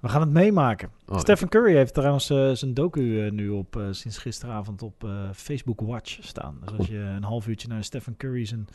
we 0.00 0.08
gaan 0.08 0.20
het 0.20 0.30
meemaken. 0.30 0.90
Oh, 1.08 1.18
Stephen 1.18 1.48
Curry 1.48 1.74
heeft 1.76 1.94
trouwens 1.94 2.30
eh, 2.30 2.50
zijn 2.50 2.74
docu 2.74 3.24
eh, 3.24 3.30
nu 3.32 3.48
op, 3.48 3.80
sinds 3.90 4.18
gisteravond 4.18 4.82
op 4.82 5.06
Facebook 5.34 5.80
Watch 5.80 6.18
staan. 6.20 6.58
Dus 6.64 6.78
als 6.78 6.86
je 6.86 6.98
een 6.98 7.22
half 7.24 7.46
uurtje 7.46 7.68
naar 7.68 7.84
Stephen 7.84 8.16
Curry 8.16 8.44
zijn, 8.44 8.68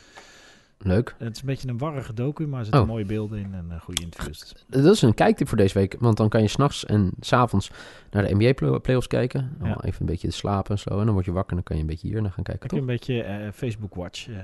Leuk. 0.80 1.16
Het 1.18 1.36
is 1.36 1.40
een 1.42 1.46
beetje 1.48 1.68
een 1.68 1.78
warrige 1.78 2.14
docu, 2.14 2.48
maar 2.48 2.60
er 2.60 2.66
Oh. 2.66 2.72
zitten 2.72 2.88
mooie 2.88 3.06
beelden 3.06 3.40
in 3.40 3.54
en 3.54 3.66
eh, 3.70 3.82
goede 3.82 4.02
interviews. 4.04 4.40
Dus 4.68 4.84
Dat 4.84 4.94
is 4.94 5.02
een 5.02 5.14
kijktip 5.14 5.48
voor 5.48 5.58
deze 5.58 5.74
week. 5.80 5.96
Want 6.00 6.18
dan 6.18 6.30
kan 6.30 6.42
je 6.42 6.48
s'nachts 6.48 6.86
en 6.86 7.12
s'avonds 7.20 7.72
naar 8.12 8.24
de 8.28 8.36
NBA 8.36 8.54
play- 8.54 8.80
playoffs 8.80 9.08
kijken. 9.08 9.56
Dan 9.60 9.68
Ja. 9.68 9.78
Even 9.84 10.00
een 10.02 10.06
beetje 10.06 10.32
slapen 10.32 10.72
en 10.72 10.80
zo. 10.80 11.00
En 11.00 11.06
dan 11.06 11.14
word 11.14 11.26
je 11.26 11.32
wakker 11.32 11.50
en 11.50 11.56
dan 11.56 11.64
kan 11.64 11.76
je 11.76 11.82
een 11.82 11.88
beetje 11.90 12.08
hier 12.08 12.22
naar 12.22 12.32
gaan 12.32 12.44
kijken, 12.44 12.70
Heb 12.70 12.80
een 12.80 12.86
beetje 12.86 13.24
eh, 13.24 13.48
Facebook 13.54 13.96
Watch, 13.96 14.28
eh 14.28 14.36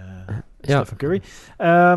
Ja. 0.62 0.76
Stephen 0.84 0.98
Curry. 0.98 1.22
Eh, 1.58 1.94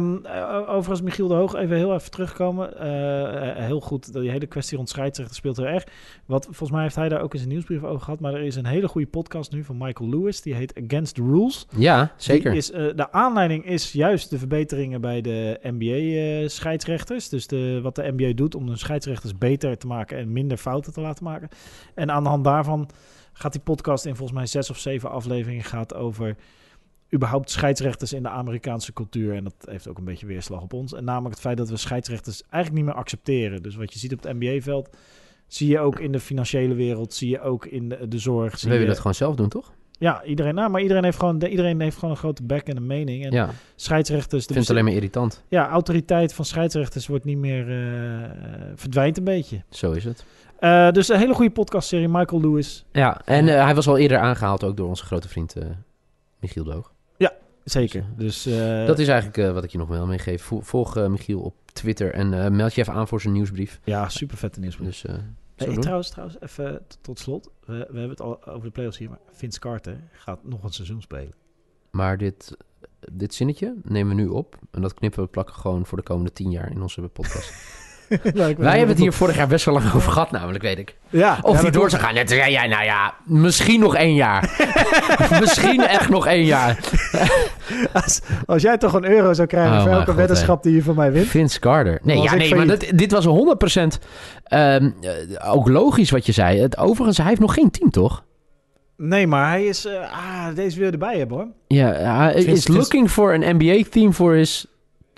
overigens, 0.68 1.00
Michiel 1.00 1.28
de 1.28 1.34
Hoog, 1.34 1.54
even 1.54 1.76
heel 1.76 1.94
even 1.94 2.10
terugkomen. 2.10 2.78
Eh, 2.78 3.50
eh, 3.50 3.56
heel 3.56 3.80
goed, 3.80 4.12
die 4.12 4.30
hele 4.30 4.46
kwestie 4.46 4.76
rond 4.76 4.88
scheidsrechter 4.88 5.36
speelt 5.36 5.56
heel 5.56 5.66
erg. 5.66 5.84
Wat, 6.26 6.44
volgens 6.44 6.70
mij 6.70 6.82
heeft 6.82 6.94
hij 6.96 7.08
daar 7.08 7.20
ook 7.20 7.32
in 7.32 7.38
zijn 7.38 7.50
nieuwsbrief 7.50 7.82
over 7.82 8.04
gehad. 8.04 8.20
Maar 8.20 8.34
er 8.34 8.40
is 8.42 8.56
een 8.56 8.66
hele 8.66 8.88
goede 8.88 9.06
podcast 9.06 9.52
nu 9.52 9.64
van 9.64 9.76
Michael 9.78 10.10
Lewis. 10.10 10.40
Die 10.42 10.54
heet 10.54 10.80
Against 10.84 11.14
the 11.14 11.22
Rules. 11.22 11.66
Ja, 11.76 12.12
zeker. 12.16 12.50
Die 12.50 12.58
is, 12.58 12.70
eh, 12.70 12.86
de 12.96 13.12
aanleiding 13.12 13.64
is 13.66 13.92
juist 13.92 14.25
de 14.28 14.38
verbeteringen 14.38 15.00
bij 15.00 15.20
de 15.20 15.58
NBA-scheidsrechters. 15.62 17.28
dus 17.28 17.46
de, 17.46 17.80
wat 17.82 17.94
de 17.94 18.12
NBA 18.16 18.32
doet 18.32 18.54
om 18.54 18.66
de 18.66 18.76
scheidsrechters 18.76 19.38
beter 19.38 19.78
te 19.78 19.86
maken 19.86 20.18
en 20.18 20.32
minder 20.32 20.56
fouten 20.56 20.92
te 20.92 21.00
laten 21.00 21.24
maken. 21.24 21.48
En 21.94 22.10
aan 22.10 22.22
de 22.22 22.28
hand 22.28 22.44
daarvan 22.44 22.88
gaat 23.32 23.52
die 23.52 23.60
podcast 23.60 24.04
in 24.04 24.16
volgens 24.16 24.38
mij 24.38 24.46
zes 24.46 24.70
of 24.70 24.78
zeven 24.78 25.10
afleveringen 25.10 25.64
gaat 25.64 25.94
over 25.94 26.36
überhaupt 27.14 27.50
scheidsrechters 27.50 28.12
in 28.12 28.22
de 28.22 28.28
Amerikaanse 28.28 28.92
cultuur. 28.92 29.34
En 29.34 29.44
dat 29.44 29.54
heeft 29.64 29.88
ook 29.88 29.98
een 29.98 30.04
beetje 30.04 30.26
weerslag 30.26 30.62
op 30.62 30.72
ons. 30.72 30.92
En 30.92 31.04
namelijk 31.04 31.34
het 31.34 31.42
feit 31.42 31.56
dat 31.56 31.68
we 31.68 31.76
scheidsrechters 31.76 32.42
eigenlijk 32.42 32.74
niet 32.74 32.84
meer 32.84 33.02
accepteren. 33.02 33.62
Dus 33.62 33.76
wat 33.76 33.92
je 33.92 33.98
ziet 33.98 34.12
op 34.12 34.22
het 34.22 34.32
NBA-veld, 34.38 34.96
zie 35.46 35.68
je 35.68 35.78
ook 35.78 36.00
in 36.00 36.12
de 36.12 36.20
financiële 36.20 36.74
wereld, 36.74 37.14
zie 37.14 37.30
je 37.30 37.40
ook 37.40 37.66
in 37.66 37.88
de, 37.88 38.08
de 38.08 38.18
zorg. 38.18 38.58
Zie 38.58 38.68
We 38.68 38.68
willen 38.68 38.82
je, 38.82 38.90
het 38.90 39.00
gewoon 39.00 39.14
zelf 39.14 39.34
doen, 39.34 39.48
toch? 39.48 39.72
Ja, 39.98 40.24
iedereen. 40.24 40.54
Nou, 40.54 40.70
maar 40.70 40.80
iedereen 40.80 41.04
heeft 41.04 41.18
gewoon, 41.18 41.38
de- 41.38 41.48
iedereen 41.48 41.80
heeft 41.80 41.96
gewoon 41.96 42.10
een 42.10 42.16
grote 42.20 42.42
bek 42.42 42.66
en 42.68 42.76
een 42.76 42.86
mening. 42.86 43.24
En 43.24 43.32
ja, 43.32 43.50
scheidsrechters. 43.76 44.46
De 44.46 44.52
vind 44.52 44.66
het 44.66 44.70
alleen 44.76 44.84
maar 44.84 44.94
irritant. 44.94 45.42
Ja, 45.48 45.68
autoriteit 45.68 46.34
van 46.34 46.44
scheidsrechters 46.44 47.06
wordt 47.06 47.24
niet 47.24 47.38
meer. 47.38 47.70
eh, 47.70 48.30
verdwijnt 48.74 49.16
een 49.18 49.24
beetje. 49.24 49.62
Zo 49.70 49.92
is 49.92 50.04
het. 50.04 50.24
Eh, 50.58 50.90
dus 50.90 51.08
een 51.08 51.18
hele 51.18 51.34
goede 51.34 51.50
podcastserie, 51.50 52.08
Michael 52.08 52.40
Lewis. 52.40 52.84
Ja, 52.92 53.20
en 53.24 53.48
eh, 53.48 53.64
hij 53.64 53.74
was 53.74 53.88
al 53.88 53.98
eerder 53.98 54.18
aangehaald 54.18 54.64
ook 54.64 54.76
door 54.76 54.88
onze 54.88 55.04
grote 55.04 55.28
vriend 55.28 55.54
Michiel 56.40 56.64
de 56.64 56.72
Hoog. 56.72 56.94
Zeker. 57.64 58.04
Dus, 58.16 58.42
Dat 58.86 58.98
is 58.98 59.08
eigenlijk 59.08 59.52
wat 59.52 59.64
ik 59.64 59.70
je 59.70 59.78
nog 59.78 59.88
wel 59.88 60.06
meegeef. 60.06 60.42
Vo- 60.42 60.60
Volg 60.60 61.08
Michiel 61.08 61.40
op 61.40 61.54
Twitter 61.72 62.12
en 62.12 62.56
meld 62.56 62.74
je 62.74 62.80
even 62.80 62.92
aan 62.92 63.08
voor 63.08 63.20
zijn 63.20 63.32
nieuwsbrief. 63.32 63.80
Ja, 63.84 64.08
super 64.08 64.36
vette 64.36 64.60
nieuws. 64.60 64.76
Dus 64.80 65.04
zo 65.56 65.72
trouwens, 65.72 66.10
trouwens, 66.10 66.40
even 66.40 66.86
tot 67.00 67.18
slot. 67.18 67.50
We, 67.64 67.72
we 67.72 67.78
hebben 67.78 68.10
het 68.10 68.20
al 68.20 68.46
over 68.46 68.64
de 68.64 68.70
playoffs 68.70 68.98
hier, 68.98 69.08
maar 69.08 69.20
Vince 69.32 69.60
Carter 69.60 70.00
gaat 70.12 70.44
nog 70.44 70.62
een 70.62 70.72
seizoen 70.72 71.02
spelen. 71.02 71.34
Maar 71.90 72.18
dit, 72.18 72.56
dit 73.12 73.34
zinnetje 73.34 73.74
nemen 73.82 74.16
we 74.16 74.22
nu 74.22 74.28
op. 74.28 74.58
En 74.70 74.82
dat 74.82 74.94
knippen 74.94 75.22
we 75.22 75.28
plakken 75.28 75.54
gewoon 75.54 75.86
voor 75.86 75.98
de 75.98 76.04
komende 76.04 76.32
tien 76.32 76.50
jaar 76.50 76.70
in 76.70 76.82
onze 76.82 77.02
podcast. 77.02 77.54
Wij 78.58 78.76
hebben 78.78 78.88
het 78.88 78.98
hier 78.98 79.12
vorig 79.12 79.36
jaar 79.36 79.46
best 79.46 79.64
wel 79.64 79.74
lang 79.74 79.94
over 79.94 80.12
gehad, 80.12 80.30
namelijk, 80.30 80.62
weet 80.64 80.78
ik. 80.78 80.96
Ja, 81.08 81.38
Of 81.42 81.56
ja, 81.56 81.62
die 81.62 81.70
door 81.70 81.90
zou 81.90 82.02
gaan. 82.02 82.14
Net 82.14 82.28
nou 82.28 82.84
ja, 82.84 83.14
misschien 83.24 83.80
nog 83.80 83.96
één 83.96 84.14
jaar. 84.14 84.50
misschien 85.40 85.86
echt 85.86 86.08
nog 86.08 86.26
één 86.26 86.44
jaar. 86.44 86.78
Als, 87.92 88.20
als 88.46 88.62
jij 88.62 88.78
toch 88.78 88.92
een 88.92 89.10
euro 89.10 89.32
zou 89.32 89.48
krijgen 89.48 89.76
Oh, 89.76 89.82
voor 89.82 89.92
elke 89.92 90.06
God, 90.06 90.14
weddenschap 90.14 90.62
die 90.62 90.74
je 90.74 90.82
van 90.82 90.94
mij 90.94 91.12
wint. 91.12 91.26
Vince 91.26 91.60
Carter. 91.60 91.98
Nee, 92.02 92.22
ja, 92.22 92.34
nee 92.34 92.54
maar 92.54 92.66
dat, 92.66 92.84
dit 92.94 93.12
was 93.12 93.26
100% 93.26 93.28
ehm, 94.44 94.90
eh, 95.00 95.52
ook 95.52 95.68
logisch 95.68 96.10
wat 96.10 96.26
je 96.26 96.32
zei. 96.32 96.60
Het, 96.60 96.78
overigens, 96.78 97.16
hij 97.18 97.26
heeft 97.26 97.40
nog 97.40 97.54
geen 97.54 97.70
team, 97.70 97.90
toch? 97.90 98.24
Nee, 98.96 99.26
maar 99.26 99.48
hij 99.50 99.64
is... 99.64 99.84
eh, 99.84 99.94
ah, 100.00 100.54
deze 100.54 100.76
wil 100.76 100.86
je 100.86 100.92
erbij 100.92 101.18
hebben 101.18 101.36
hoor. 101.36 101.46
Ja, 101.66 101.92
hij 102.16 102.34
is 102.34 102.68
looking 102.68 103.10
for 103.10 103.32
an 103.32 103.56
NBA 103.56 103.82
team 103.90 104.12
for 104.12 104.34
his 104.34 104.66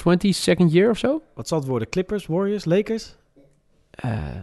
22nd 0.02 0.70
year 0.72 0.90
of 0.90 0.98
zo. 0.98 1.22
Wat 1.34 1.48
zal 1.48 1.58
het 1.58 1.68
worden? 1.68 1.88
Clippers, 1.88 2.26
Warriors, 2.26 2.64
Lakers? 2.64 3.16
Eh 3.90 4.36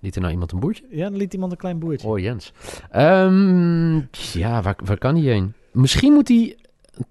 liet 0.00 0.14
er 0.14 0.20
nou 0.20 0.32
iemand 0.32 0.52
een 0.52 0.60
boertje? 0.60 0.84
Ja, 0.90 1.08
dan 1.08 1.16
liet 1.16 1.32
iemand 1.32 1.52
een 1.52 1.58
klein 1.58 1.78
boertje. 1.78 2.08
Oh, 2.08 2.18
Jens. 2.18 2.52
Ehm, 2.90 3.96
ja, 4.32 4.62
waar, 4.62 4.76
waar 4.84 4.98
kan 4.98 5.14
hij 5.14 5.24
heen? 5.24 5.54
Misschien 5.72 6.12
moet 6.12 6.28
hij 6.28 6.56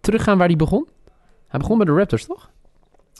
teruggaan 0.01 0.37
waar 0.37 0.47
hij 0.47 0.55
begon. 0.55 0.87
Hij 1.47 1.59
begon 1.59 1.77
bij 1.77 1.85
de 1.85 1.91
Raptors, 1.91 2.25
toch? 2.25 2.49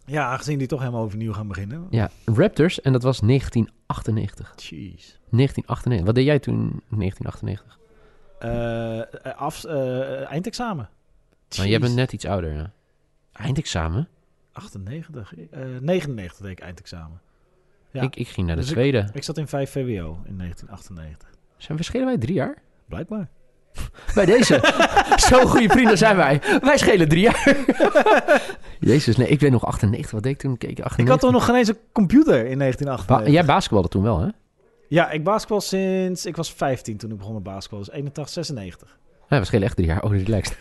Ja, 0.05 0.25
aangezien 0.25 0.57
die 0.57 0.67
toch 0.67 0.79
helemaal 0.79 1.03
overnieuw 1.03 1.33
gaan 1.33 1.47
beginnen. 1.47 1.87
Ja, 1.89 2.09
Raptors. 2.25 2.81
En 2.81 2.91
dat 2.91 3.03
was 3.03 3.19
1998. 3.19 4.53
Jeez. 4.55 5.19
1998. 5.29 6.05
Wat 6.05 6.15
deed 6.15 6.25
jij 6.25 6.39
toen 6.39 6.81
in 6.89 6.97
1998? 6.97 7.79
Eh, 8.39 8.99
eh, 8.99 9.37
af, 9.37 9.63
eh, 9.63 10.31
eindexamen. 10.31 10.89
Nou, 11.57 11.69
jij 11.69 11.79
bent 11.79 11.95
net 11.95 12.13
iets 12.13 12.25
ouder, 12.25 12.53
ja. 12.53 12.71
Eindexamen? 13.31 14.07
98. 14.57 15.33
eh 15.51 15.59
99 15.81 16.37
deed 16.41 16.51
ik 16.51 16.59
eindexamen. 16.59 17.19
Ja. 17.91 18.01
Ik, 18.01 18.15
ik 18.15 18.27
ging 18.27 18.47
naar 18.47 18.55
de 18.55 18.61
Dus 18.61 18.69
ik- 18.71 18.77
tweede. 18.77 19.09
Ik 19.13 19.23
zat 19.23 19.37
in 19.37 19.47
5 19.47 19.71
VWO 19.71 20.19
in 20.25 20.37
1998. 20.37 21.29
Zijn 21.57 21.77
verschillen 21.77 22.07
wij 22.07 22.17
drie 22.17 22.33
jaar? 22.33 22.55
Blijkbaar. 22.87 23.27
Bij 24.15 24.25
deze. 24.25 24.59
Zo 25.29 25.45
goede 25.45 25.69
vrienden 25.69 25.97
zijn 25.97 26.15
wij. 26.15 26.41
Wij 26.61 26.77
schelen 26.77 27.09
drie 27.09 27.21
jaar. 27.21 27.55
Jezus, 28.79 29.17
nee, 29.17 29.27
ik 29.27 29.39
ben 29.39 29.51
nog 29.51 29.65
98. 29.65 30.11
Wat 30.11 30.23
deed 30.23 30.31
ik 30.31 30.37
toen? 30.39 30.57
Keek 30.57 30.69
ik 30.69 30.79
98. 30.79 31.05
Ik 31.05 31.11
had 31.11 31.19
toch 31.19 31.31
nog 31.31 31.45
geen 31.45 31.55
eens 31.55 31.67
een 31.67 31.77
computer 31.91 32.45
in 32.45 32.57
Ba- 32.57 32.63
1998. 32.63 33.33
jij 33.33 33.45
basketbalde 33.45 33.87
toen 33.87 34.03
wel, 34.03 34.19
hè? 34.19 34.27
Ja, 34.89 35.09
ik 35.11 35.23
basketbal 35.23 35.61
sinds... 35.61 36.25
Ik 36.25 36.35
was 36.35 36.53
15 36.53 36.97
toen 36.97 37.11
ik 37.11 37.17
begon 37.17 37.33
met 37.33 37.43
basketbal. 37.43 37.79
Dus 37.79 37.89
81, 37.91 38.33
96. 38.33 38.97
Ja, 39.29 39.39
we 39.39 39.45
schelen 39.45 39.65
echt 39.65 39.75
drie 39.75 39.87
jaar. 39.87 40.03
Oh, 40.03 40.11
relaxed. 40.11 40.57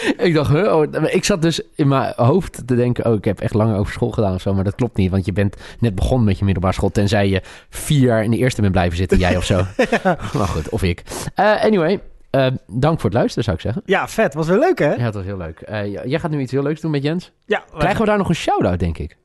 ik 0.26 0.34
dacht, 0.34 0.50
huh? 0.50 0.74
Oh, 0.74 0.86
ik 1.02 1.24
zat 1.24 1.42
dus 1.42 1.60
in 1.74 1.88
mijn 1.88 2.12
hoofd 2.16 2.66
te 2.66 2.74
denken... 2.74 3.06
oh, 3.06 3.14
ik 3.14 3.24
heb 3.24 3.40
echt 3.40 3.54
lang 3.54 3.76
over 3.76 3.92
school 3.92 4.10
gedaan 4.10 4.34
of 4.34 4.40
zo. 4.40 4.54
Maar 4.54 4.64
dat 4.64 4.74
klopt 4.74 4.96
niet, 4.96 5.10
want 5.10 5.24
je 5.24 5.32
bent 5.32 5.56
net 5.78 5.94
begonnen 5.94 6.26
met 6.26 6.38
je 6.38 6.44
middelbare 6.44 6.74
school... 6.74 6.90
tenzij 6.90 7.28
je 7.28 7.42
vier 7.68 8.00
jaar 8.00 8.24
in 8.24 8.30
de 8.30 8.36
eerste 8.36 8.60
bent 8.60 8.72
blijven 8.72 8.96
zitten, 8.96 9.18
jij 9.18 9.36
of 9.36 9.44
zo. 9.44 9.64
Maar 10.38 10.48
goed, 10.48 10.68
of 10.68 10.82
ik. 10.82 11.02
Eh, 11.34 11.64
anyway, 11.64 12.00
eh, 12.30 12.46
dank 12.66 13.00
voor 13.00 13.10
het 13.10 13.18
luisteren, 13.18 13.44
zou 13.44 13.56
ik 13.56 13.62
zeggen. 13.62 13.82
Ja, 13.84 14.08
vet. 14.08 14.34
Was 14.34 14.48
weer 14.48 14.58
leuk, 14.58 14.78
hè? 14.78 14.94
Ja, 14.94 15.04
dat 15.04 15.14
was 15.14 15.24
heel 15.24 15.36
leuk. 15.36 15.60
Eh, 15.60 15.92
jij 15.92 16.18
gaat 16.18 16.30
nu 16.30 16.40
iets 16.40 16.52
heel 16.52 16.62
leuks 16.62 16.80
doen 16.80 16.90
met 16.90 17.02
Jens. 17.02 17.32
Ja. 17.46 17.64
Krijgen 17.78 18.00
we 18.00 18.06
daar 18.06 18.18
nog 18.18 18.28
een 18.28 18.34
shout-out, 18.34 18.78
denk 18.78 18.98
ik? 18.98 19.16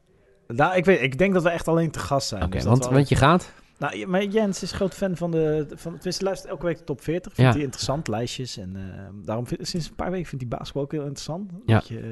Nou, 0.47 0.75
ik, 0.75 0.85
weet, 0.85 1.01
ik 1.01 1.17
denk 1.17 1.33
dat 1.33 1.43
we 1.43 1.49
echt 1.49 1.67
alleen 1.67 1.91
te 1.91 1.99
gast 1.99 2.27
zijn. 2.27 2.43
Oké, 2.43 2.51
dus 2.51 2.63
want, 2.63 2.85
want 2.85 3.09
je 3.09 3.15
gaat... 3.15 3.51
Nou, 3.77 4.07
maar 4.07 4.23
Jens 4.23 4.63
is 4.63 4.71
groot 4.71 4.93
fan 4.93 5.15
van 5.17 5.31
de... 5.31 5.65
Van, 5.69 5.93
tenminste, 5.93 6.23
luistert 6.23 6.51
elke 6.51 6.65
week 6.65 6.77
de 6.77 6.83
top 6.83 7.01
40. 7.01 7.33
Vindt 7.33 7.49
Ja. 7.49 7.55
hij 7.55 7.63
interessant, 7.65 8.07
lijstjes. 8.07 8.57
En 8.57 8.71
eh, 8.75 9.25
daarom 9.25 9.47
vind, 9.47 9.67
sinds 9.67 9.88
een 9.89 9.95
paar 9.95 10.11
weken 10.11 10.27
vindt 10.27 10.45
hij 10.47 10.57
basketbal 10.57 10.83
ook 10.83 10.91
heel 10.91 11.01
interessant. 11.01 11.51
Ja. 11.65 11.81
Je, 11.88 11.99
eh, 11.99 12.05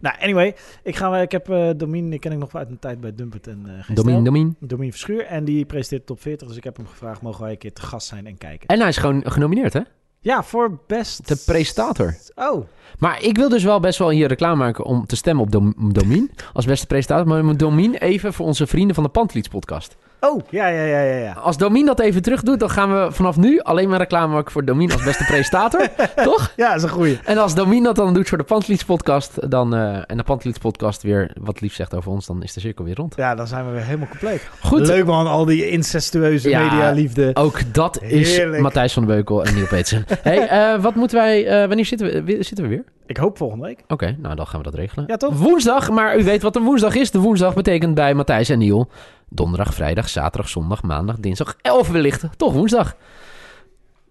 nou, 0.00 0.16
anyway. 0.20 0.56
Ik, 0.82 0.96
ga, 0.96 1.16
ik 1.20 1.32
heb 1.32 1.50
uh, 1.50 1.70
Domien, 1.76 2.10
die 2.10 2.18
ken 2.18 2.32
ik 2.32 2.38
nog 2.38 2.54
uit 2.54 2.66
mijn 2.68 2.80
tijd 2.80 3.00
bij 3.00 3.14
Dumpert 3.14 3.46
en 3.46 3.62
uh, 3.66 3.84
Geen 3.84 3.94
Domien, 3.94 4.10
Stijl. 4.10 4.22
Domien. 4.24 4.56
Domien 4.60 4.90
Verschuur. 4.90 5.24
En 5.26 5.44
die 5.44 5.64
presenteert 5.64 6.00
de 6.00 6.06
top 6.14 6.22
40. 6.22 6.48
Dus 6.48 6.56
ik 6.56 6.64
heb 6.64 6.76
hem 6.76 6.86
gevraagd, 6.86 7.22
mogen 7.22 7.42
wij 7.42 7.50
een 7.50 7.58
keer 7.58 7.72
te 7.72 7.82
gast 7.82 8.06
zijn 8.06 8.26
en 8.26 8.38
kijken? 8.38 8.68
En 8.68 8.78
hij 8.78 8.88
is 8.88 8.96
gewoon 8.96 9.22
genomineerd, 9.30 9.72
hè? 9.72 9.80
Ja, 10.20 10.42
voor 10.42 10.78
best... 10.86 11.28
De 11.28 11.42
presentator. 11.46 12.16
Oh, 12.34 12.64
Maar 12.98 13.22
ik 13.22 13.36
wil 13.36 13.48
dus 13.48 13.64
wel 13.64 13.80
best 13.80 13.98
wel 13.98 14.10
hier 14.10 14.28
reclame 14.28 14.56
maken 14.56 14.84
om 14.84 15.06
te 15.06 15.16
stemmen 15.16 15.44
op 15.44 15.50
Dom 15.50 15.74
Domien 15.92 16.30
als 16.52 16.64
beste 16.66 16.86
presentator. 16.86 17.44
Maar 17.44 17.56
Domien 17.56 17.94
even 17.94 18.32
voor 18.32 18.46
onze 18.46 18.66
vrienden 18.66 18.94
van 18.94 19.04
de 19.04 19.10
Pantlieds 19.10 19.48
podcast. 19.48 19.96
Oh, 20.20 20.40
ja, 20.50 20.66
ja, 20.66 20.82
ja, 20.84 21.00
ja. 21.00 21.16
ja. 21.16 21.32
Als 21.32 21.56
Domien 21.56 21.86
dat 21.86 22.00
even 22.00 22.22
terug 22.22 22.42
doet, 22.42 22.60
dan 22.60 22.70
gaan 22.70 22.92
we 22.92 23.12
vanaf 23.12 23.36
nu 23.36 23.60
alleen 23.60 23.88
maar 23.88 23.98
reclame 23.98 24.34
maken 24.34 24.52
voor 24.52 24.64
Domien 24.64 24.92
als 24.92 25.04
beste 25.04 25.24
presentator. 25.24 25.88
toch? 26.24 26.52
Ja, 26.56 26.68
dat 26.68 26.76
is 26.76 26.82
een 26.82 26.88
goeie. 26.88 27.18
En 27.24 27.38
als 27.38 27.54
Domien 27.54 27.82
dat 27.82 27.96
dan 27.96 28.14
doet 28.14 28.28
voor 28.28 28.38
de 28.38 28.44
Pantlieds 28.44 28.84
podcast, 28.84 29.50
dan, 29.50 29.74
eh, 29.74 29.98
en 30.06 30.16
de 30.16 30.22
Pantlieds 30.22 30.58
podcast 30.58 31.02
weer 31.02 31.30
wat 31.40 31.60
lief 31.60 31.74
zegt 31.74 31.94
over 31.94 32.10
ons, 32.10 32.26
dan 32.26 32.42
is 32.42 32.52
de 32.52 32.60
cirkel 32.60 32.84
weer 32.84 32.94
rond. 32.96 33.14
Ja, 33.16 33.34
dan 33.34 33.46
zijn 33.46 33.66
we 33.66 33.72
weer 33.72 33.84
helemaal 33.84 34.08
compleet. 34.08 34.48
Goed. 34.60 34.86
Leuk 34.86 35.04
man, 35.06 35.26
al 35.26 35.44
die 35.44 35.70
incestueuze 35.70 36.48
Ja. 36.48 36.62
medialiefde. 36.62 37.30
Ook 37.34 37.74
dat 37.74 38.02
is 38.02 38.36
Heerlijk. 38.36 38.62
Matthijs 38.62 38.92
van 38.92 39.04
den 39.06 39.14
Beukel 39.14 39.44
en 39.44 39.54
Neil 39.54 39.66
Peetsen. 39.66 40.04
hey, 40.22 40.48
eh, 40.48 40.82
wat 40.82 40.94
moeten 40.94 41.16
wij... 41.18 41.46
eh, 41.46 41.66
wanneer 41.66 41.84
zitten 41.86 42.24
we, 42.24 42.36
zitten 42.42 42.62
we 42.64 42.68
weer? 42.68 42.84
Ik 43.06 43.16
hoop 43.16 43.36
volgende 43.36 43.64
week. 43.66 43.82
Oké, 43.88 44.16
nou 44.18 44.34
dan 44.34 44.46
gaan 44.46 44.58
we 44.58 44.64
dat 44.70 44.74
regelen. 44.74 45.04
Ja, 45.06 45.16
toch? 45.16 45.34
Woensdag, 45.38 45.90
maar 45.90 46.18
u 46.18 46.24
weet 46.24 46.42
wat 46.42 46.56
een 46.56 46.62
woensdag 46.62 46.94
is. 46.94 47.10
De 47.10 47.18
woensdag 47.18 47.54
betekent 47.54 47.94
bij 47.94 48.14
Matthijs 48.14 48.48
en 48.48 48.58
Niel 48.58 48.88
donderdag, 49.28 49.74
vrijdag, 49.74 50.08
zaterdag, 50.08 50.48
zondag, 50.50 50.82
maandag, 50.82 51.16
dinsdag, 51.18 51.56
11 51.62 51.88
wellicht. 51.88 52.24
Toch 52.36 52.52
woensdag. 52.52 52.96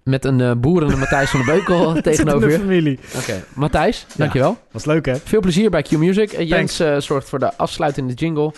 Met 0.03 0.25
een 0.25 0.41
eh 0.41 0.51
boerende 0.57 0.95
Matthijs 0.95 1.29
van 1.29 1.39
den 1.45 1.55
Beukel 1.55 1.93
tegenover 2.01 2.47
de 2.47 2.53
je. 2.53 2.59
familie. 2.59 2.99
Oké, 3.15 3.43
Matthijs, 3.53 4.05
dankjewel. 4.15 4.57
Was 4.71 4.85
leuk 4.85 5.05
hè? 5.05 5.15
Veel 5.15 5.39
plezier 5.39 5.69
bij 5.69 5.81
Q 5.81 5.91
Music. 5.91 6.31
Eh, 6.31 6.47
Jens 6.47 6.79
eh, 6.79 6.97
zorgt 6.97 7.29
voor 7.29 7.39
de 7.39 7.57
afsluitende 7.57 8.13
jingle. 8.13 8.51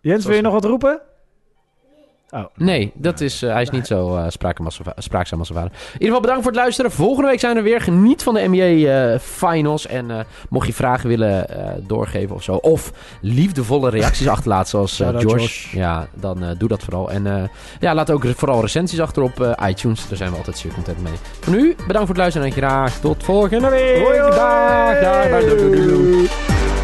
Jens, 0.00 0.24
wil 0.24 0.36
je 0.36 0.42
nog 0.42 0.52
wat 0.52 0.64
roepen? 0.64 1.00
Oh. 2.30 2.44
Nee, 2.56 2.92
dat 2.94 3.20
is, 3.20 3.42
eh, 3.42 3.52
hij 3.52 3.62
is 3.62 3.70
niet 3.70 3.86
zo 3.86 4.16
eh, 4.16 4.24
spraakzaam 4.28 4.66
als 4.66 4.76
zijn 5.46 5.58
vader. 5.58 5.70
In 5.72 5.92
ieder 5.92 6.06
geval 6.06 6.20
bedankt 6.20 6.42
voor 6.42 6.52
het 6.52 6.60
luisteren. 6.60 6.90
Volgende 6.90 7.28
week 7.28 7.40
zijn 7.40 7.52
we 7.52 7.58
er 7.58 7.64
weer. 7.64 7.80
Geniet 7.80 8.22
van 8.22 8.34
de 8.34 8.48
NBA 8.48 8.90
eh, 8.90 9.18
Finals. 9.18 9.86
En 9.86 10.26
mocht 10.48 10.66
je 10.66 10.72
vragen 10.72 11.08
willen 11.08 11.46
doorgeven 11.86 12.34
of 12.34 12.42
zo. 12.42 12.54
Of 12.54 12.92
liefdevolle 13.20 13.90
reacties 13.90 14.28
achterlaten 14.36 14.68
zoals 14.68 14.96
Josh. 14.96 15.22
Josh. 15.22 15.72
Ja, 15.72 16.08
dan 16.14 16.54
doe 16.58 16.68
dat 16.68 16.82
vooral. 16.82 17.10
En 17.10 17.50
ja, 17.80 17.94
laat 17.94 18.10
ook 18.10 18.24
vooral 18.36 18.60
recensies 18.60 19.00
achter 19.00 19.22
op 19.22 19.56
iTunes. 19.66 20.08
Daar 20.08 20.16
zijn 20.16 20.30
we 20.30 20.36
altijd 20.36 20.58
zeer 20.58 20.72
content 20.72 21.02
mee. 21.02 21.12
Voor 21.40 21.54
nu, 21.54 21.74
bedankt 21.74 21.98
voor 21.98 22.08
het 22.08 22.16
luisteren 22.16 22.46
en 22.46 22.52
graag 22.52 23.00
tot 23.00 23.24
volgende 23.24 23.68
week. 23.68 24.04
Hoi. 24.04 24.18
Dag, 24.18 25.00
dag, 25.00 25.28
dag. 25.28 26.77